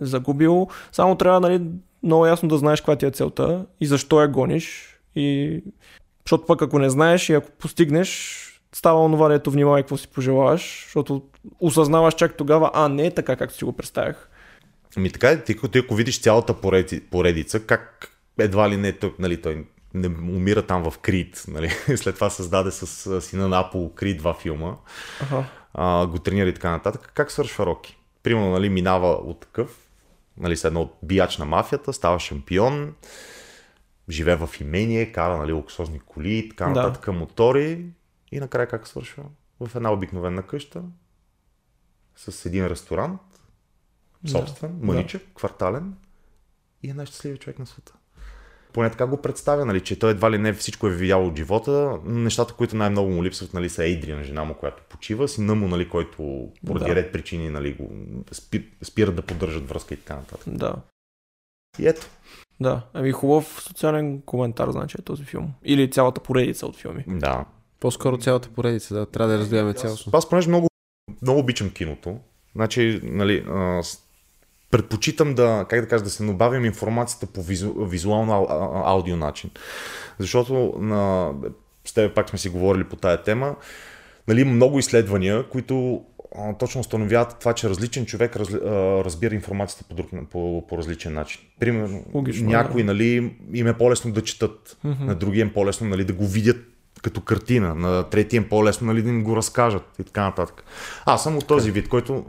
[0.00, 0.68] загубил.
[0.92, 1.62] Само трябва нали,
[2.02, 4.98] много ясно да знаеш каква ти е целта и защо я гониш.
[5.16, 5.60] И...
[6.24, 8.42] Защото пък ако не знаеш и ако постигнеш,
[8.72, 11.22] става онова, дето внимавай какво си пожелаваш, защото
[11.60, 14.30] осъзнаваш чак тогава, а не е така, както си го представях.
[14.96, 19.14] Ами така е, ти, ти ако видиш цялата пореди, поредица, как едва ли не той,
[19.18, 21.68] нали, той не умира там в Крит, нали?
[21.96, 24.74] след това създаде с сина на Апол Крит два филма,
[25.22, 25.44] Аха.
[25.74, 27.12] а, го тренира и така нататък.
[27.14, 27.98] Как свършва Роки?
[28.22, 29.85] Примерно, нали, минава от такъв,
[30.38, 32.94] нали, с едно биач на мафията, става шампион,
[34.08, 36.70] живее в имение, кара нали, луксозни коли така Да.
[36.70, 37.86] нататък, мотори
[38.32, 39.24] и накрая как свършва?
[39.60, 40.82] В една обикновена къща,
[42.16, 43.20] с един ресторант,
[44.28, 44.86] собствен, Да.
[44.86, 45.94] мъничък, квартален
[46.82, 47.94] и е най-щастливият човек на света.
[48.76, 51.98] Поне така го представя, нали, че той едва ли не всичко е видял от живота.
[52.04, 55.88] Нещата, които най-много му липсват, нали, са Ейдриан, жена му, която почива, сина му, нали,
[55.88, 56.94] който поради Да.
[56.94, 57.90] ред причини нали, го
[58.32, 60.54] спи, спират да поддържат връзка и така нататък.
[60.54, 60.74] Да.
[61.78, 62.06] И ето.
[62.60, 62.82] Да.
[62.94, 65.52] Ами хубав социален коментар, значи е този филм.
[65.64, 67.04] Или цялата поредица от филми.
[67.08, 67.44] Да.
[67.80, 69.06] По-скоро цялата поредица, да.
[69.06, 70.12] Трябва да я разгледаме цялостно.
[70.14, 70.68] Аз понеже много,
[71.22, 72.18] много обичам киното,
[72.54, 74.02] значи, нали, а, с-
[74.70, 78.46] предпочитам да, как да кажа, да се набавим информацията по визу, визуално
[78.84, 79.50] аудио начин.
[80.18, 81.32] Защото на,
[81.84, 83.56] с теб пак сме си говорили по тая тема.
[84.28, 86.02] Нали, има много изследвания, които
[86.58, 88.70] точно установяват това, че различен човек разли, а,
[89.04, 91.40] разбира информацията по, друг, по, по различен начин.
[91.60, 92.86] Примерно, Логично, някои да.
[92.86, 95.04] нали, им е по-лесно да четат, Мгм.
[95.04, 96.56] на другия им по-лесно нали, да го видят
[97.02, 100.64] като картина, на третия им по-лесно нали, да им го разкажат и така нататък.
[101.06, 102.24] Аз съм от този вид, който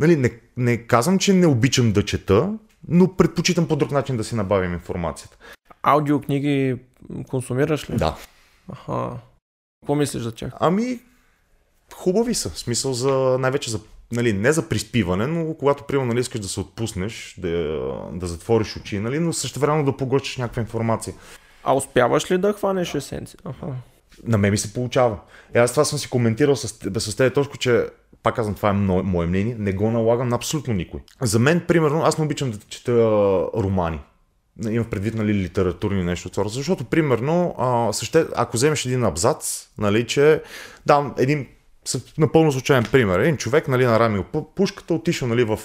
[0.00, 2.52] нали, не, не казвам, че не обичам да чета,
[2.88, 5.36] но предпочитам по друг начин да си набавим информацията.
[5.82, 6.76] Аудиокниги
[7.28, 7.96] консумираш ли?
[7.96, 8.16] Да.
[8.72, 9.10] Аха.
[9.80, 10.52] Какво мислиш за тях?
[10.60, 11.00] Ами,
[11.94, 12.50] хубави са.
[12.50, 13.80] В смисъл за, най-вече за,
[14.12, 17.48] нали, не за приспиване, но когато, примерно, нали, искаш да се отпуснеш, да,
[18.12, 21.14] да затвориш очи, нали, но също време да поглъщаш някаква информация.
[21.64, 23.38] А успяваш ли да хванеш есенция?
[23.44, 23.66] Аха.
[24.24, 25.18] На мен ми се получава.
[25.54, 27.86] Е, аз това съм си коментирал с, теб- с тези точко, че
[28.26, 31.00] пак казвам, това е мое, мнение, не го налагам на абсолютно никой.
[31.22, 32.92] За мен, примерно, аз не обичам да чета
[33.56, 34.00] романи.
[34.70, 36.50] Имам предвид, нали, литературни нещо от сорта.
[36.50, 37.54] Защото, примерно,
[38.36, 40.42] ако вземеш един абзац, нали, че
[40.86, 41.46] дам един
[42.18, 43.18] напълно случайен пример.
[43.18, 45.58] Един човек, нали, нарамил пу- пушката, отишъл, нали, в,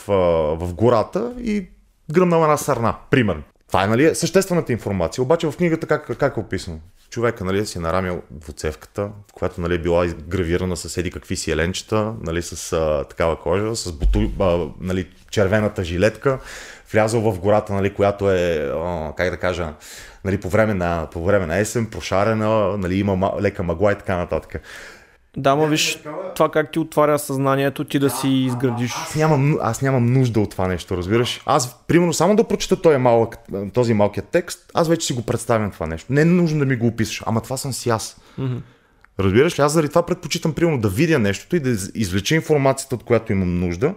[0.58, 1.70] в гората и
[2.12, 3.44] гръмнал една сърна, примерно.
[3.72, 5.22] Това е, нали, съществената информация.
[5.22, 6.80] Обаче в книгата как, как е описано?
[7.10, 11.52] Човека, нали, си е нарамил двуцевката, която, нали, е била гравирана с еди какви си
[11.52, 16.40] еленчета, нали, с а, такава кожа, с буту, а, нали, червената жилетка,
[16.92, 19.74] влязъл в гората, нали, която е, а, как да кажа,
[20.26, 23.96] нали, по, време на, по време на есен, прошарена, нали, има ма- лека мъгла и
[23.96, 24.62] така нататък.
[25.38, 26.00] Да, ма виж,
[26.36, 28.94] това как ти отваря съзнанието, ти да си изградиш.
[28.96, 31.42] Аз нямам, аз нямам нужда от това нещо, разбираш.
[31.46, 33.38] Аз, примерно, само да прочета този, малък,
[33.74, 36.14] този малкият текст, аз вече си го представям това нещо.
[36.14, 38.22] Не е нужно да ми го описаш, ама това съм си аз.
[38.38, 38.58] Мгм.
[39.20, 39.64] Разбираш ли?
[39.64, 43.32] Аз заради това предпочитам, примерно, да видя нещото и да из- извлеча информацията, от която
[43.32, 43.94] имам нужда,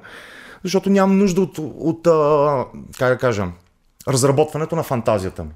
[0.65, 2.65] защото нямам нужда от, от а,
[2.99, 3.47] как да кажа,
[4.09, 5.51] разработването на фантазията ми.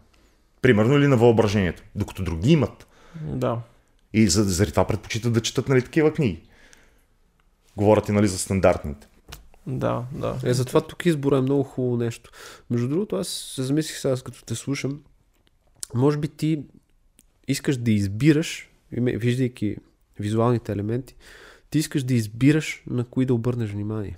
[0.63, 1.83] Примерно, или на въображението.
[1.95, 2.87] Докато други имат.
[3.15, 3.57] Да.
[4.13, 6.43] И за- заради това предпочитат да четат нали, такива книги.
[7.77, 9.07] Говорят и нали, за стандартните.
[9.67, 10.39] Да, да.
[10.45, 12.31] Е, затова тук избора е много хубаво нещо.
[12.71, 15.01] Между другото, аз се замислих сега, като те слушам,
[15.95, 16.63] може би ти
[17.49, 19.77] искаш да избираш, виждайки
[20.21, 21.17] визуалните елементи,
[21.71, 24.17] ти искаш да избираш на кои да обърнеш внимание.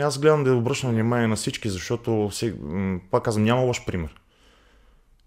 [0.00, 2.30] Аз гледам да обръщам внимание на всички, защото,
[3.10, 4.20] пак казвам, няма лош пример.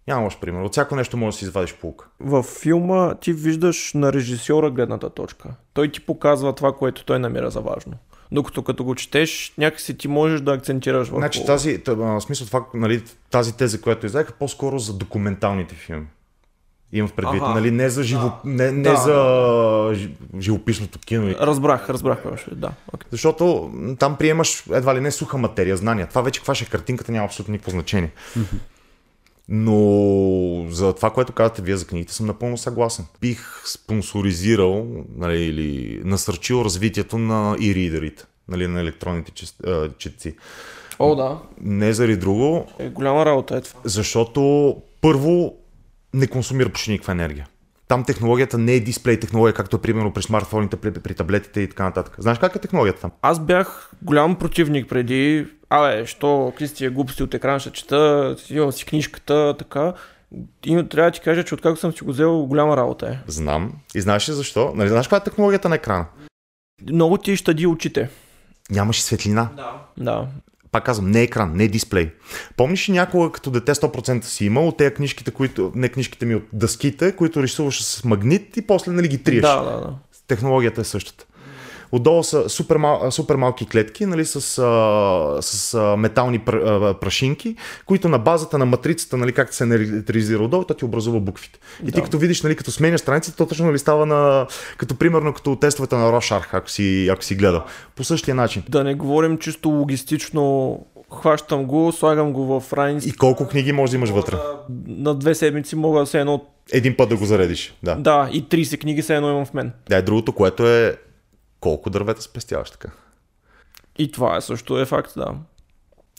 [0.07, 0.61] Няма лош пример.
[0.61, 2.05] От всяко нещо може да си извадиш полука.
[2.19, 5.49] Във филма ти виждаш на режисьора гледната точка.
[5.73, 7.93] Той ти показва това, което той намира за важно.
[8.31, 11.19] Докато като го четеш, някакси ти можеш да акцентираш върху...
[11.21, 15.75] Значи тази, т- а, в смисъл това, нали, тази теза, която издаха, по-скоро за документалните
[15.75, 16.05] филми.
[16.93, 17.53] Имам в предвид, Аха.
[17.53, 19.13] нали, не за, живо, не, не Да, за
[19.93, 21.35] жи- живописното кино.
[21.39, 22.23] Разбрах, разбрах.
[22.51, 22.71] Да.
[22.97, 23.05] Okay.
[23.11, 26.07] Защото там приемаш едва ли не суха материя, знания.
[26.07, 28.11] Това вече каква ще е картинката, няма абсолютно никакво значение.
[29.49, 33.05] Но за това, което казвате вие за книгите, съм напълно съгласен.
[33.21, 39.31] Бих спонсоризирал нали, или насърчил развитието на e-ридерите, нали, на електронните
[39.97, 40.35] четци.
[40.99, 41.39] О, да.
[41.61, 43.79] Не заради друго, Е, голяма работа е това.
[43.83, 45.55] защото първо
[46.13, 47.47] не консумира почти никаква енергия.
[47.87, 51.69] Там технологията не е дисплей технология, както е примерно при смартфоните, при, при таблетите и
[51.69, 52.15] така нататък.
[52.17, 53.11] Знаеш как е технологията там?
[53.21, 55.47] Аз бях голям противник преди.
[55.69, 59.93] Абе, що Кристия глупости от екрана ще чета, имам си книжката, така.
[60.65, 63.17] И трябва да ти кажа, че откакто съм си го взел, голяма работа е.
[63.27, 63.73] Знам.
[63.95, 64.73] И знаеш ли защо?
[64.75, 66.05] Нали, знаеш каква е технологията на екрана?
[66.91, 68.09] Много ти щади очите.
[68.71, 69.49] Нямаш и светлина.
[69.55, 69.81] Да.
[69.97, 70.27] Да.
[70.77, 72.09] Пак казвам, не екран, не дисплей.
[72.57, 76.35] Помниш ли някога като дете 100% си имал от тези книжките, които, не книжките ми
[76.35, 79.41] от дъските, които рисуваш с магнит и после нали ги триеш?
[79.41, 79.93] Да, да, да.
[80.27, 81.25] Технологията е същата.
[81.91, 86.93] Отдолу са супер, мал, супер малки клетки нали, с, а, с а, метални пр, а,
[86.93, 87.55] прашинки,
[87.85, 91.59] които на базата на матрицата, нали, както се неутрализира отдолу, то ти образува буквите.
[91.83, 91.91] И Да.
[91.91, 94.47] ти като видиш, нали, като сменяш страниците, то точно нали, става на,
[94.77, 97.63] като примерно като тестовете на Рошарх, ако си, ако си гледал.
[97.95, 98.63] По същия начин.
[98.69, 100.79] Да не говорим чисто логистично.
[101.21, 103.05] Хващам го, слагам го в Райнс.
[103.05, 104.35] И колко книги можеш да имаш вътре?
[104.87, 106.45] На две седмици мога да се едно.
[106.71, 107.77] Един път да го заредиш.
[107.83, 107.95] Да.
[107.95, 109.71] Да, и 30 книги се едно имам в мен.
[109.89, 110.97] Да, и другото, което е
[111.59, 112.89] колко дървета спестяваш така.
[113.97, 115.35] И това е също е факт, да.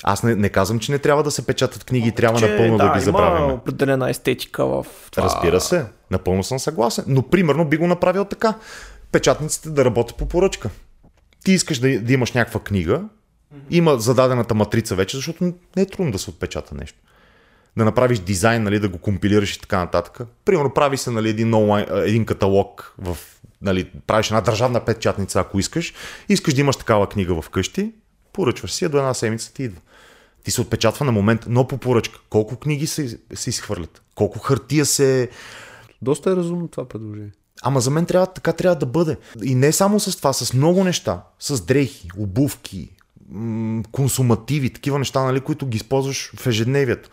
[0.02, 2.94] Аз не, не казвам, че не трябва да се печатат книги, трябва Че, напълно да,
[2.94, 3.44] ги забравяме.
[3.44, 5.24] Има определена естетика в това.
[5.24, 7.05] Разбира се, напълно съм съгласен.
[7.09, 8.55] Но примерно би го направил така.
[9.12, 10.70] Печатниците да работят по поръчка.
[11.44, 13.02] Ти искаш да, да имаш някаква книга,
[13.70, 16.98] има зададената матрица вече, защото не е трудно да се отпечата нещо.
[17.77, 20.28] Да направиш дизайн, нали, да го компилираш и така нататък.
[20.44, 23.19] Примерно прави се нали, един, онлайн, един каталог в
[23.62, 25.94] нали, правиш една държавна печатница, ако искаш,
[26.28, 27.93] искаш да имаш такава книга вкъщи,
[28.32, 29.80] поръчваш си я до една седмица ти идва.
[30.44, 32.20] Ти се отпечатва на момент, но по поръчка.
[32.30, 34.02] Колко книги се, се изхвърлят?
[34.14, 35.28] Колко хартия се...
[36.02, 37.32] Доста е разумно това предложение.
[37.62, 39.16] Ама за мен трябва, така трябва да бъде.
[39.43, 41.22] И не само с това, с много неща.
[41.39, 42.90] С дрехи, обувки,
[43.28, 47.10] м- консумативи, такива неща, нали, които ги използваш в ежедневието.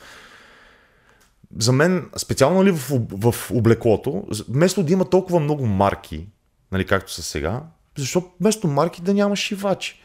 [1.57, 6.27] За мен, специално нали, в, в облеклото, вместо да има толкова много марки,
[6.75, 7.63] нали, както са сега,
[7.97, 10.01] защо вместо марки да няма шивачи?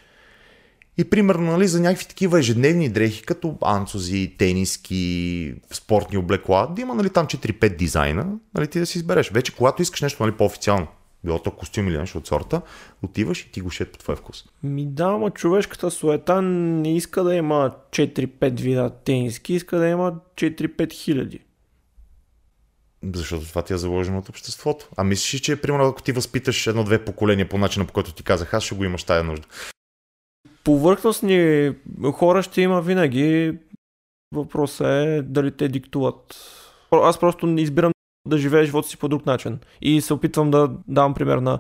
[0.98, 6.94] И примерно нали, за някакви такива ежедневни дрехи, като анцузи, тениски, спортни облекла, да има
[6.94, 9.30] нали, там 4-5 дизайна, нали, ти да си избереш.
[9.30, 10.86] Вече когато искаш нещо нали, по-официално,
[11.24, 12.62] било то костюм или нещо от сорта,
[13.02, 14.44] отиваш и ти го шият по твоя вкус.
[14.62, 20.14] Ми да, ама човешката суета не иска да има 4-5 вида тениски, иска да има
[20.36, 21.40] 4-5 хиляди.
[23.14, 24.89] Защото това ти е заложено от обществото.
[24.97, 28.22] А мислиш, ли, че примерно ако ти възпиташ едно-две поколения по начина, по който ти
[28.22, 29.47] казах, аз ще го имаш тая нужда.
[30.64, 31.72] Повърхностни
[32.12, 33.59] хора ще има винаги.
[34.35, 36.36] Въпросът е дали те диктуват.
[36.93, 37.93] Аз просто не избирам
[38.28, 39.59] да живея живота си по друг начин.
[39.82, 41.59] И се опитвам да давам пример на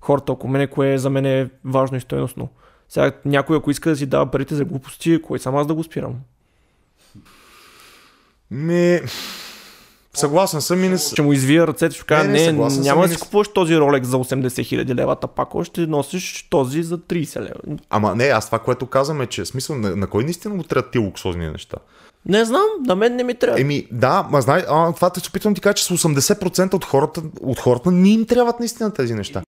[0.00, 2.48] хората около мене, кое за мен е важно и стойностно.
[2.88, 5.84] Сега някой, ако иска да си дава парите за глупости, кой съм аз да го
[5.84, 6.20] спирам?
[8.50, 9.00] Ми...
[10.16, 10.98] Съгласен съм и не...
[10.98, 14.08] Ще му извия ръцете, ще кажа, Не, не, не, няма да си купуваш този ролекс
[14.08, 17.78] за 80 хиляди лева, пак ще носиш този за 30 лева.
[17.90, 20.90] Ама не, аз това, което казвам е, че смисъл, на, на кой наистина му трябва
[20.90, 21.76] ти луксозни неща?
[22.26, 23.60] Не знам, на мен не ми трябва.
[23.60, 26.84] Еми, да, ма знай, а, това те се опитвам ти кажа, че с 80% от
[26.84, 29.42] хората, от хората не им трябват наистина тези неща.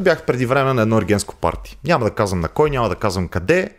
[0.00, 1.78] Бях преди време на едно ергенско парти.
[1.84, 3.70] Няма да казвам на кой, няма да казвам къде.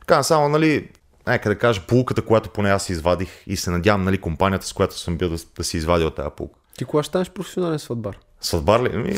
[0.00, 0.88] Така, само, нали,
[1.26, 4.98] нека да кажа, полуката, която поне аз извадих и се надявам, нали, компанията, с която
[4.98, 6.58] съм бил да, да си извадил тази полука.
[6.78, 8.18] Ти кога ще станеш професионален сватбар?
[8.40, 8.90] Сватбар ли?
[8.94, 9.16] Ами...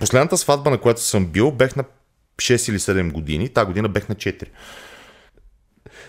[0.00, 1.84] Последната сватба, на която съм бил, бех на
[2.36, 3.48] 6 или 7 години.
[3.48, 4.48] Та година бех на 4.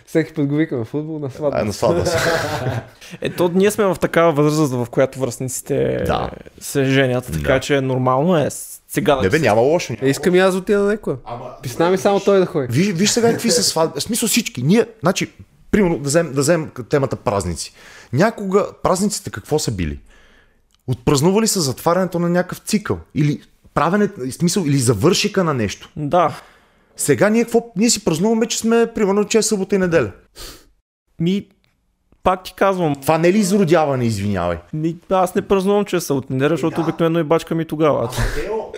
[0.06, 1.58] Всеки път го викаме футбол на сватба.
[1.62, 2.04] А, на сватба.
[3.22, 6.30] Ето, ние сме в такава възраст, в която връзниците Да.
[6.60, 7.60] се женят, така Да.
[7.60, 8.50] че нормално е
[8.88, 9.94] сега Не бе, няма лошо.
[10.02, 11.18] Е, искам и аз да отида на някоя.
[11.62, 12.68] Писна ми само той да ходи.
[12.70, 14.00] Виж, виж сега какви са сватби.
[14.00, 14.64] В смисъл всички.
[14.64, 15.32] Ние, значи,
[15.72, 17.74] примерно, да вземем, да вземем темата празници.
[18.14, 20.00] Някога празниците какво са били?
[20.88, 23.00] Отпразнували са затварянето на някакъв цикъл.
[23.16, 23.42] Или
[23.74, 25.90] правенето, смисъл, или завършика на нещо.
[25.96, 26.36] Да.
[26.98, 30.12] Сега ние, какво, ние си празнуваме, че сме, примерно, че е събота и неделя.
[31.20, 31.48] Ми,
[32.24, 34.58] пак ти казвам, Това не е ли изродяване, извинявай?
[34.74, 38.10] ми, аз не празнувам, че са от неделя, защото обикновено и бачка ми тогава.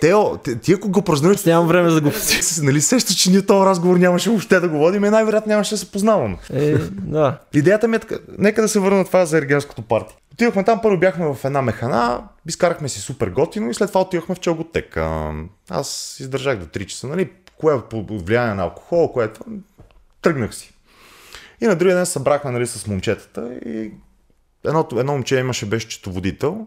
[0.00, 2.60] Тео, ти, ти ако го празнуваш, Нямам време за глупости.
[2.62, 5.78] Нали сещаш, че ние този разговор нямаше въобще да го водим и най-вероятно нямаше да
[5.78, 6.38] се познаваме.
[6.52, 7.38] Е, да.
[7.54, 10.14] Идеята ми е така, нека да се върна на това за ергенското парти.
[10.32, 14.34] Отидохме там, първо бяхме в една механа, изкарахме си супер готино и след това отидохме
[14.34, 14.96] в Челготек.
[15.70, 19.28] Аз издържах до 3 часа, нали, кое е под влияние на алкохол, кое е
[20.22, 20.74] тръгнах си.
[21.60, 23.92] И на другия ден събрахме нали, с момчетата и
[24.64, 26.66] едно, едно момче имаше, беше четоводител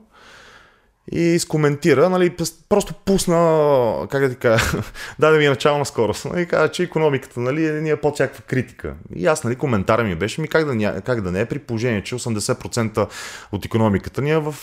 [1.12, 2.36] и изкоментира, нали,
[2.70, 4.66] просто пусна, как да ти кажа,
[5.20, 8.96] даде ми начална скорост, нали, каза, че економиката, нали, е ние под всякаква критика.
[9.16, 12.04] И аз, нали, коментара ми беше, ми как да, как да не е при положение,
[12.04, 13.08] че 80%
[13.52, 14.56] от економиката ни е в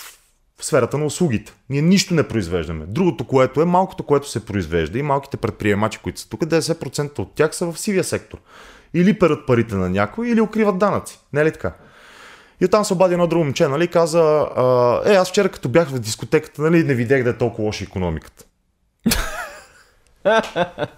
[0.61, 1.53] в сферата на услугите.
[1.71, 2.85] Ние нищо не произвеждаме.
[2.89, 7.35] Другото, което е малкото, което се произвежда и малките предприемачи, които са тук, 90% от
[7.35, 8.39] тях са в сивия сектор.
[8.95, 11.19] Или перат парите на някой, или укриват данъци.
[11.33, 11.73] Не е ли така?
[12.61, 14.47] И оттам се обади едно друго момче, нали, каза,
[15.07, 18.45] е, аз вчера като бях в дискотеката, нали, не видях да е толкова лоша економиката.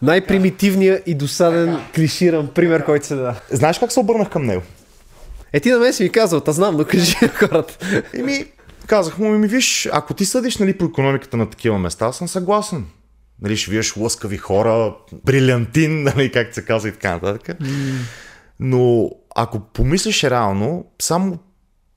[0.03, 3.35] Най-примитивният и досаден клиширан пример, който се да.
[3.51, 4.63] Знаеш как се обърнах към него?
[5.53, 8.03] Е, ти на мен си ми казал, та знам, но кажи на хората.
[8.15, 8.47] Еми,
[8.89, 12.87] казах му, ми виж, ако ти съдиш нали, по економиката на такива места, съм съгласен.
[13.41, 14.95] Нали, ще виеш лъскави хора,
[15.25, 17.59] брилянтин, нали, как се казва и така нататък.
[17.59, 17.99] Mm.
[18.61, 21.39] Но ако помислиш реално, само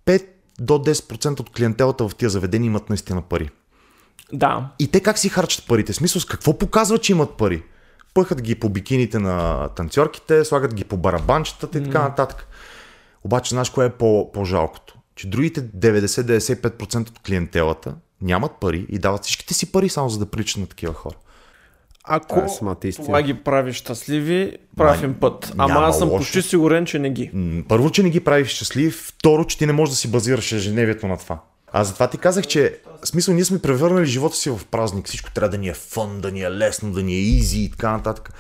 [0.05, 0.25] 5
[0.59, 3.49] до 10% от клиентелата в тия заведения имат наистина пари.
[4.33, 4.71] Да.
[4.79, 5.93] И те как си харчат парите?
[5.93, 7.63] В смисъл, с какво показва, че имат пари?
[8.13, 12.47] Пъхат ги по бикините на танцорките, слагат ги по барабанчетата и така нататък.
[13.23, 14.97] Обаче, знаеш кое е по- по-жалкото?
[15.21, 20.25] Че другите 90-95% от клиентелата нямат пари и дават всичките си пари само за да
[20.25, 21.15] приличат на такива хора.
[22.03, 22.39] Ако
[22.83, 25.53] е това ги прави щастливи, прав им път.
[25.57, 26.17] Ама аз съм лошо.
[26.17, 27.31] почти сигурен, че не ги.
[27.67, 28.91] Първо, че не ги прави щастливи.
[28.91, 31.39] Второ, че ти не можеш да си базираш ежедневието на това.
[31.71, 35.05] Аз затова ти казах, че в смисъл ние сме превърнали живота си в празник.
[35.05, 37.71] Всичко трябва да ни е фън, да ни е лесно, да ни е изи и
[37.71, 38.33] така нататък.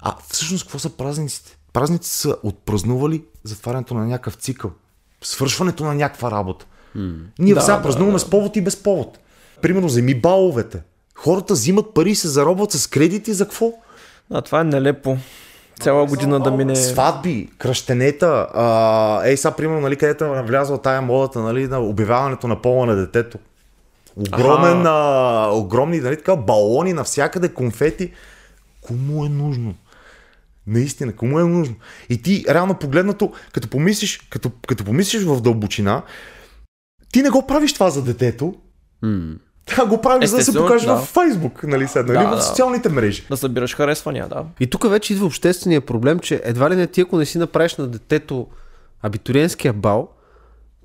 [0.00, 1.58] А всъщност какво са празниците?
[1.72, 4.70] Празници са отпразнували затварянето на някакъв цикъл.
[5.22, 6.66] Свършването на някаква работа.
[6.96, 7.14] Mm.
[7.38, 8.18] Ние да, сега празнуваме да, да.
[8.18, 9.18] с повод и без повод.
[9.62, 10.82] Примерно, вземи баловете.
[11.14, 13.72] Хората взимат пари и се заробват с кредити за какво?
[14.30, 15.16] А, това е нелепо.
[15.80, 16.76] Цяла година да мине.
[16.76, 22.48] Сватби, кръщенета, а, ей сега, примерно, нали, където е влязла тая модата, нали, на обявяването
[22.48, 23.38] на пола на детето.
[24.16, 28.12] Огромен, а, огромни, нали, така, балони навсякъде, конфети.
[28.80, 29.74] Кому е нужно?
[30.68, 31.74] Наистина, кому е нужно?
[32.08, 36.02] И ти, реално погледнато, като помислиш, като, като помислиш в дълбочина,
[37.12, 38.54] ти не го правиш това за детето,
[39.04, 39.38] mm.
[39.64, 40.96] Тя го прави, за да се покаже да.
[40.96, 43.26] в Фейсбук, нали, седна, да, или в социалните мрежи.
[43.30, 44.44] Да събираш харесвания, да.
[44.60, 47.76] И тук вече идва обществения проблем, че едва ли не ти, ако не си направиш
[47.76, 48.46] на детето
[49.02, 50.08] абитуриенския бал,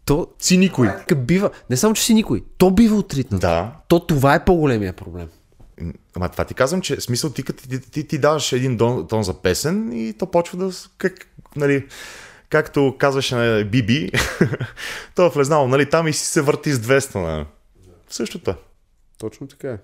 [0.05, 0.89] то си никой.
[1.17, 3.41] Бива, не само, че си никой, то бива отритнато.
[3.41, 3.71] Да.
[3.87, 5.27] То това е по-големия проблем.
[6.15, 9.23] Ама това ти казвам, че смисъл ти, ти, ти, ти, ти даваш един тон, тон
[9.23, 10.71] за песен и то почва да...
[10.97, 11.87] Как, нали,
[12.49, 14.11] както казваше на Биби,
[15.15, 17.15] то е влезнало, нали, там и си се върти с 200.
[17.15, 17.45] Нали.
[18.09, 18.55] Същото е.
[19.17, 19.77] Точно така е.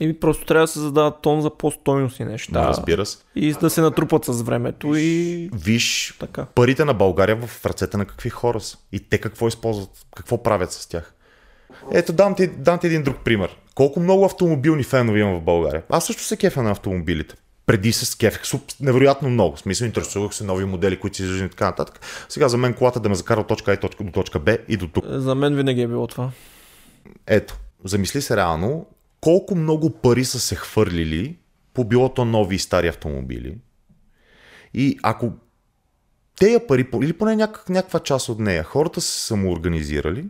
[0.00, 2.60] И просто трябва да се задават тон за по-стойностни неща.
[2.60, 3.18] Да, разбира се.
[3.34, 5.50] И да се натрупат с времето и...
[5.52, 6.44] Виж, така.
[6.44, 8.78] парите на България в ръцете на какви хора са.
[8.92, 11.14] И те какво използват, какво правят с тях.
[11.92, 13.56] Ето, дам ти, дам ти един друг пример.
[13.74, 15.82] Колко много автомобилни фенове има в България.
[15.88, 17.34] Аз също се кефа на автомобилите.
[17.66, 18.42] Преди се кефех
[18.80, 19.56] невероятно много.
[19.56, 22.00] В смисъл, интересувах се нови модели, които се излизат и така нататък.
[22.28, 24.88] Сега за мен колата да ме закара от точка А до точка Б и до
[24.88, 25.04] тук.
[25.08, 26.30] За мен винаги е било това.
[27.26, 28.86] Ето, замисли се реално,
[29.20, 31.36] колко много пари са се хвърлили
[31.74, 33.56] по било то нови и стари автомобили.
[34.74, 35.32] И ако
[36.38, 40.26] тези пари, или поне някак, някаква част от нея, хората са самоорганизирали,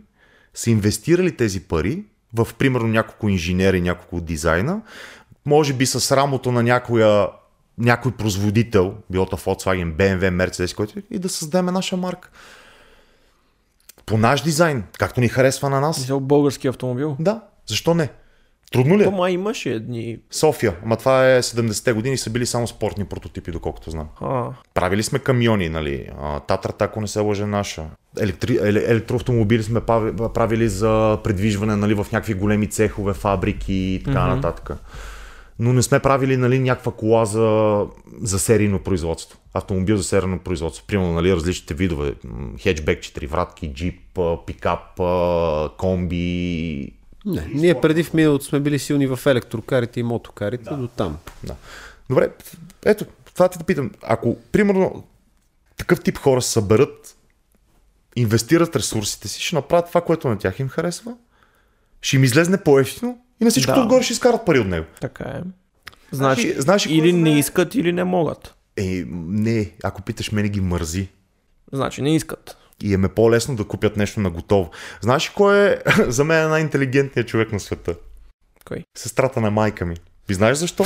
[0.53, 2.03] са инвестирали тези пари
[2.33, 4.81] в примерно няколко инженери, няколко дизайна,
[5.45, 7.27] може би с рамото на някоя,
[7.77, 12.29] някой производител, било то Volkswagen, BMW, Mercedes, който и да създадем наша марка.
[14.05, 15.99] По наш дизайн, както ни харесва на нас.
[15.99, 17.15] За български автомобил?
[17.19, 18.09] Да, защо не?
[18.75, 19.05] Трудно ли е?
[19.05, 20.17] Тома имаше едни.
[20.31, 24.07] София, ама това е 70-те години, са били само спортни прототипи, доколкото знам.
[24.21, 24.49] А.
[24.73, 26.09] Правили сме камиони, нали?
[26.47, 27.83] Татрата, ако не се лъже наша.
[28.19, 28.57] Електри...
[28.63, 29.81] Електроавтомобили сме
[30.33, 34.35] правили за предвижване нали, в някакви големи цехове, фабрики и така mm-hmm.
[34.35, 34.77] нататък.
[35.59, 37.79] Но не сме правили нали, някаква кола за,
[38.21, 39.39] за серийно производство.
[39.53, 40.85] Автомобил за серийно производство.
[40.87, 42.13] Примерно нали, различните видове.
[42.59, 45.01] Хеджбек, четиривратки, джип, пикап,
[45.77, 46.91] комби,
[47.25, 50.77] не, ние преди в миналото сме били силни в електрокарите и мотокарите, да.
[50.77, 51.17] до там.
[51.43, 51.55] Да.
[52.09, 52.29] Добре,
[52.85, 53.91] ето, това ти да питам.
[54.03, 55.03] Ако, примерно,
[55.77, 57.17] такъв тип хора се съберат,
[58.15, 61.15] инвестират ресурсите си, ще направят това, което на тях им харесва,
[62.01, 63.85] ще им излезне по-ефтино и на всичкото да.
[63.85, 64.85] отгоре ще изкарат пари от него.
[65.01, 65.41] Така е.
[66.11, 68.55] Значи, знаеш, или не искат, или не могат.
[68.77, 71.09] Е, не, ако питаш, мене ги мързи.
[71.71, 74.71] Значи не искат и им е по-лесно да купят нещо на готово.
[75.01, 75.77] Знаеш кой е
[76.07, 77.95] за мен най-интелигентният човек на света?
[78.65, 78.83] Кой?
[78.97, 79.95] Сестрата на майка ми.
[80.29, 80.85] И знаеш защо?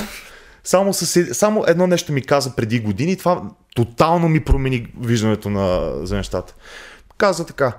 [0.64, 1.38] Само, със...
[1.38, 5.95] Само едно нещо ми каза преди години и това тотално ми промени виждането на...
[6.06, 6.56] за нещата.
[7.18, 7.78] Каза така,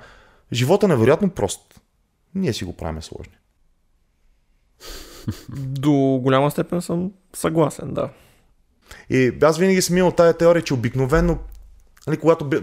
[0.53, 1.81] живота е невероятно прост.
[2.35, 3.33] Ние си го правим сложни.
[5.57, 5.93] До
[6.23, 8.11] голяма степен съм съгласен, да.
[9.11, 11.39] И аз винаги съм имал тая теория, че обикновено,
[12.11, 12.61] нали, когато би,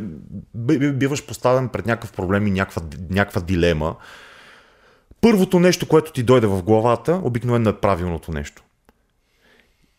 [0.55, 3.95] би, биваш поставен пред някакъв проблем и някаква, някаква дилема,
[5.21, 8.63] първото нещо, което ти дойде в главата, обикновено е правилното нещо.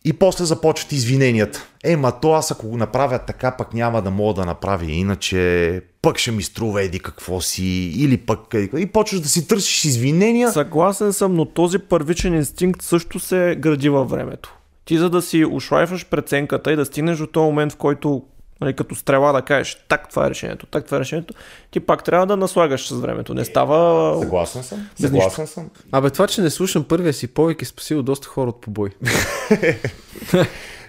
[0.05, 1.67] И после започват извиненията.
[1.83, 5.81] Е, ма то аз ако го направя така, пък няма да мога да направя иначе,
[6.01, 7.65] пък ще ми струва еди какво си,
[7.97, 8.39] или пък...
[8.77, 10.51] И почваш да си търсиш извинения.
[10.51, 14.55] Съгласен съм, но този първичен инстинкт също се гради във времето.
[14.85, 18.23] Ти за да си ушлайфаш преценката и да стигнеш до този момент, в който
[18.61, 21.33] нали, като стрела да кажеш, так това е решението, так това е решението,
[21.71, 23.33] ти пак трябва да наслагаш с времето.
[23.33, 24.15] Не става...
[24.21, 24.89] Съгласен съм.
[25.01, 25.69] Съгласен съм.
[25.91, 28.89] Абе това, че не слушам първия си повик е спасил доста хора от побой.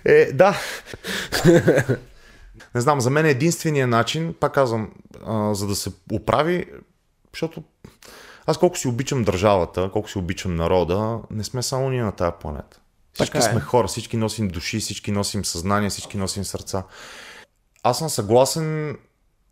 [0.04, 0.58] е, да.
[2.74, 4.90] не знам, за мен е единствения начин, пак казвам,
[5.26, 6.66] а, за да се оправи,
[7.34, 7.62] защото
[8.46, 12.32] аз колко си обичам държавата, колко си обичам народа, не сме само ние на тази
[12.40, 12.80] планета.
[13.12, 13.50] Всички така е.
[13.50, 16.84] сме хора, всички носим души, всички носим съзнание, всички носим сърца
[17.82, 18.96] аз съм съгласен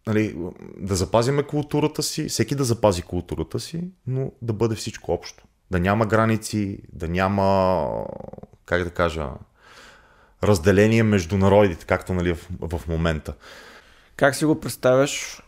[0.07, 0.37] нали,
[0.79, 5.45] да запазиме културата си, всеки да запази културата си, но да бъде всичко общо.
[5.71, 7.89] Да няма граници, да няма,
[8.67, 9.29] как да кажа,
[10.43, 13.35] разделение между народите, както нали, в, в момента.
[14.17, 15.43] Как си го представяш?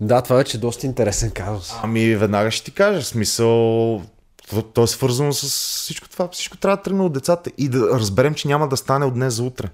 [0.00, 1.72] Да, това вече е доста интересен казус.
[1.82, 3.02] Ами, веднага ще ти кажа.
[3.02, 4.02] Смисъл,
[4.50, 5.46] то, то е свързано с
[5.82, 6.28] всичко това.
[6.28, 9.34] Всичко трябва да тръгне от децата и да разберем, че няма да стане от днес
[9.34, 9.68] за утре.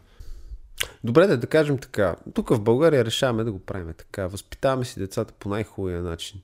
[1.06, 2.16] Добре, да, да кажем така.
[2.34, 4.26] Тук в България решаваме да го правим така.
[4.26, 6.40] Възпитаваме си децата по най-хубавия начин.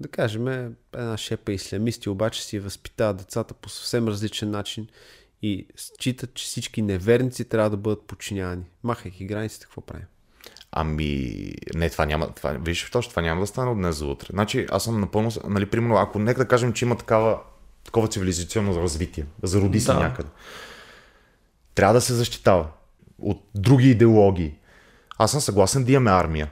[0.00, 0.48] Да кажем,
[0.92, 4.88] една шепа ислямисти обаче си възпитават децата по съвсем различен начин
[5.42, 8.64] и считат, че всички неверници трябва да бъдат подчинявани.
[8.82, 10.06] Махайки границите, какво правим?
[10.72, 12.34] Ами, не, това няма.
[12.34, 14.28] Това, виж, точно това няма да стане от днес за утре.
[14.30, 15.30] Значи, аз съм напълно.
[15.48, 17.40] Нали, примерно, ако нека да кажем, че има такава,
[17.84, 19.98] такова цивилизационно развитие, зароди се да.
[19.98, 20.28] някъде.
[21.74, 22.68] Трябва да се защитава
[23.22, 24.54] от други идеологии.
[25.18, 26.50] Аз съм съгласен да имаме армия,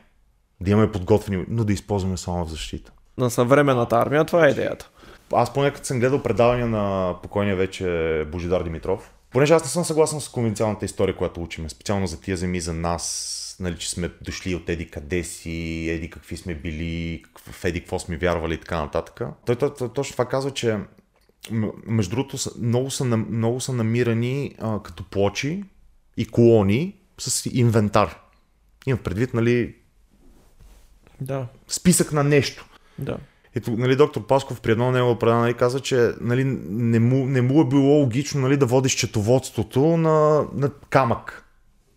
[0.60, 2.92] да имаме подготвени, но да използваме само в защита.
[3.18, 4.90] На съвременната армия това е идеята.
[5.32, 9.84] Аз поне като съм гледал предавания на покойния вече Божидар Димитров, понеже аз не съм
[9.84, 14.10] съгласен с конвенциалната история, която учиме, специално за тия земи, за нас, нали, че сме
[14.20, 18.58] дошли от еди къде си, еди какви сме били, в еди какво сме вярвали и
[18.58, 19.20] така нататък.
[19.46, 20.78] Той, той, той точно това казва, че
[21.86, 25.64] между другото много са, много са намирани а, като плочи
[26.20, 28.18] и колони с инвентар.
[28.86, 29.74] Имам предвид, нали,
[31.20, 31.46] да.
[31.68, 32.66] списък на нещо.
[32.98, 33.16] Да.
[33.54, 37.60] Ето, нали, доктор Пасков при едно негово предаване каза, че нали, не, му, не му
[37.60, 41.44] е било логично нали, да водиш четоводството на, на камък.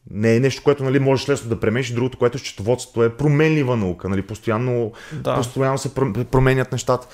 [0.09, 4.09] Не е нещо, което нали, можеш лесно да премеш, другото, което счетоводството е променлива наука.
[4.09, 5.35] Нали, постоянно, да.
[5.35, 5.95] постоянно се
[6.31, 7.07] променят нещата.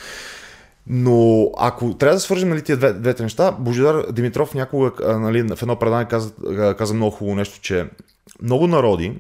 [0.88, 5.62] Но ако трябва да свържем нали, тия две, двете неща, Божидар Димитров някога нали, в
[5.62, 6.34] едно предание каза,
[6.78, 7.90] каза много хубаво нещо, че
[8.42, 9.20] много народи,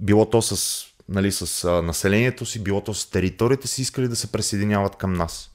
[0.00, 4.32] било то с, нали, с населението си, било то с територията си, искали да се
[4.32, 5.50] присъединяват към нас.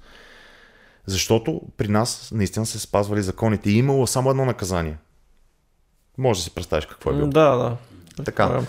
[1.06, 4.98] Защото при нас наистина се спазвали законите и имало само едно наказание.
[6.18, 7.28] Може да си представиш какво е било.
[7.28, 7.78] Да, да.
[8.24, 8.62] Така.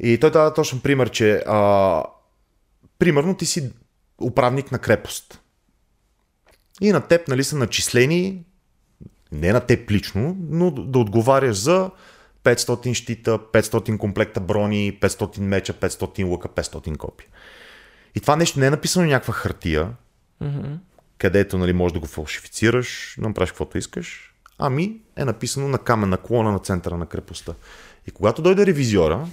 [0.00, 2.02] И той дава точно пример, че а,
[2.98, 3.72] примерно ти си
[4.20, 5.40] управник на крепост.
[6.80, 8.44] И на теб нали, са начислени,
[9.32, 11.90] не на теб лично, но да отговаряш за
[12.44, 17.28] 500 щита, 500 комплекта брони, 500 меча, 500 лука, 500 копия.
[18.14, 19.90] И това нещо не е написано на някаква хартия,
[20.42, 20.78] mm-hmm.
[21.18, 26.16] където нали, можеш да го фалшифицираш, да направиш каквото искаш, ами е написано на каменна
[26.16, 27.54] колона на центъра на крепостта.
[28.06, 29.28] И когато дойде ревизиора,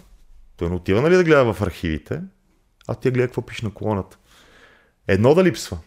[0.58, 2.22] той не отива нали, да гледа в архивите,
[2.88, 4.18] а ти гледа какво пише на колоната.
[5.12, 5.78] Едно да липсва.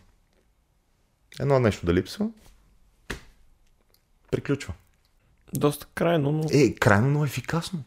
[1.40, 2.28] Едно нещо да липсва.
[4.30, 4.74] Приключва.
[5.54, 6.44] Доста крайно, но...
[6.52, 7.82] Е, крайно, но ефикасно.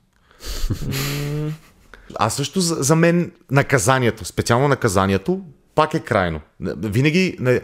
[2.15, 5.41] А също за, за мен наказанието, специално наказанието,
[5.75, 6.41] пак е крайно.
[6.77, 7.61] Винаги, не,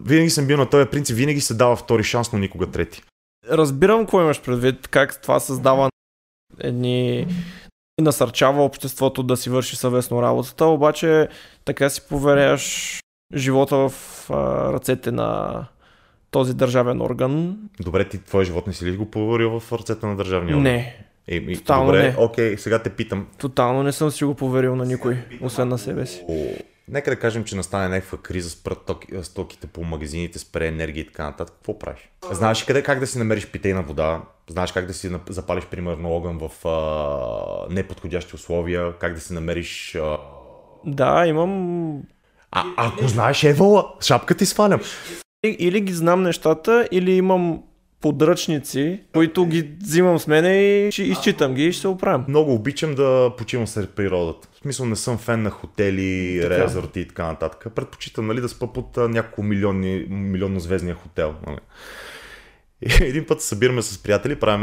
[0.00, 3.02] винаги съм бил на този принцип, винаги се дава втори шанс, но никога трети.
[3.50, 5.90] Разбирам какво имаш предвид, как това създава
[6.58, 7.26] едни
[8.00, 11.28] насърчава обществото да си върши съвестно работата, обаче
[11.64, 12.98] така си поверяш
[13.34, 13.92] живота в
[14.30, 15.64] а, ръцете на
[16.30, 17.58] този държавен орган.
[17.80, 20.62] Добре, ти твой живот не си ли го поверил в ръцете на държавния орган?
[20.62, 21.06] Не.
[21.28, 22.14] Е, и, Тотално добре, не.
[22.18, 23.26] окей, сега те питам.
[23.38, 26.24] Тотално не съм си го поверил на никой, освен на себе си.
[26.28, 26.46] О,
[26.88, 28.90] нека да кажем, че настане някаква криза, спрат
[29.22, 31.56] стоките по магазините, спре енергия и така нататък.
[31.56, 32.10] Какво правиш?
[32.32, 34.22] Знаеш къде как да си намериш питейна вода?
[34.50, 38.92] Знаеш как да си запалиш, примерно, огън в а, неподходящи условия?
[38.92, 39.94] Как да си намериш...
[39.94, 40.18] А...
[40.84, 42.02] Да, имам
[42.50, 44.80] а, ако знаеш Евола, шапка ти свалям.
[45.44, 47.62] Или ги знам нещата, или имам
[48.00, 52.24] подръчници, които ги взимам с мене и ще изчитам ги и ще се оправям.
[52.28, 54.48] Много обичам да почивам сред природата.
[54.52, 56.64] В смисъл не съм фен на хотели, Така.
[56.64, 57.74] резорти и така нататък.
[57.74, 61.34] Предпочитам нали, да спа под няколко милионни, милионно звездния хотел.
[61.46, 61.58] Нали.
[62.82, 64.60] И един път се събираме с приятели, правим,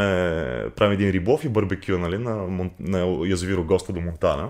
[0.75, 2.47] правим един риболов и барбекю нали, на,
[2.79, 4.49] на язовир Огоста до Монтана.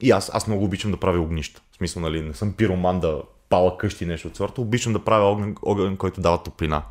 [0.00, 1.62] И аз, аз много обичам да правя огнища.
[1.72, 4.60] В смисъл, нали, не съм пироман да пала къщи и нещо от сорта.
[4.60, 6.82] Обичам да правя огън, огън който дава топлина.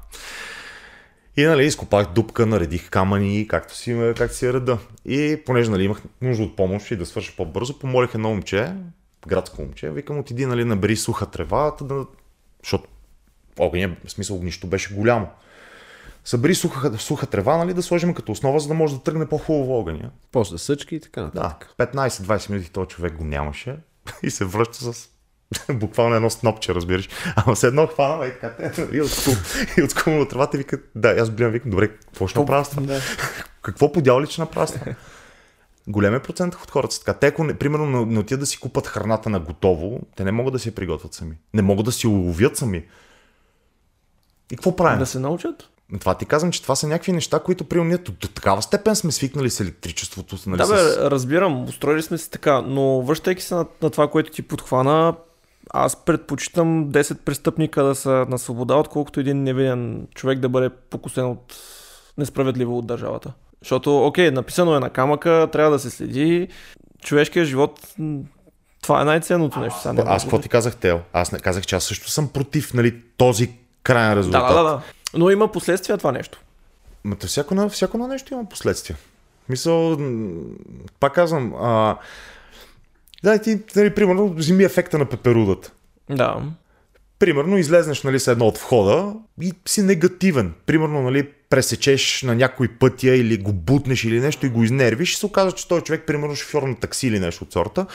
[1.37, 4.77] И нали, изкопах дупка, наредих камъни, както си, както си е реда.
[5.05, 8.73] И понеже нали, имах нужда от помощ и да свърша по-бързо, помолих едно момче,
[9.27, 12.05] градско момче, викам отиди, нали, набери суха трева, да...
[12.63, 12.89] защото
[13.59, 15.27] огъня, в смисъл огнището беше голямо.
[16.27, 19.79] Събери суха, суха трева, нали, да сложим като основа, за да може да тръгне по-хубаво
[19.79, 20.09] огъня.
[20.31, 21.73] После съчки и така Да, нататък.
[21.77, 23.77] 15-20 минути този човек го нямаше
[24.23, 25.09] и се връща с
[25.73, 27.09] буквално едно снопче, разбираш.
[27.35, 28.71] Ама се едно хвана, и така,
[29.77, 32.65] и от скум от тревата и вика, да, аз гледам, викам, добре, какво ще направя
[32.65, 32.75] с?
[32.81, 33.01] Да.
[33.61, 34.75] Какво по дяволи ще направя с
[35.95, 37.19] е процент от хората са така.
[37.19, 40.59] Те, ако, примерно, не, отидат да си купат храната на готово, те не могат да
[40.59, 41.35] си приготвят сами.
[41.53, 42.85] Не могат да си уловят сами.
[44.51, 44.99] И какво правим?
[44.99, 45.69] Да се научат?
[45.99, 49.11] Това ти казвам, че това са някакви неща, които примерно ние до, такава степен сме
[49.11, 50.37] свикнали с електричеството.
[50.47, 50.69] Нали, Да, с...
[50.69, 55.13] бе, разбирам, устроили сме се така, но връщайки се на, на това, което ти подхвана,
[55.69, 61.25] аз предпочитам 10 престъпника да са на свобода, отколкото един невинен човек да бъде покусен
[61.25, 61.55] от
[62.17, 63.33] несправедливо от държавата.
[63.61, 66.47] Защото, окей, написано е на камъка, трябва да се следи.
[67.03, 67.79] Човешкият живот,
[68.81, 69.81] това е най-ценното нещо.
[69.81, 70.99] Сега Аз какво ти казах, Тео?
[71.13, 73.51] Аз не казах, че аз също съм против нали, този
[73.87, 74.47] крайен резултат.
[74.47, 74.81] Да, да, да.
[75.13, 76.39] Но има последствия това нещо.
[77.03, 78.97] Ма то всяко, на, всяко на нещо има последствия.
[79.49, 79.97] Мисъл,
[80.99, 81.97] пак казвам, а,
[83.23, 85.71] дай ти, нали, примерно, вземи ефекта на пеперудата.
[86.09, 86.41] Да.
[87.19, 90.53] Примерно, излезнеш нали, с едно от входа и си негативен.
[90.65, 95.15] Примерно, нали, пресечеш на някой пътя или го бутнеш или нещо и го изнервиш и
[95.15, 97.85] се оказва, че той човек, примерно шофьор на такси или нещо от сорта,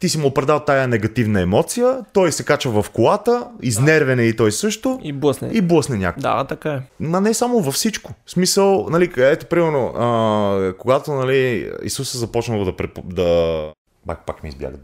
[0.00, 4.36] ти си му предал тая негативна емоция, той се качва в колата, изнервен е и
[4.36, 5.50] той също И блъсне.
[5.52, 6.20] и блъсне някой.
[6.20, 6.80] Да, така е.
[7.00, 8.12] Ма не само във всичко.
[8.26, 13.02] В смисъл, нали, ето, примерно, а, когато, нали, Исус е започнал да, препо...
[13.04, 13.72] да...
[14.06, 14.76] Пак, пак ми избяга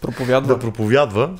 [0.00, 0.54] Проповядва.
[0.54, 1.30] да проповядва,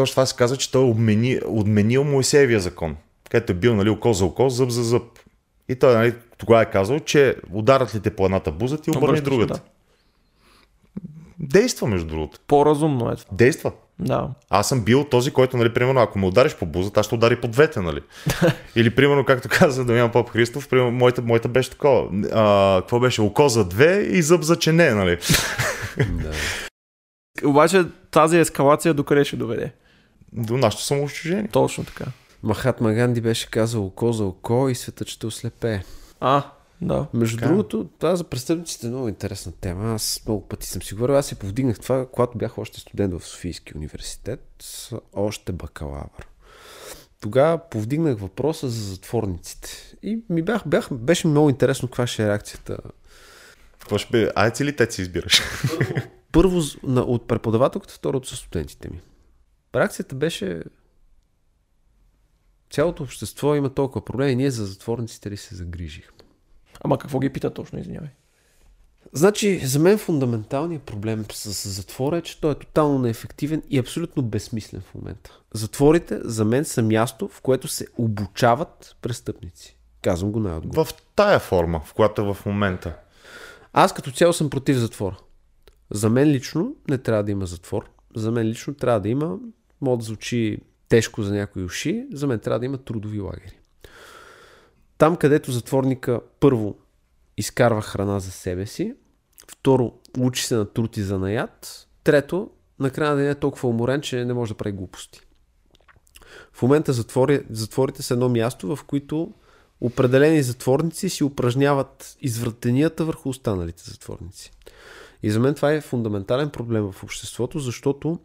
[0.00, 2.96] точно това се казва, че той обмени, отменил Моисеевия закон,
[3.30, 5.02] където е бил, нали, око за око, зъб за зъб.
[5.68, 9.06] И той, нали, тогава е казал, че ударат ли те по едната буза, ти обърни
[9.06, 9.54] Обръщаш, другата.
[9.54, 9.60] да.
[11.38, 12.38] Действа, между другото.
[12.46, 13.14] По-разумно е.
[13.32, 13.72] Действа.
[13.98, 14.28] Да.
[14.50, 17.40] Аз съм бил този, който, нали, примерно, ако ме удариш по бузата, аз ще удари
[17.40, 18.00] по двете, нали?
[18.76, 22.08] Или, примерно, както каза Дамян Поп Христов, примерно, моята, моята беше такова.
[22.32, 23.22] А, какво беше?
[23.22, 25.18] Око за две и зъб за чене, нали?
[25.98, 26.32] да.
[27.44, 29.72] Обаче тази ескалация докъде ще доведе?
[30.32, 31.48] До нашето самоунищожение.
[31.48, 32.04] Точно така.
[32.42, 35.82] Махатма Ганди беше казал око за око и светът ще ослепее.
[36.20, 36.50] А,
[36.82, 37.06] да.
[37.14, 37.48] Между Така.
[37.48, 39.94] другото, това за престъпниците е много интересна тема.
[39.94, 41.16] Аз много пъти съм си говорил.
[41.16, 46.26] Аз си повдигнах това, когато бях още студент в Софийски университет, с още бакалавър.
[47.20, 49.68] Тогава повдигнах въпроса за затворниците.
[50.02, 52.76] И ми бях, бях, беше много интересно каква ще е реакцията.
[53.80, 54.30] Какво ще бе?
[54.36, 55.42] Айци ли те си избираш?
[56.32, 59.00] Първо з- на, от преподавателката, второто са студентите ми.
[59.74, 60.62] Реакцията беше
[62.70, 66.18] цялото общество има толкова проблеми, ние за затворниците ли се загрижихме.
[66.80, 68.08] Ама какво ги пита точно, извинявай?
[69.12, 74.22] Значи, за мен фундаменталният проблем с, затвора е, че той е тотално неефективен и абсолютно
[74.22, 75.40] безсмислен в момента.
[75.54, 79.76] Затворите за мен са място, в което се обучават престъпници.
[80.02, 80.84] Казвам го най-отгоре.
[80.84, 82.96] в тая форма, в която е в момента.
[83.72, 85.16] Аз като цяло съм против затвора.
[85.90, 87.90] За мен лично не трябва да има затвор.
[88.16, 89.38] За мен лично трябва да има,
[89.80, 90.58] може да звучи
[90.88, 93.58] тежко за някои уши, за мен трябва да има трудови лагери.
[94.98, 96.78] Там, където затворника първо
[97.36, 98.94] изкарва храна за себе си,
[99.48, 104.24] второ учи се на труд и занаят, трето накрая да не е толкова уморен, че
[104.24, 105.20] не може да прави глупости.
[106.52, 109.32] В момента затвори, затворите са едно място, в които
[109.80, 114.52] определени затворници си упражняват извратенията върху останалите затворници.
[115.22, 118.18] И за мен това е фундаментален проблем в обществото, защото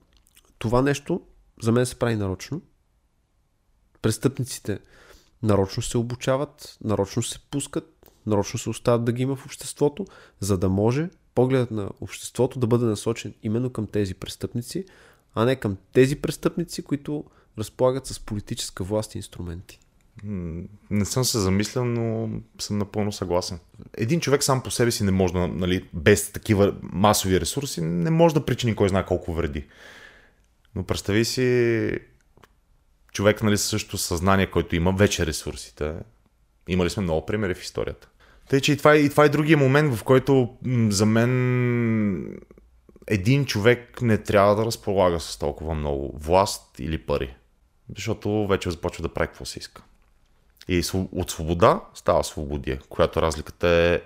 [0.60, 1.22] това нещо
[1.62, 2.62] за мен се прави нарочно.
[4.02, 4.80] Престъпниците
[5.44, 10.06] нарочно се обучават, нарочно се пускат, нарочно се остават да ги има в обществото,
[10.40, 14.86] за да може погледът на обществото да бъде насочен именно към тези престъпници,
[15.36, 17.24] а не към тези престъпници, които
[17.58, 19.80] разполагат с политическа власт и инструменти.
[20.90, 22.30] Не съм се замислял, но
[22.60, 23.60] съм напълно съгласен.
[23.94, 28.10] Един човек сам по себе си не може да, нали, без такива масови ресурси, не
[28.10, 29.68] може да причини кой знае колко вреди.
[30.76, 32.00] Но представи си
[33.14, 35.94] човек нали, също съзнание, който има вече ресурсите.
[36.68, 38.10] Имали сме много примери в историята.
[38.50, 40.58] Тъй, че и това, е, и това е другия момент, в който
[40.90, 42.40] за мен
[43.08, 47.36] един човек не трябва да разполага с толкова много власт или пари.
[47.96, 49.84] Защото вече започва да прави какво си иска.
[50.68, 54.02] И от свобода става свободия, която разликата е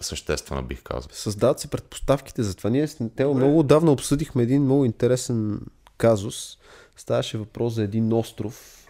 [0.00, 1.08] съществена, бих казал.
[1.12, 2.70] Създават се предпоставките за това.
[2.70, 5.60] Ние с Тео много отдавна обсъдихме един много интересен
[5.98, 6.58] казус.
[6.96, 8.86] Ставаше въпрос за един остров,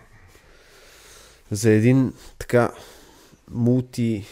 [1.51, 2.71] за един така
[3.51, 4.25] мулти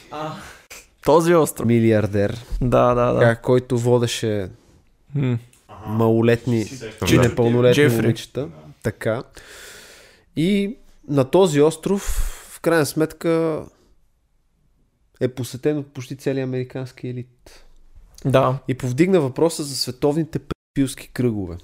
[1.04, 1.66] Този остров.
[1.66, 3.20] милиардер, Да, да, да.
[3.20, 4.50] как, който водеше
[5.14, 5.38] М.
[5.86, 6.66] малолетни
[7.12, 8.02] и непълнолетни Джефри.
[8.02, 8.48] момичета.
[8.82, 9.22] Така.
[10.36, 10.76] И
[11.08, 12.02] на този остров,
[12.52, 13.64] в крайна сметка,
[15.20, 17.64] е посетен от почти целият американски елит.
[18.24, 18.58] Да.
[18.68, 20.38] И повдигна въпроса за световните
[20.74, 21.56] пилски кръгове.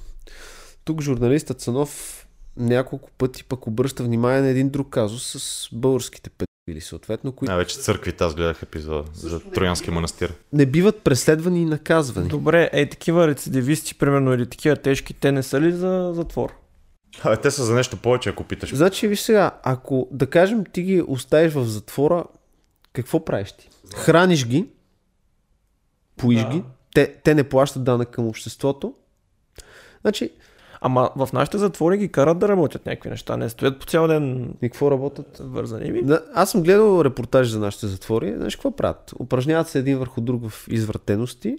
[0.84, 2.26] Тук журналистът Цанов
[2.56, 7.78] няколко пъти пък обръща внимание на един друг казус с българските педофили, съответно, които Най-вече
[7.78, 10.34] църквите, аз гледах епизода за Троянски манастир.
[10.52, 12.28] не биват преследвани и наказвани.
[12.28, 16.54] Добре, е такива рецидивисти, примерно, или такива тежки, те не са ли за затвор?
[17.22, 18.74] Абе, те са за нещо повече, ако питаш.
[18.74, 22.24] Значи, виж сега, ако да кажем ти ги оставиш в затвора,
[22.92, 23.68] какво правиш ти?
[23.94, 24.66] Храниш ги,
[26.16, 26.62] поиш ги,
[26.94, 28.94] те, те не плащат данък към обществото.
[30.00, 30.30] Значи,
[30.84, 34.54] Ама в нашите затвори ги карат да работят някакви неща, не стоят по цял ден
[34.62, 35.40] и какво работят?
[35.44, 36.02] вързани ми.
[36.02, 38.34] Да, аз съм гледал репортаж за нашите затвори.
[38.36, 39.14] Знаеш какво правят?
[39.20, 41.58] Упражняват се един върху друг в извратености.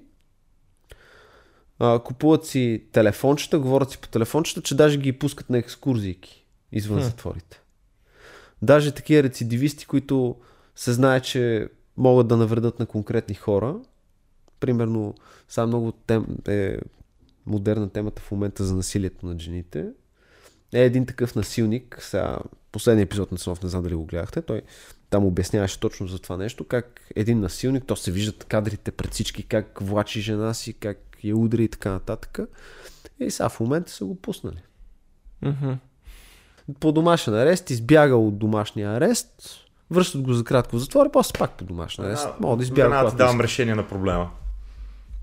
[1.79, 6.99] А, купуват си телефончета, говорят си по телефончета, че даже ги пускат на екскурзийки извън
[6.99, 7.03] Хм.
[7.03, 7.61] затворите.
[8.61, 10.35] Даже такива рецидивисти, които
[10.75, 13.75] се знае, че могат да навредят на конкретни хора.
[14.59, 15.15] Примерно,
[15.49, 16.77] сега много тем, е
[17.45, 19.85] модерна темата в момента за насилието над жените.
[20.73, 22.37] Е един такъв насилник, сега
[22.71, 24.61] последния епизод на Цанов, не знам дали го гледахте, той
[25.09, 29.43] там обясняваше точно за това нещо, как един насилник, то се виждат кадрите пред всички,
[29.43, 32.39] как влачи жена си, как я удари и така нататък.
[33.19, 34.61] И сега в момента са го пуснали.
[35.41, 35.71] Мгм.
[36.79, 39.29] По домашен арест, избягал от домашния арест,
[39.91, 42.27] връщат го за кратко в затвор и после пак по домашен арест.
[42.39, 42.97] Мога да избяга.
[42.97, 43.43] Когато давам иска.
[43.43, 44.29] решение на проблема.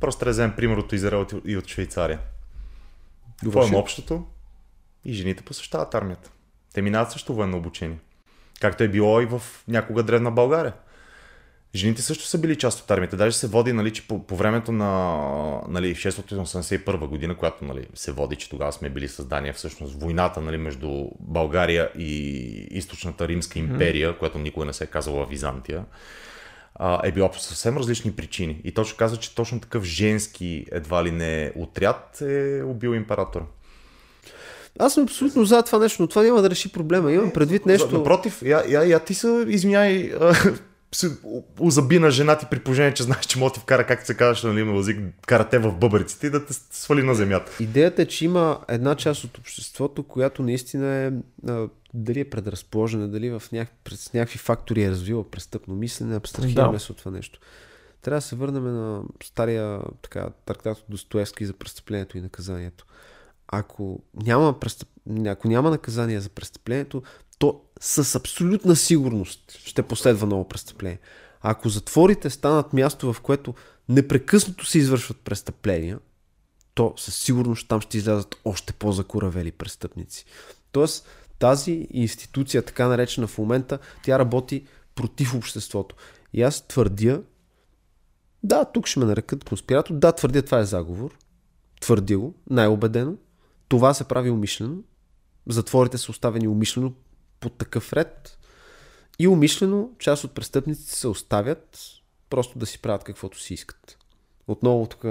[0.00, 2.18] Просто да вземем пример от Израел и от Швейцария.
[3.40, 3.72] Какво Довърши.
[3.72, 4.26] има общото?
[5.04, 6.30] И жените посещават армията.
[6.74, 7.98] Те минават също военно обучение.
[8.60, 10.72] Както е било и в някога древна България.
[11.74, 13.16] Жените също са били част от армията.
[13.16, 18.12] Даже се води, нали, че по, по времето на нали, 681 година, която нали, се
[18.12, 22.08] води, че тогава сме били създания всъщност войната нали, между България и
[22.70, 25.84] източната Римска империя, която никога не се е казала Византия,
[26.82, 28.60] а, е било по съвсем различни причини.
[28.64, 33.44] И точно казва, че точно такъв женски едва ли не отряд е убил императора.
[34.78, 37.12] Аз съм абсолютно за това нещо, но това няма да реши проблема.
[37.12, 37.98] Имам предвид нещо.
[37.98, 40.12] Напротив, я, я, я ти се извиняй,
[41.60, 44.14] озаби на жена ти при положение, че знаеш, че може да ти вкара, както се
[44.14, 47.52] казваш на има език, карате в бъбриците и да те свали на земята.
[47.60, 51.10] Идеята е, че има една част от обществото, която наистина е
[51.94, 53.72] дали е предразположена, дали в няк...
[53.84, 56.80] през някакви фактори е развила престъпно мислене, абстрахираме Да.
[56.80, 57.40] се от това нещо.
[58.02, 62.86] Трябва да се върнем на стария така, трактат от Достоевски за престъплението и наказанието.
[63.48, 64.88] Ако няма, престъп...
[65.26, 67.02] ако няма наказание за престъплението,
[67.38, 70.98] то с абсолютна сигурност ще последва ново престъпление.
[71.40, 73.54] А ако затворите станат място, в което
[73.88, 75.98] непрекъснато се извършват престъпления,
[76.74, 80.24] то със сигурност там ще излязат още по-закоравели престъпници.
[80.72, 81.08] Тоест,
[81.40, 85.96] тази институция, така наречена в момента, тя работи против обществото.
[86.32, 87.22] И аз твърдя,
[88.42, 91.18] да, тук ще ме нарекат конспиратор, да, твърдя, това е заговор,
[91.80, 93.14] твърдя го, най-убедено,
[93.68, 94.76] това се прави умишлено,
[95.48, 96.92] затворите са оставени умишлено
[97.40, 98.38] под такъв ред.
[99.18, 101.78] И умишлено част от престъпниците се оставят
[102.30, 103.98] просто да си правят каквото си искат.
[104.50, 105.04] Отново тук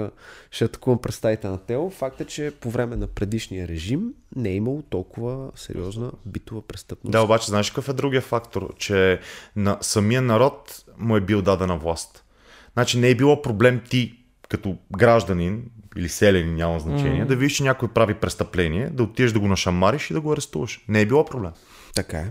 [0.50, 1.90] ще атакувам представите на Тео.
[1.90, 7.12] Факт е, че по време на предишния режим не е имало толкова сериозна битова престъпност.
[7.12, 8.74] Да, обаче знаеш какъв е другия фактор?
[8.78, 9.20] Че
[9.56, 12.24] на самия народ му е бил дадена власт.
[12.72, 14.16] Значи не е било проблем ти
[14.48, 17.26] като гражданин или селянин, няма значение, mm.
[17.26, 20.84] да видиш, че някой прави престъпление, да отидеш да го нашамариш и да го арестуваш.
[20.88, 21.52] Не е било проблем.
[21.94, 22.30] Така е.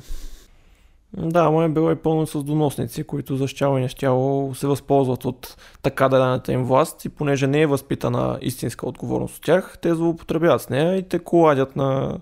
[1.18, 5.26] Да, ама е било и пълно с доносници, които за щяло и нещяло се възползват
[5.26, 9.96] от така дадената им власт и понеже не е възпитана истинска отговорност от тях, те
[9.96, 12.18] злоупотребяват с нея и те коладят на...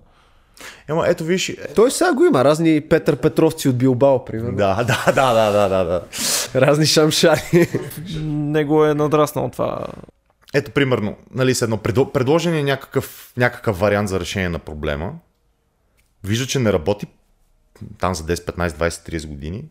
[0.87, 2.43] Ема ето виж, е, Той сега го има.
[2.43, 4.57] Разни Петър Петровци от Билбао, примерно.
[4.57, 6.01] да, да, да, да, да, да, да.
[6.61, 7.67] Разни шамшари.
[8.23, 9.87] Него е надраснал това.
[10.53, 11.77] Ето, примерно, нали, с едно,
[12.13, 15.13] предложен е някакъв, някакъв вариант за решение на проблема.
[16.23, 17.07] вижда, че не работи
[17.99, 19.65] там за 10, 15, 20, 30 години,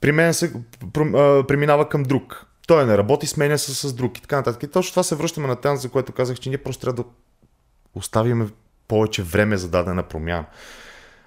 [0.00, 0.52] при мен се
[1.48, 2.46] преминава към друг.
[2.66, 4.62] Той не работи, сменя се с друг и така нататък.
[4.62, 7.08] И точно това се връщаме на тази, за което казах, че ние просто трябва да
[7.94, 8.50] оставим
[8.88, 10.44] повече време за дадена промяна.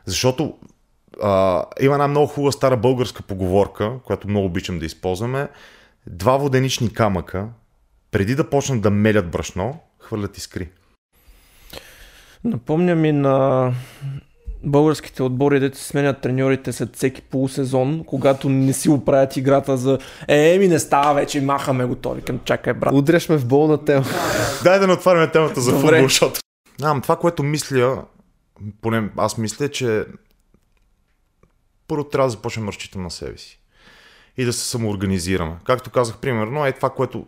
[0.06, 0.58] Защото
[1.22, 5.48] а, има една много хубава стара българска поговорка, която много обичам да използваме.
[6.08, 7.48] Два воденични камъка,
[8.12, 10.70] преди да почнат да мелят брашно, хвърлят искри.
[12.44, 13.74] Напомня ми на
[14.64, 20.58] българските отбори, дете сменят треньорите след всеки полусезон, когато не си оправят играта за е,
[20.58, 22.14] ми не става вече, махаме го то.
[22.14, 22.94] Викам, чакай, брат.
[22.94, 24.06] Удряш ме в болна тема.
[24.64, 26.40] Дай да не отваряме темата за футбол, защото...
[26.82, 28.04] А, това, което мисля,
[28.82, 30.06] поне аз мисля, че
[31.88, 33.60] първо трябва да започнем да разчитам на себе си.
[34.38, 35.56] И да се самоорганизираме.
[35.64, 37.26] Както казах, примерно, е това, което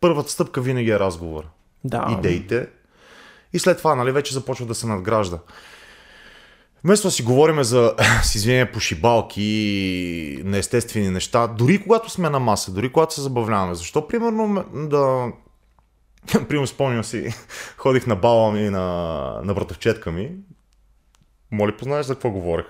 [0.00, 1.44] първата стъпка винаги е разговор.
[1.84, 2.16] Да.
[2.18, 2.68] Идеите.
[3.52, 5.38] И след това, нали, вече започва да се надгражда.
[6.84, 12.40] Вместо да си говорим за, с извинение, пошибалки и неестествени неща, дори когато сме на
[12.40, 13.74] маса, дори когато се забавляваме.
[13.74, 15.32] Защо, примерно, да...
[16.48, 17.34] Примерно спомням си,
[17.76, 20.30] ходих на бала ми, на, на братовчетка ми.
[21.50, 22.66] Моли, познаеш за какво говорех?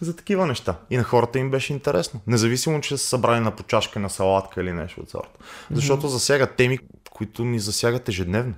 [0.00, 0.76] за такива неща.
[0.90, 2.20] И на хората им беше интересно.
[2.26, 5.38] Независимо, че са събрали на почашка на салатка или нещо от сорта.
[5.70, 6.78] Защото засягат теми,
[7.10, 8.54] които ни засягат ежедневно.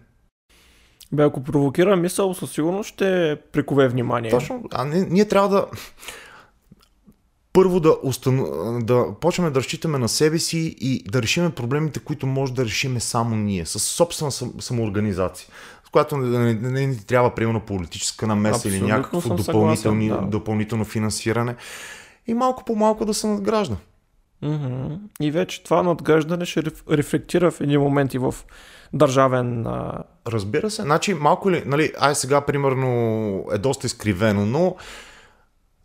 [1.12, 4.30] Бе, ако провокира мисъл, със сигурност ще прикове внимание.
[4.30, 4.62] Точно.
[4.72, 5.66] А ние, ние трябва да
[7.52, 8.46] първо да, устану...
[8.82, 13.00] да почнем да разчитаме на себе си и да решиме проблемите, които може да решиме
[13.00, 14.30] само ние, с собствена
[14.60, 15.48] самоорганизация.
[15.86, 20.16] С която не, не, не ни трябва, примерно, политическа намеса Абсолютно или някакво допълнителни, да.
[20.16, 21.56] допълнително финансиране.
[22.26, 23.76] И малко по малко да се надгражда.
[24.42, 24.98] Mm-hmm.
[25.20, 28.34] И вече това надграждане ще рефлектира в един момент и в
[28.92, 29.66] държавен.
[29.66, 30.02] А...
[30.26, 30.82] Разбира се.
[30.82, 34.76] Значи, малко ли, нали, ай сега, примерно, е доста изкривено, но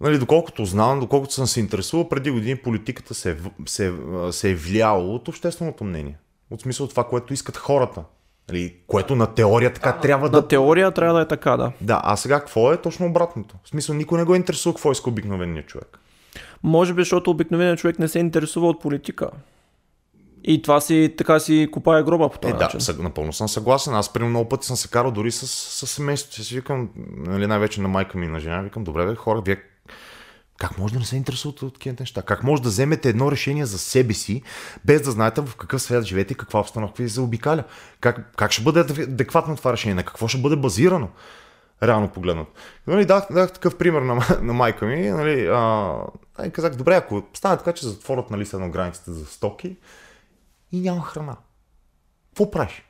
[0.02, 3.94] Нали, доколкото знам, доколкото съм се интересувал, преди години политиката се е, се,
[4.32, 6.18] се е влияло от общественото мнение.
[6.52, 8.04] От смисъл това, което искат хората.
[8.50, 10.38] Нали, което на теория така да, трябва да...
[10.38, 11.72] На теория трябва да е така, да.
[11.82, 12.82] Да, а сега какво е?
[12.82, 13.56] Точно обратното.
[13.64, 16.00] В смисъл, никой не го интересува какво иска обикновения човек.
[16.64, 19.30] Може би, защото обикновеният човек не се интересува от политика.
[20.48, 22.80] И това си така си купае гроба по този е, начин.
[22.80, 23.96] Да, напълно съм съгласен.
[23.96, 26.44] Аз примерно много пъти съм се карал дори с, с семейството.
[26.44, 29.58] Си викам, нали, най-вече на майка ми и на жена, викам, добре, бе, хора, вие
[30.58, 32.22] как може да не се интересувате от такива неща?
[32.22, 34.42] Как може да вземете едно решение за себе си,
[34.86, 37.64] без да знаете в какъв свят живеете и каква обстановка ви заобикаля?
[38.00, 39.96] Как, как ще бъде адекватно това решение?
[39.96, 41.10] На какво ще бъде базирано?
[41.84, 42.52] Реално погледнато.
[42.88, 45.10] Нали, дах, дах такъв пример на, на майка ми.
[45.10, 45.96] Нали, а,
[46.46, 49.76] и казах, добре, ако стане така, че затворят нали, едно границите за стоки
[50.76, 51.38] и няма храна.
[52.30, 52.84] Какво правиш?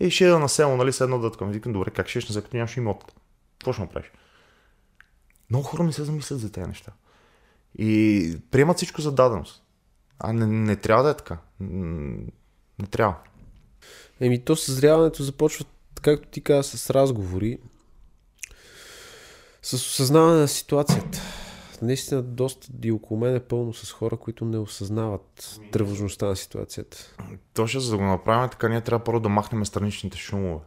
[0.00, 1.46] И ще да насело, нали, с едно дътка.
[1.46, 3.12] Викам, добре, как ще ще, като нямаш имот?
[3.58, 4.10] Какво ще направиш?
[5.50, 6.92] Много хора не се замислят за тези неща.
[7.78, 9.62] И приемат всичко за даденост.
[10.18, 11.38] А не, не трябва да е така.
[11.60, 13.16] Не трябва.
[14.20, 15.64] Еми, то съзряването започва,
[16.02, 17.58] както ти каза, с разговори,
[19.62, 21.20] с осъзнаване на ситуацията.
[21.82, 27.14] Наистина, доста и около мен е пълно с хора, които не осъзнават тревожността на ситуацията.
[27.54, 30.60] Точно за да го направим така, ние трябва първо да махнем страничните шумове.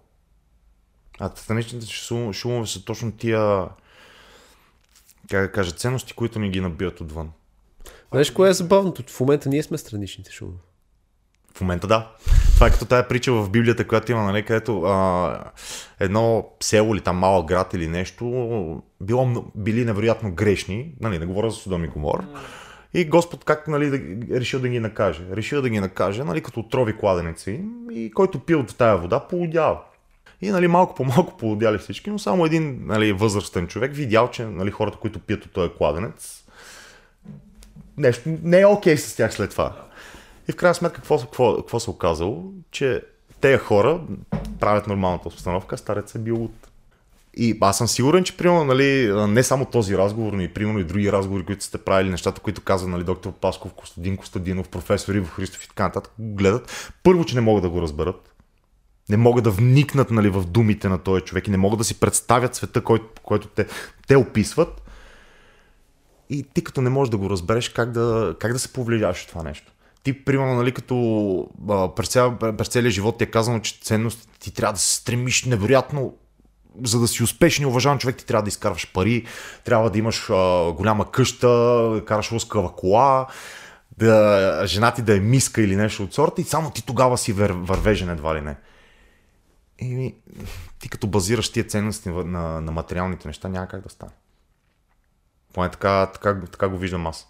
[1.19, 1.85] А страничните
[2.33, 3.67] шумове са точно тия
[5.29, 7.31] как да кажа, ценности, които ни ги набиват отвън.
[8.11, 9.03] Знаеш, кое е забавното?
[9.07, 10.57] В момента ние сме страничните шумове.
[11.53, 12.15] В момента да.
[12.55, 15.39] Това е като тая притча в Библията, която има, нали, където а,
[15.99, 21.49] едно село или там малък град или нещо, било, били невероятно грешни, нали, не говоря
[21.49, 22.23] за Содом и Гомор,
[22.93, 25.23] и Господ как нали, да, решил да ги накаже?
[25.31, 27.51] Решил да ги накаже, нали, като отрови кладенеца
[27.91, 29.77] и който пил от тая вода, полудява.
[30.41, 34.45] И нали, малко по малко полудяли всички, но само един нали, възрастен човек видял, че
[34.45, 36.43] нали, хората, които пият от този кладенец,
[37.97, 39.84] нещо не е окей okay с тях след това.
[40.47, 42.53] И в крайна сметка, какво, какво, какво се оказало?
[42.71, 43.01] Че
[43.41, 44.01] тези хора
[44.59, 46.67] правят нормалната обстановка, старец е бил от.
[47.37, 50.83] И аз съм сигурен, че примерно, нали, не само този разговор, но и примерно и
[50.83, 55.27] други разговори, които сте правили, нещата, които каза нали, доктор Пасков, Костадин Костадинов, професор Иво
[55.27, 56.93] Христов и така нататък, гледат.
[57.03, 58.35] Първо, че не могат да го разберат
[59.09, 61.99] не могат да вникнат нали, в думите на този човек и не могат да си
[61.99, 63.67] представят света, който, който те,
[64.07, 64.81] те описват.
[66.29, 69.29] И ти като не можеш да го разбереш, как да, как да се повлияваш от
[69.29, 69.71] това нещо.
[70.05, 74.29] Ти, примерно, нали, като а, през, цял, през целия живот ти е казано, че ценност
[74.39, 76.13] ти трябва да се стремиш невероятно
[76.83, 79.25] за да си успешен и уважаван човек, ти трябва да изкарваш пари,
[79.63, 83.27] трябва да имаш а, голяма къща, караш лъскава кола,
[83.97, 87.33] да, жена ти да е миска или нещо от сорта и само ти тогава си
[87.33, 88.55] вър, вървежен едва ли не.
[89.79, 90.15] И
[90.79, 94.11] ти като базираш тия ценности на, на материалните неща, няма как да стане.
[95.53, 97.27] Поне така, така, така го виждам аз.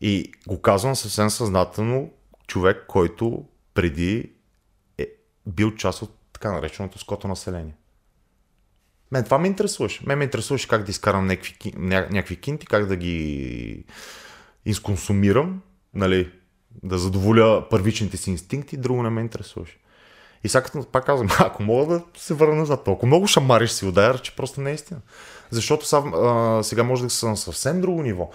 [0.00, 2.10] И го казвам съвсем съзнателно
[2.46, 3.44] човек, който
[3.74, 4.32] преди
[4.98, 5.06] е
[5.46, 7.74] бил част от така нареченото ското население.
[9.12, 10.02] Мен това ме интересуваше.
[10.06, 13.84] Мен ме интересуваше как да изкарам някакви, някакви кинти, как да ги
[14.64, 15.62] изконсумирам,
[15.94, 16.30] нали,
[16.82, 19.78] да задоволя първичните си инстинкти, друго не ме интересуваше.
[20.44, 23.86] И сега като пак казвам, ако мога да се върна назад, толкова много шамариш си
[23.86, 25.00] удар, че просто не е истина.
[25.50, 28.30] Защото са, а, сега може да на съвсем друго ниво.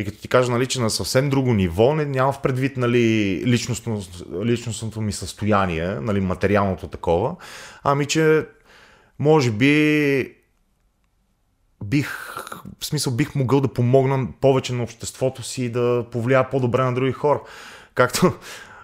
[0.00, 3.42] И като ти кажа, нали, че на съвсем друго ниво, не, няма в предвид нали,
[3.46, 4.02] личностно,
[4.44, 7.36] личностното ми състояние, нали, материалното такова,
[7.84, 8.46] ами че
[9.18, 10.34] може би
[11.84, 12.34] бих,
[12.80, 16.94] в смисъл бих могъл да помогна повече на обществото си и да повлия по-добре на
[16.94, 17.40] други хора.
[17.94, 18.32] Както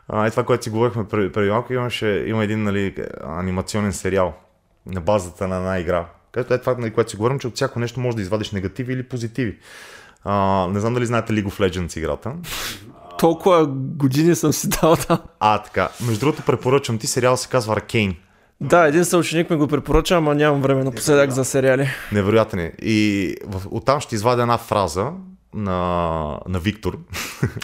[0.09, 2.94] а, е това, което си говорихме преди, преди малко, имаше, има един нали,
[3.24, 4.34] анимационен сериал
[4.86, 6.06] на базата на една игра.
[6.32, 8.51] Където е това, на нали, което си говорим, че от всяко нещо може да извадиш
[8.51, 9.59] негативи или позитиви.
[10.28, 12.32] А, не знам дали знаете League of Legends играта.
[13.18, 15.18] Толкова години съм си дал там.
[15.40, 15.88] А, така.
[16.06, 18.16] Между другото, препоръчвам ти сериал се казва Аркейн.
[18.60, 21.88] Да, един съученик ми го препоръча, ама нямам време напоследък за сериали.
[22.12, 22.72] Невероятен е.
[22.82, 23.36] И
[23.70, 25.12] оттам ще извадя една фраза
[25.54, 26.98] на, на Виктор.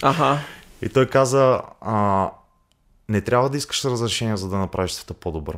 [0.02, 0.38] Ага.
[0.82, 2.30] И той каза, а,
[3.08, 5.56] не трябва да искаш разрешение, за да направиш света по-добър.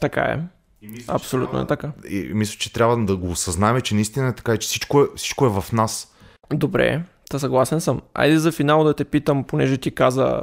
[0.00, 0.38] Така е.
[0.82, 1.92] Мисля, Абсолютно трябва, е така.
[2.08, 5.06] И мисля, че трябва да го осъзнаем, че наистина е така и че всичко е,
[5.16, 6.14] всичко е в нас.
[6.52, 8.00] Добре, та съгласен съм.
[8.14, 10.42] Айде за финал да те питам, понеже ти каза,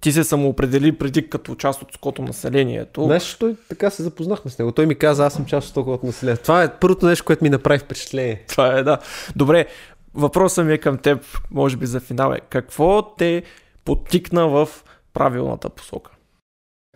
[0.00, 3.04] ти се самоопредели преди като част от ското населението.
[3.04, 4.72] Знаеш, той така се запознахме с него.
[4.72, 6.42] Той ми каза, аз съм част от от населението.
[6.42, 8.44] Това е първото нещо, което ми направи впечатление.
[8.48, 8.98] Това е, да.
[9.36, 9.66] Добре,
[10.14, 12.40] въпросът ми е към теб, може би за финал е.
[12.40, 13.42] Какво те
[13.84, 14.68] потикна в
[15.14, 16.10] правилната посока?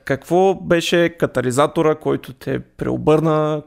[0.05, 3.63] Какво беше катализатора, който те преобърна?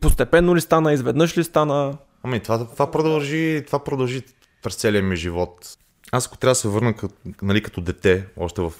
[0.00, 1.98] Постепенно ли стана, изведнъж ли стана?
[2.22, 4.22] Ами това, това, продължи, това продължи
[4.62, 5.76] през целия ми живот.
[6.12, 8.72] Аз ако трябва да се върна като, нали, като дете, още в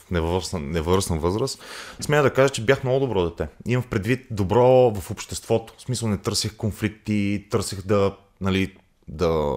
[0.61, 1.63] невъзрастна, възраст,
[2.01, 3.49] смея да кажа, че бях много добро дете.
[3.67, 5.75] Имам предвид добро в обществото.
[5.79, 8.77] В смисъл не търсих конфликти, търсих да, нали,
[9.09, 9.57] да,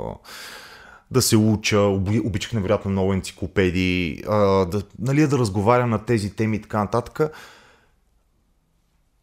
[1.12, 1.80] да се уча,
[2.24, 7.20] обичах невероятно много енциклопедии, да, нали, да разговарям на тези теми и така нататък.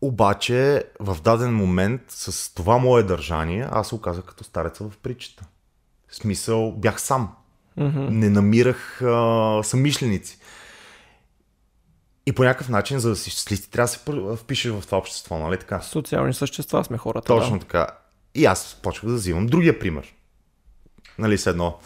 [0.00, 5.44] Обаче в даден момент с това мое държание аз се оказах като стареца в притчата.
[6.08, 7.34] В смисъл бях сам.
[7.78, 8.08] Mm-hmm.
[8.08, 10.38] Не намирах а, самишленици.
[12.26, 13.88] И по някакъв начин, за да си щастлив, трябва да
[14.36, 15.80] се впишеш в това общество, нали така?
[15.80, 17.26] Социални същества сме хората.
[17.26, 17.60] Точно да.
[17.60, 17.86] така.
[18.34, 20.14] И аз почвах да взимам другия пример.
[21.18, 21.78] Нали, с едно.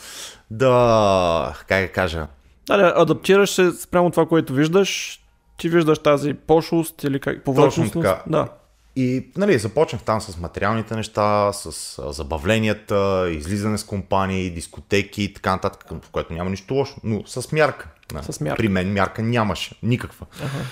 [0.51, 2.27] Да, как да кажа.
[2.67, 5.19] Да, адаптираш се спрямо това, което виждаш.
[5.57, 7.93] Ти виждаш тази пошлост или как, повърхностност.
[7.93, 8.23] Точно така.
[8.27, 8.49] Да.
[8.97, 15.51] И нали, започнах там с материалните неща, с забавленията, излизане с компании, дискотеки и така
[15.51, 17.89] нататък, в което няма нищо лошо, но с мярка.
[18.13, 18.33] Да.
[18.33, 18.57] С мярка.
[18.57, 20.27] При мен мярка нямаше, никаква.
[20.41, 20.65] Ага.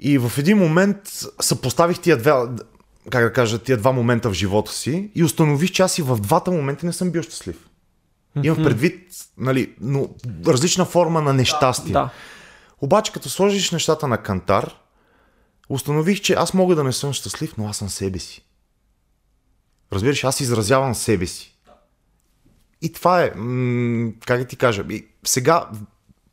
[0.00, 0.96] И в един момент
[1.40, 2.32] съпоставих тия две,
[3.10, 6.16] как да кажа, тия два момента в живота си и установих, че аз и в
[6.16, 7.56] двата момента не съм бил щастлив.
[8.36, 8.46] Mm-hmm.
[8.46, 10.08] Имам предвид, нали, но
[10.46, 11.92] различна форма на нещастие.
[11.92, 12.10] Да.
[12.80, 14.74] Обаче, като сложиш нещата на кантар,
[15.68, 18.44] установих, че аз мога да не съм щастлив, но аз съм себе си.
[19.92, 21.58] Разбираш, аз изразявам себе си.
[22.82, 25.68] И това е, м- как да ти кажа, и сега,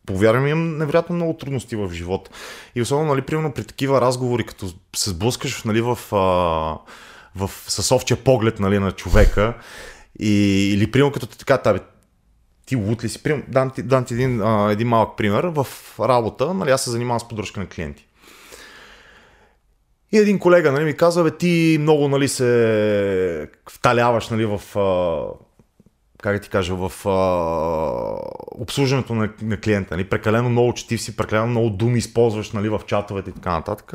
[0.08, 2.32] повярвам, имам невероятно много трудности в живота.
[2.76, 6.18] И особено, нали, примерно при такива разговори, като се сблъскаш нали, в, а,
[7.36, 9.54] в, с овчия поглед нали, на човека,
[10.20, 10.34] и,
[10.74, 11.80] или примерно като така, табе,
[12.66, 13.24] ти лут ли си?
[13.24, 15.44] Примерно, дам ти, дам ти един, а, един малък пример.
[15.44, 15.68] В
[16.00, 18.08] работа, нали, аз се занимавам с поддръжка на клиенти.
[20.12, 25.47] И един колега нали, ми каза, бе, ти много нали, се вталяваш нали, в, а,
[26.34, 27.12] как ти кажа, в а,
[28.62, 29.96] обслужването на, на клиента.
[29.96, 33.94] Нали, прекалено много четив си, прекалено много думи използваш нали, в чатовете и така нататък.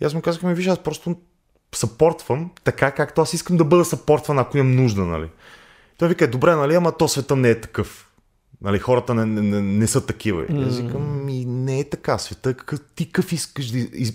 [0.00, 1.16] И аз му казах, ми виж, аз просто
[1.74, 5.04] съпортвам така, както аз искам да бъда съпортван, ако имам нужда.
[5.04, 5.28] Нали.
[5.98, 8.10] Той вика, добре, нали, ама то света не е такъв.
[8.62, 10.46] Нали, хората не, не, не са такива.
[10.46, 10.68] Mm.
[10.68, 12.18] Аз викам, и не е така.
[12.18, 14.12] Света, какъв, ти какъв искаш да из,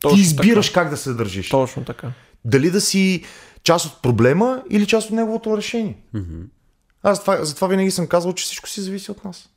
[0.00, 0.80] Точно ти избираш така.
[0.80, 1.48] как да се държиш.
[1.48, 2.12] Точно така.
[2.44, 3.24] Дали да си
[3.66, 5.98] част от проблема или част от неговото решение.
[6.14, 6.44] Mm-hmm.
[7.02, 9.48] Аз това, затова винаги съм казвал, че всичко си зависи от нас.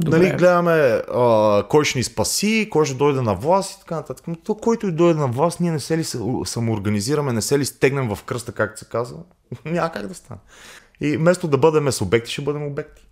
[0.00, 0.18] Добре.
[0.18, 4.28] Нали, гледаме а, кой ще ни спаси, кой ще дойде на власт и така нататък.
[4.28, 6.04] Но то, който и дойде на власт, ние не се ли
[6.44, 9.18] самоорганизираме, не се ли стегнем в кръста, както се казва,
[9.64, 10.40] няма как да стане.
[11.00, 13.06] И вместо да бъдем субекти, ще бъдем обекти.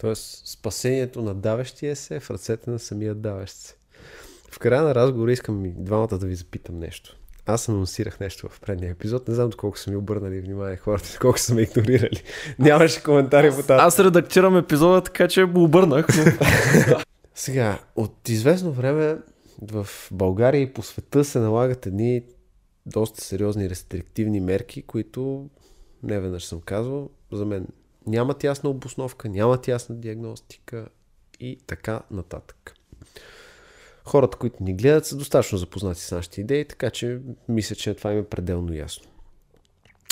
[0.00, 3.74] Тоест, спасението на давещия се е в ръцете на самия давещ се.
[4.50, 7.16] В края на разговора искам и двамата да ви запитам нещо.
[7.46, 9.28] Аз анонсирах нещо в предния епизод.
[9.28, 12.22] Не знам доколко са ми обърнали внимание хората, колко са ме игнорирали.
[12.58, 13.82] Нямаше коментари по тази.
[13.82, 16.06] Аз редактирам епизода, така че го обърнах.
[16.88, 16.96] Но...
[17.34, 19.18] Сега, от известно време
[19.70, 22.22] в България и по света се налагат едни
[22.86, 25.50] доста сериозни рестриктивни мерки, които
[26.02, 27.66] не веднъж съм казвал, за мен
[28.06, 30.88] нямат ясна обосновка, нямат ясна диагностика
[31.40, 32.74] и така нататък.
[34.04, 38.12] Хората, които ни гледат, са достатъчно запознати с нашите идеи, така че мисля, че това
[38.12, 39.10] им е пределно ясно.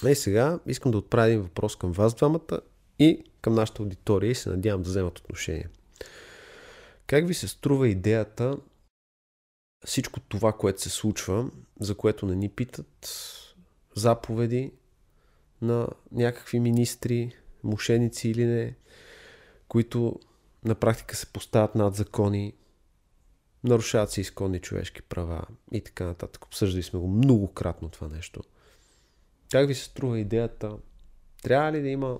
[0.08, 2.60] И сега искам да отправя един въпрос към вас двамата
[2.98, 5.68] и към нашата аудитория и се надявам да вземат отношение.
[7.06, 8.56] Как ви се струва идеята
[9.86, 11.50] всичко това, което се случва,
[11.80, 13.16] за което не ни питат
[13.96, 14.72] заповеди
[15.62, 18.74] на някакви министри, мошеници или не,
[19.68, 20.20] които
[20.64, 22.54] на практика се поставят над закони,
[23.64, 26.44] нарушават се изконни човешки права и така нататък.
[26.44, 28.42] Обсъждали сме го многократно това нещо.
[29.50, 30.76] Как ви се струва идеята?
[31.42, 32.18] Трябва ли да има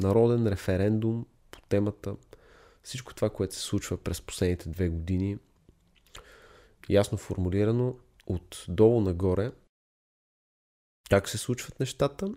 [0.00, 2.16] народен референдум по темата?
[2.82, 5.38] Всичко това, което се случва през последните две години,
[6.88, 7.96] ясно формулирано
[8.26, 9.52] от долу нагоре,
[11.10, 12.34] как се случват нещата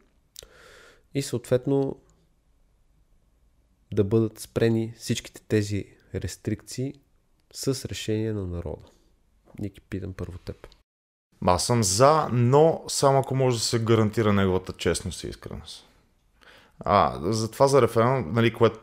[1.13, 2.01] и съответно
[3.93, 6.93] да бъдат спрени всичките тези рестрикции
[7.53, 8.85] с решение на народа.
[9.59, 10.67] Ники, питам първо теб.
[11.45, 15.85] Аз съм за, но само ако може да се гарантира неговата честност и искреност.
[16.79, 18.79] А, за това за референдум, нали, което,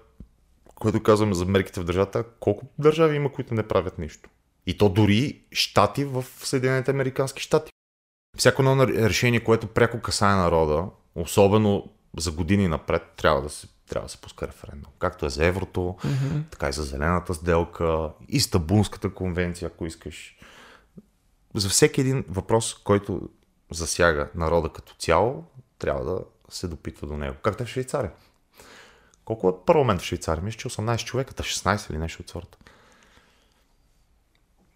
[0.74, 4.30] което казваме за мерките в държавата, колко държави има, които не правят нищо?
[4.66, 7.72] И то дори щати в Съединените Американски щати.
[8.36, 14.06] Всяко едно решение, което пряко касае народа, особено за години напред, трябва да се, трябва
[14.06, 14.92] да се пуска референдум.
[14.98, 16.42] Както е за еврото, mm-hmm.
[16.50, 20.38] така и за зелената сделка, и Стабунската конвенция, ако искаш.
[21.54, 23.28] За всеки един въпрос, който
[23.72, 25.44] засяга народа като цяло,
[25.78, 26.18] трябва да
[26.48, 27.36] се допитва до него.
[27.42, 28.12] Както е в Швейцария.
[29.24, 30.42] Колко е парламент в Швейцария?
[30.42, 32.58] Мисля, че 18 човека, 16 или нещо от сорта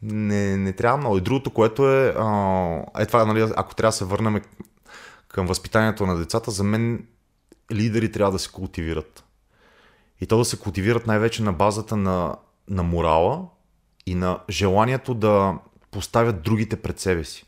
[0.03, 1.17] не, не трябва много.
[1.17, 4.43] И другото, което е, а, е това, нали, ако трябва да се върнем
[5.29, 7.07] към възпитанието на децата, за мен
[7.73, 9.25] лидери трябва да се култивират.
[10.21, 12.37] И то да се култивират най-вече на базата на,
[12.69, 13.47] на морала
[14.07, 15.59] и на желанието да
[15.91, 17.45] поставят другите пред себе си.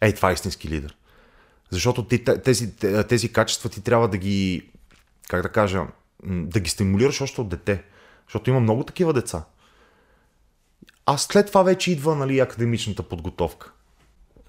[0.00, 0.96] Ей, това е истински лидер.
[1.70, 2.76] Защото ти, тези,
[3.08, 4.70] тези качества ти трябва да ги,
[5.28, 5.86] как да кажа,
[6.24, 7.84] да ги стимулираш още от дете.
[8.26, 9.44] Защото има много такива деца.
[11.06, 13.72] А след това вече идва нали, академичната подготовка.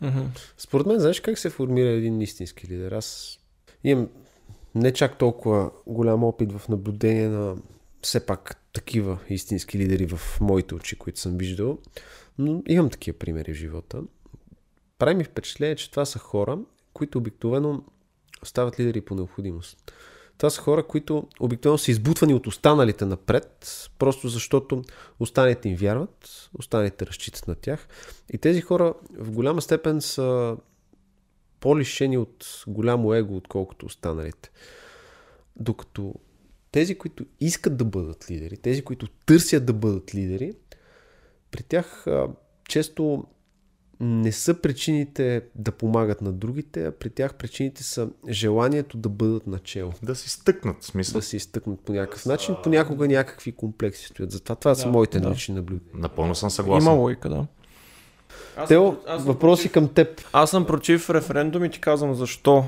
[0.02, 0.26] Mm-hmm.
[0.58, 2.92] Според мен, знаеш как се формира един истински лидер?
[2.92, 3.40] Аз
[3.84, 4.08] имам
[4.76, 7.56] не чак толкова голям опит в наблюдение на
[8.02, 11.78] все пак такива истински лидери в моите очи, които съм виждал,
[12.38, 14.02] но имам такива примери в живота.
[15.00, 16.60] Прави ми впечатление, че това са хора,
[16.94, 17.84] които обикновено
[18.44, 19.94] стават лидери по необходимост.
[20.38, 23.68] Това са хора, които обикновено са избутвани от останалите напред,
[24.00, 24.84] просто защото
[25.20, 27.88] останалите им вярват, останалите разчитат на тях.
[28.34, 30.58] И тези хора в голяма степен са
[31.64, 34.52] по-лишени от голямо его, отколкото останалите.
[35.56, 36.16] Докато
[36.72, 40.54] тези, които искат да бъдат лидери, тези, които търсят да бъдат лидери,
[41.52, 42.06] при тях
[42.70, 43.24] често
[44.00, 49.48] не са причините да помагат на другите, а при тях причините са желанието да бъдат
[49.48, 49.94] начало.
[50.04, 51.20] Да си стъкнат, смисъл.
[51.20, 52.56] Да си стъкнат по някакъв начин.
[52.64, 54.32] Понякога някакви комплекси стоят.
[54.32, 55.32] Затова това да, са моите да.
[55.32, 55.94] лични наблюдения.
[55.96, 56.88] Напълно съм съгласен.
[56.88, 57.48] Има логика, да.
[58.58, 60.22] Аз Тео, аз въпроси против, към теб.
[60.34, 62.66] Аз съм против референдум и ти казвам защо.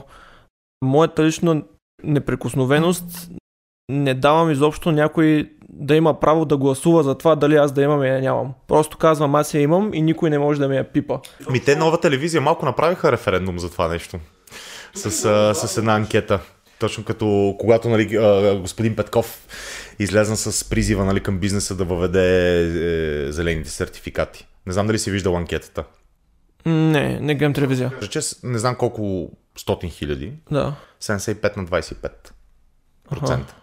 [0.85, 1.61] Моята лична
[2.03, 3.29] неприкосновеност
[3.91, 8.03] не давам изобщо някой да има право да гласува за това дали аз да имам
[8.03, 8.53] или нямам.
[8.67, 11.19] Просто казвам аз я имам и никой не може да ми я пипа.
[11.49, 14.19] Ми те нова телевизия малко направиха референдум за това нещо.
[14.93, 16.39] С, а, с една анкета.
[16.79, 18.17] Точно като когато нали,
[18.61, 19.47] господин Петков
[19.99, 22.59] излезна с призива нали, към бизнеса да въведе
[23.27, 24.47] е, зелените сертификати.
[24.65, 25.83] Не знам дали си виждал анкетата.
[26.65, 27.91] Не, не гледам телевизия.
[28.01, 30.33] Рече, не знам колко стотин хиляди.
[30.51, 30.75] Да.
[31.01, 32.09] 75 на 25
[33.09, 33.55] процента.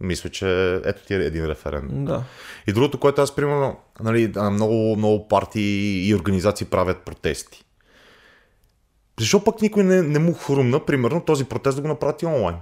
[0.00, 2.04] Мисля, че ето ти е един референдум.
[2.04, 2.24] Да.
[2.66, 7.64] И другото, което аз, примерно, нали, много, много партии и организации правят протести.
[9.18, 12.56] Защо пък никой не, не му хрумна, примерно, този протест да го направи онлайн?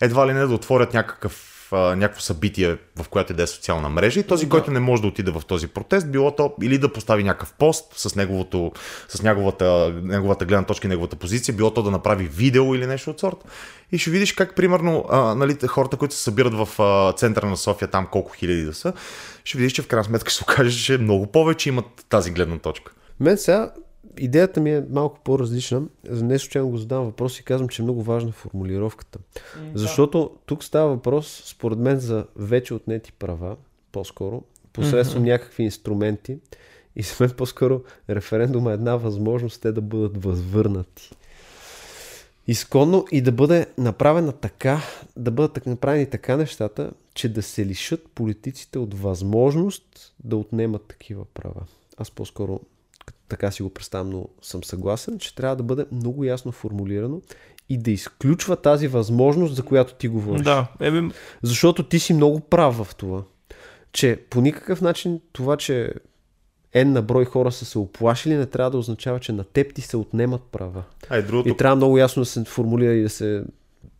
[0.00, 3.46] Едва ли не да отворят някакъв някакъв, а, някакво събитие, в което и да е
[3.46, 4.50] социална мрежа и този, Да.
[4.50, 7.92] който не може да отиде в този протест, било то или да постави някакъв пост
[7.96, 8.72] с, неговото,
[9.08, 13.10] с неговата, неговата гледна точка и неговата позиция, било то да направи видео или нещо
[13.10, 13.36] от сорт.
[13.92, 17.56] И ще видиш как, примерно, а, нали, хората, които се събират в а, центъра на
[17.56, 18.92] София, там колко хиляди да са,
[19.44, 22.58] ще видиш, че в крайна сметка ще се окаже, че много повече имат тази гледна
[22.58, 22.92] точка.
[23.20, 23.70] Мен сега
[24.18, 25.82] идеята ми е малко по-различна.
[26.10, 29.18] Не случайно го задавам въпрос и казвам, че е много важна формулировката.
[29.74, 33.56] Защото тук става въпрос, според мен, за вече отнети права,
[33.92, 34.42] по-скоро,
[34.72, 36.38] посредством някакви инструменти.
[36.96, 41.10] И за мен по-скоро референдума е една възможност те да бъдат възвърнати.
[42.46, 44.80] Изконно и да бъде направена така,
[45.16, 51.24] да бъдат направени така нещата, че да се лишат политиците от възможност да отнемат такива
[51.24, 51.62] права.
[51.96, 52.60] Аз по-скоро
[53.28, 57.20] така си го представям, но съм съгласен, че трябва да бъде много ясно формулирано
[57.68, 60.42] и да изключва тази възможност, за която ти говориш.
[60.42, 61.10] Да, еми,
[61.42, 63.22] Защото ти си много прав в това.
[63.92, 65.92] Че по никакъв начин това, че
[66.74, 69.80] N на брой хора са се оплашили, не трябва да означава, че на теб ти
[69.80, 70.82] се отнемат права.
[71.08, 73.44] А и другото, И трябва много ясно да се формулира и да се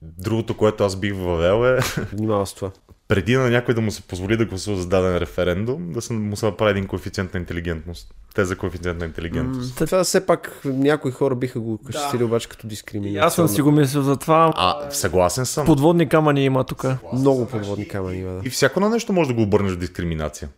[0.03, 1.79] другото, което аз бих въвел е
[2.13, 2.71] внимава с това.
[3.09, 6.37] Преди на някой да му се позволи да гласува за даден референдум, да се, му
[6.37, 8.15] се направи един коефициент на интелигентност.
[8.35, 9.77] Те за коефициент на интелигентност.
[9.77, 13.27] Това все пак някои хора биха го кашестили обаче като дискриминация.
[13.27, 14.53] аз съм си го мислил за това.
[14.57, 15.67] А, съгласен съм.
[15.67, 16.85] Подводни камъни има тук.
[17.13, 18.41] Много подводни камъни има, да.
[18.45, 20.49] И всяко на нещо може да го обърнеш в дискриминация.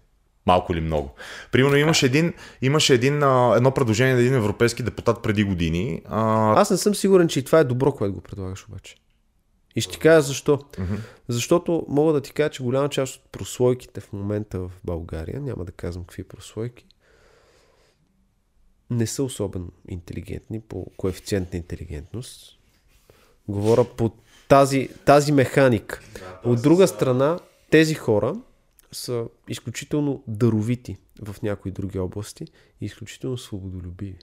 [0.46, 1.14] Малко или много.
[1.52, 2.32] Примерно имаше, един,
[2.62, 6.02] имаше един, а, едно предложение на един европейски депутат преди години.
[6.08, 8.96] А, Аз не съм сигурен, че и това е добро, което го предлагаш обаче.
[9.76, 10.58] И ще ти кажа защо.
[11.28, 15.64] Защото мога да ти кажа, че голяма част от прослойките в момента в България, няма
[15.64, 16.86] да казвам какви прослойки,
[18.90, 22.58] не са особено интелигентни по коефициент на интелигентност.
[23.48, 24.10] Говоря по
[24.48, 26.00] тази, тази механика.
[26.44, 27.38] От друга страна,
[27.70, 28.34] тези хора
[28.92, 32.44] са изключително даровити в някои други области
[32.80, 34.18] и изключително свободолюбиви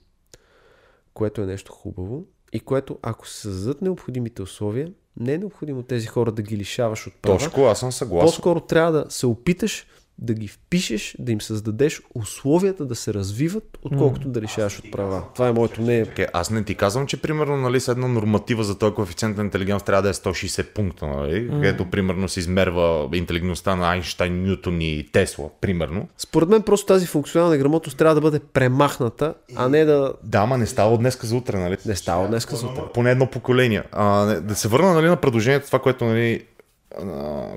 [1.18, 6.06] което е нещо хубаво и което, ако се създадат необходимите условия, не е необходимо тези
[6.06, 7.38] хора да ги лишаваш от права.
[7.38, 8.26] Точко, аз съм съгласен.
[8.26, 9.86] По-скоро трябва да се опиташ
[10.18, 15.22] да ги впишеш, да им създадеш условията да се развиват, отколкото да лишаваш от права.
[15.34, 16.04] Това е моето мнение.
[16.06, 19.42] Okay, аз не ти казвам, че примерно нали, с една норматива за този коефициент на
[19.42, 21.50] интелигентност трябва да е 160 пункта, нали, mm.
[21.50, 26.08] където примерно се измерва интелигентността на Айнштайн, Ньютон и Тесла, примерно.
[26.18, 30.58] Според мен просто тази функционална грамотност трябва да бъде премахната, а не да Да, ма
[30.58, 31.76] не става от днеска за утре, нали?
[31.86, 32.84] не става днес сутрин.
[32.94, 33.82] Поне едно поколение.
[33.92, 36.44] А, не- да се върна нали, на предложението, това, което, нали,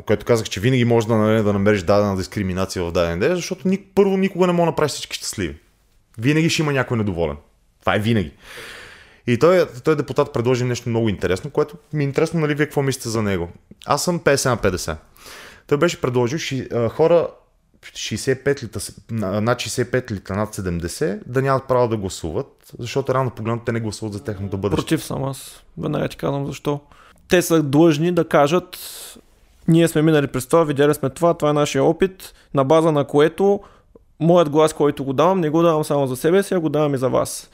[0.05, 3.67] което казах, че винаги можеш да, нали, да намериш дадена дискриминация в даден ден, защото
[3.67, 5.57] ни, първо никога не мога да направиш всички щастливи.
[6.17, 7.37] Винаги ще има някой недоволен.
[7.79, 8.31] Това е винаги.
[9.27, 12.81] И той, той депутат предложи нещо много интересно, което ми е интересно, нали, вие какво
[12.81, 13.49] мислите за него.
[13.85, 14.95] Аз съм 50 на 50.
[15.67, 17.27] Той беше предложил ши, а, хора
[17.93, 18.79] 65 лита,
[19.11, 23.71] на- над 65 лита, над 70, да нямат право да гласуват, защото рано погледнато те
[23.71, 24.81] не гласуват за техното бъдеще.
[24.81, 25.63] Против съм аз.
[25.77, 26.79] Веднага ти казвам защо.
[27.27, 28.77] Те са длъжни да кажат
[29.67, 33.07] ние сме минали през това, видяли сме това, това е нашия опит, на база на
[33.07, 33.59] което
[34.19, 36.93] моят глас, който го давам, не го давам само за себе си, а го давам
[36.93, 37.49] и за вас.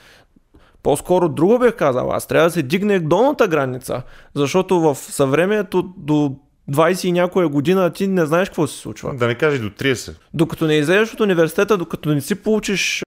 [0.84, 4.02] По-скоро друго бих казал, аз трябва да се дигне долната граница,
[4.36, 6.36] защото в съвремието до
[6.72, 9.16] 20 и някоя година ти не знаеш какво се случва.
[9.16, 10.16] Да не кажеш до 30.
[10.34, 13.04] Докато не излезеш от университета, докато не си получиш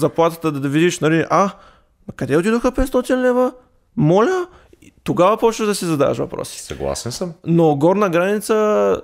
[0.00, 1.50] заплатата да, да видиш, нали, а,
[2.16, 3.52] къде отидоха 500 лева?
[3.96, 4.46] Моля?
[5.04, 6.60] Тогава почваш да си задаваш въпроси.
[6.60, 7.32] Съгласен съм.
[7.46, 9.00] Но горна граница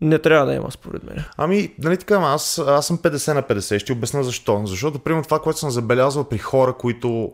[0.00, 1.24] не трябва да има, според мен.
[1.36, 3.78] Ами, нали така, аз, аз съм 50 на 50.
[3.78, 4.62] Ще ти обясня защо.
[4.64, 7.32] Защото, примерно, това, което съм забелязал при хора, които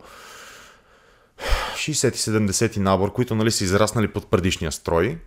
[1.75, 5.19] 60-70 набор, които нали, са израснали под предишния строй,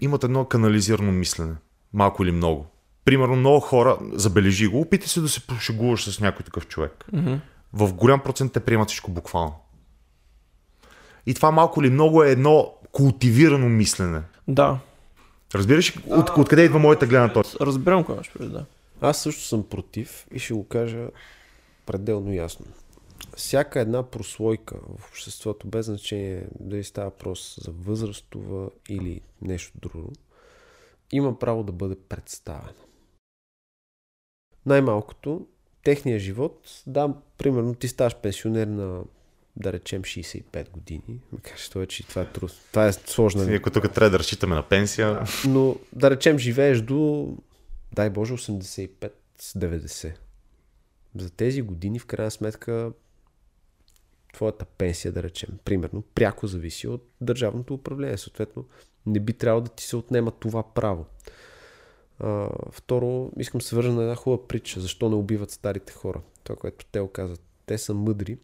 [0.00, 1.54] имат едно канализирано мислене.
[1.92, 2.66] Малко или много.
[3.04, 7.04] Примерно, много хора, забележи го, опитай се да се пошегуваш с някой такъв човек.
[7.14, 7.40] Mm-hmm.
[7.72, 9.54] В голям процент те приемат всичко буквално.
[11.26, 14.22] И това малко или много е едно култивирано мислене.
[14.48, 14.78] Да,
[15.54, 17.66] Разбираш ли от, откъде идва моята гледна точка?
[17.66, 18.64] разбирам какво имаш преди, да.
[19.00, 21.08] Аз също съм против и ще го кажа
[21.86, 22.66] пределно ясно.
[23.36, 30.12] Всяка една прослойка в обществото, без значение дали става въпрос за възрастова или нещо друго,
[31.12, 32.72] има право да бъде представена.
[34.66, 35.46] Най-малкото,
[35.84, 39.02] техния живот, да, примерно ти ставаш пенсионер на
[39.56, 41.20] да речем 65 години.
[41.32, 42.52] Ме кажеш, това е, че това е труд.
[42.68, 43.52] Това е сложна.
[43.52, 47.28] И ако тук трябва да разчитаме на пенсия, Но да речем живееш до,
[47.92, 50.12] дай Боже, 85-90.
[51.16, 52.92] За тези години, в крайна сметка,
[54.32, 58.18] твоята пенсия, да речем, примерно, пряко зависи от държавното управление.
[58.18, 58.64] Съответно,
[59.06, 61.06] Не би трябвало да ти се отнема това право.
[62.18, 64.80] А, второ, искам се вържа на една хубава притча.
[64.80, 66.20] Защо не убиват старите хора?
[66.44, 67.40] Това, което те оказват.
[67.66, 68.38] Те са мъдри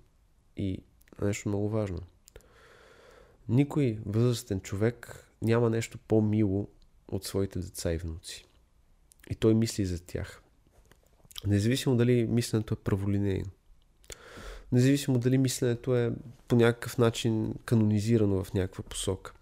[0.57, 0.79] и
[1.21, 1.99] нещо много важно.
[3.49, 6.69] Никой възрастен човек няма нещо по-мило
[7.09, 8.45] от своите деца и внуци.
[9.31, 10.43] И той мисли за тях.
[11.47, 13.51] Независимо дали мисленето е праволинейно.
[14.73, 16.13] Независимо дали мисленето е
[16.49, 19.33] по някакъв начин канонизирано в някаква посока.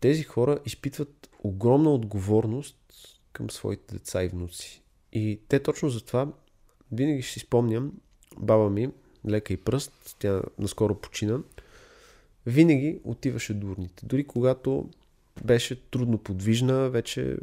[0.00, 2.76] Тези хора изпитват огромна отговорност
[3.32, 4.82] към своите деца и внуци.
[5.12, 6.32] И те точно за това
[6.92, 7.92] винаги ще си спомням
[8.38, 8.90] баба ми,
[9.28, 11.38] лека и пръст, тя наскоро почина,
[12.46, 14.06] винаги отиваше до урните.
[14.06, 14.90] Дори когато
[15.44, 17.36] беше трудно подвижна, вече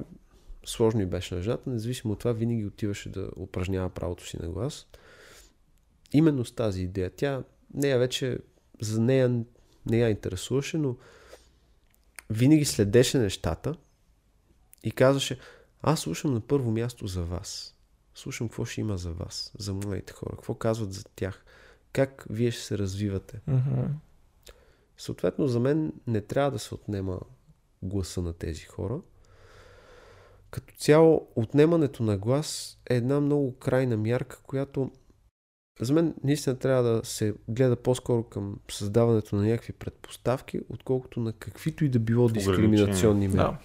[0.66, 4.50] сложно и беше на жената, независимо от това, винаги отиваше да упражнява правото си на
[4.50, 4.88] глас.
[6.12, 7.12] Именно с тази идея.
[7.16, 7.44] Тя,
[7.74, 8.38] нея вече,
[8.82, 9.44] за нея
[9.86, 10.96] не я интересуваше, но
[12.30, 13.76] винаги следеше нещата
[14.84, 15.40] и казваше,
[15.82, 17.76] аз слушам на първо място за вас.
[18.16, 21.46] Слушам какво ще има за вас, за младите хора, какво казват за тях,
[21.94, 23.41] как вие ще се развивате.
[23.49, 23.88] Mm-hmm.
[24.98, 27.20] Съответно, за мен не трябва да се отнема
[27.82, 28.99] гласа на тези хора.
[30.52, 34.91] Като цяло, отнемането на глас е една много крайна мярка, която
[35.82, 41.34] за мен наистина трябва да се гледа по-скоро към създаването на някакви предпоставки, отколкото на
[41.34, 43.38] каквито и да било дискриминационни мерки.
[43.38, 43.57] Да.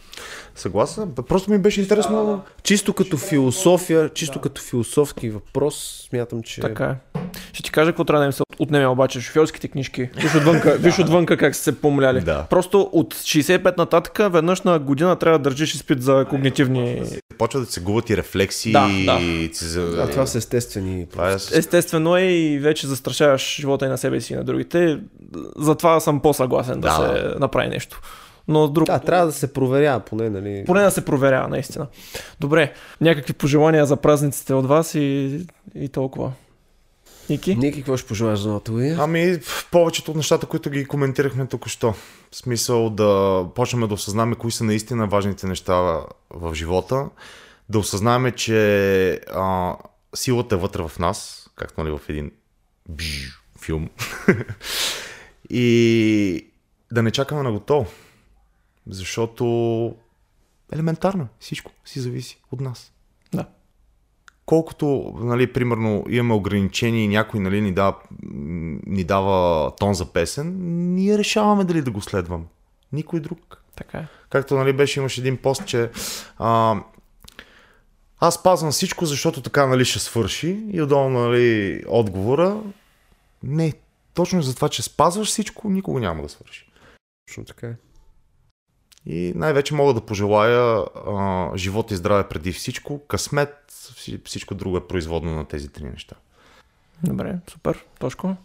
[0.55, 1.15] Съгласен.
[1.15, 2.45] Просто ми беше интересно.
[2.63, 4.41] Чисто като философия, чисто да.
[4.41, 6.61] като философски въпрос, смятам, че.
[6.61, 7.18] Така е.
[7.53, 9.21] Ще ти кажа какво трябва да им се отнеме обаче.
[9.21, 10.11] Шофьорските книжки.
[10.17, 12.21] Виж отвънка, виж отвънка как са се помляли.
[12.21, 12.47] Да.
[12.51, 17.03] Просто от 65 нататък веднъж на година трябва да държиш изпит за когнитивни.
[17.39, 18.73] Почва да се губят и рефлекси.
[18.73, 19.19] Да, да.
[19.21, 19.51] И...
[19.77, 21.07] да това са естествени.
[21.11, 21.35] Това е...
[21.35, 24.99] Естествено е и вече застрашаваш живота и на себе си и на другите.
[25.57, 28.01] Затова съм по-съгласен да, да се направи нещо.
[28.49, 28.87] Но друг...
[28.87, 30.65] Да, трябва да се проверява поне, нали?
[30.67, 31.87] Поне да се проверява, наистина.
[32.41, 35.41] Добре, някакви пожелания за празниците от вас и,
[35.75, 36.33] и толкова.
[37.31, 37.57] Ники?
[37.57, 38.97] Ники, какво ще пожелаш за новата година?
[39.01, 39.39] Ами,
[39.71, 41.93] повечето от нещата, които ги коментирахме тук що.
[42.31, 45.75] В смисъл да почнем да осъзнаме кои са наистина важните неща
[46.31, 47.09] в живота.
[47.69, 49.77] Да осъзнаваме, че а,
[50.15, 52.31] силата е вътре в нас, както нали в един
[52.89, 53.89] бж, филм.
[55.51, 56.47] и
[56.93, 57.87] да не чакаме на готово.
[58.87, 59.95] Защото
[60.73, 62.93] елементарно всичко си зависи от нас.
[64.49, 67.95] Колкото, нали, примерно, имаме ограничения и някой нали, ни, дава,
[68.87, 70.55] ни дава тон за песен,
[70.95, 72.47] ние решаваме дали да го следвам.
[72.93, 73.63] Никой друг.
[73.77, 74.07] Така е.
[74.31, 75.91] Както нали, беше, имаш един пост, че
[76.39, 76.77] а,
[78.21, 80.61] аз пазвам всичко, защото така нали, ще свърши.
[80.73, 82.61] И отдолу нали, отговора.
[83.43, 83.73] Не,
[84.15, 86.71] точно за това, че спазваш всичко, никога няма да свърши.
[87.27, 87.75] Точно така е.
[89.09, 93.55] И най-вече мога да пожелая а, живот и здраве преди всичко, късмет,
[94.25, 96.17] всичко друго е производно на тези три неща.
[97.03, 97.85] Добре, супер.
[97.99, 98.37] Тошко?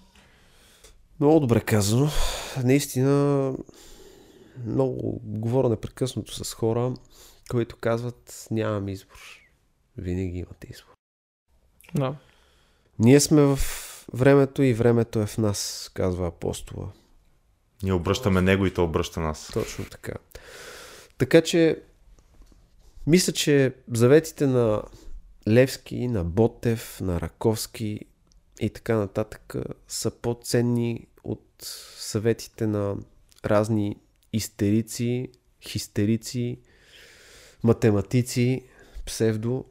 [1.19, 2.09] Много добре казано.
[2.63, 3.53] Наистина,
[4.65, 6.93] много говоря непрекъснато с хора,
[7.49, 9.19] които казват нямам избор.
[9.97, 10.93] Винаги имате избор.
[11.95, 12.15] Да.
[12.99, 13.59] Ние сме в
[14.13, 16.87] времето и времето е в нас, казва апостола.
[17.83, 19.49] Ние обръщаме него и то обръща нас.
[19.53, 20.13] Точно така.
[21.23, 21.81] Така че,
[23.07, 24.83] мисля, че заветите на
[25.47, 27.99] Левски, на Ботев, на Раковски
[28.59, 29.55] и така нататък
[29.87, 31.45] са по-ценни от
[31.97, 32.95] съветите на
[33.45, 33.99] разни
[34.33, 35.31] истерици,
[35.61, 36.59] хистерици,
[37.63, 38.63] математици,
[39.05, 39.65] псевдо.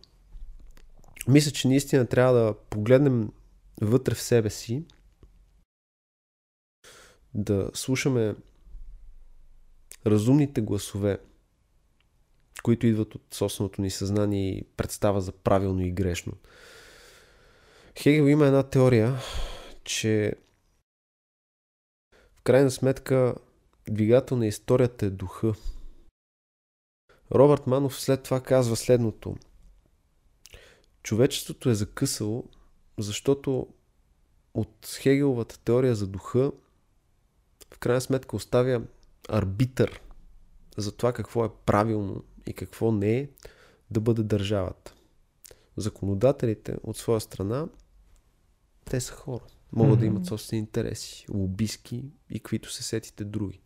[1.28, 3.32] Мисля, че наистина трябва да погледнем
[3.80, 4.84] вътре в себе си,
[7.34, 8.34] да слушаме
[10.06, 11.18] разумните гласове,
[12.62, 16.32] които идват от собственото ни съзнание и представа за правилно и грешно.
[17.98, 19.16] Хегел има една теория,
[19.84, 20.34] че
[22.36, 23.34] в крайна сметка
[23.90, 25.54] двигател на историята е духа.
[27.34, 29.36] Робърт Манов след това казва следното.
[31.02, 32.44] Човечеството е закъсало,
[32.98, 33.68] защото
[34.54, 36.52] от Хегеловата теория за духа
[37.74, 38.82] в крайна сметка оставя
[39.28, 40.00] арбитър
[40.76, 43.28] за това какво е правилно и какво не е
[43.90, 44.94] да бъде държавата.
[45.76, 47.68] Законодателите от своя страна,
[48.84, 49.44] те са хора.
[49.72, 50.00] Могат mm-hmm.
[50.00, 53.60] да имат собствени интереси, лобиски и каквито се сетите други.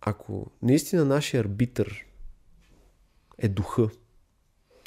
[0.00, 2.06] Ако наистина нашия арбитър
[3.38, 3.88] е духа,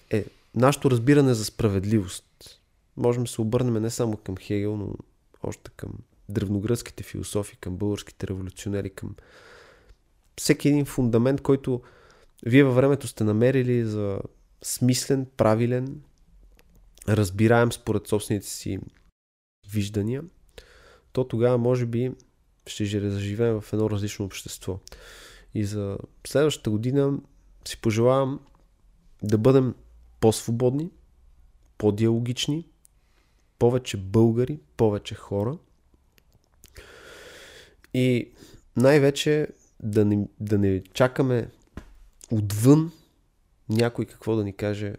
[0.10, 0.26] е
[0.56, 2.26] нашето разбиране за справедливост,
[2.98, 4.96] можем да се обърнем не само към Хегел, но
[5.44, 5.92] още към
[6.30, 9.16] древногръцките философи, към българските революционери, към
[10.38, 11.82] всеки един фундамент, който
[12.46, 14.20] вие във времето сте намерили за
[14.64, 16.02] смислен, правилен,
[17.10, 18.80] разбираем според собствените си
[19.72, 20.24] виждания,
[21.12, 22.12] то тогава може би
[22.68, 24.80] ще заживеем в едно различно общество.
[25.54, 25.98] И за
[26.28, 27.20] следващата година
[27.68, 28.40] си пожелавам
[29.24, 29.76] да бъдем
[30.20, 30.90] по-свободни,
[31.78, 32.68] по-диалогични,
[33.60, 35.58] повече българи, повече хора.
[37.94, 38.32] И
[38.78, 39.48] най-вече
[39.84, 41.50] да не, да не чакаме
[42.32, 42.92] отвън
[43.70, 44.96] някой какво да ни каже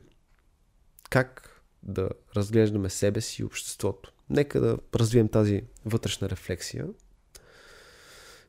[1.11, 4.13] как да разглеждаме себе си и обществото.
[4.31, 6.87] Нека да развием тази вътрешна рефлексия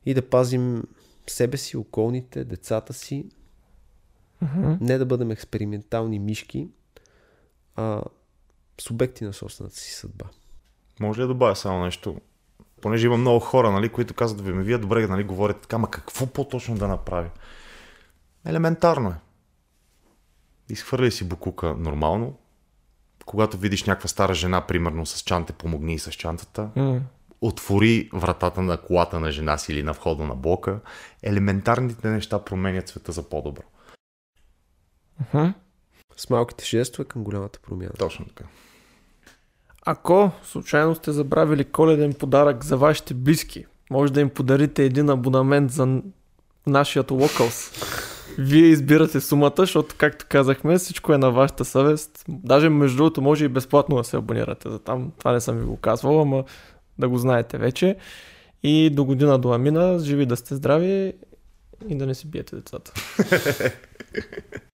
[0.05, 0.83] и да пазим
[1.27, 3.25] себе си, околните, децата си.
[4.43, 4.81] Mm-hmm.
[4.81, 6.67] Не да бъдем експериментални мишки,
[7.75, 8.01] а
[8.81, 10.25] субекти на собствената си съдба.
[10.99, 12.21] Може ли да добавя само нещо?
[12.81, 16.27] Понеже има много хора, нали, които казват, ви, вие добре нали, говорите така, ма какво
[16.27, 17.29] по-точно да направи?
[18.45, 19.15] Елементарно е.
[20.69, 22.37] Изхвърли си букука нормално.
[23.25, 26.69] Когато видиш някаква стара жена, примерно с чанте, помогни и с чантата.
[26.77, 27.01] Mm.
[27.41, 30.79] Отвори вратата на колата на жена си или на входа на блока.
[31.23, 33.63] Елементарните неща променят света за по-добро.
[35.23, 35.53] Mm-hmm.
[36.17, 37.93] С малките жестове към голямата промяна.
[37.99, 38.43] Точно така.
[39.85, 45.71] Ако случайно сте забравили коледен подарък за вашите близки, може да им подарите един абонамент
[45.71, 46.01] за
[46.67, 47.71] нашият локалс.
[48.37, 52.25] Вие избирате сумата, защото, както казахме, всичко е на вашата съвест.
[52.29, 55.11] Даже, между другото, може и безплатно да се абонирате за там.
[55.19, 56.43] Това не съм ви го казвал, ама
[56.99, 57.95] да го знаете вече.
[58.63, 61.13] И до година до Амина, живи да сте здрави
[61.89, 62.93] и да не си биете децата.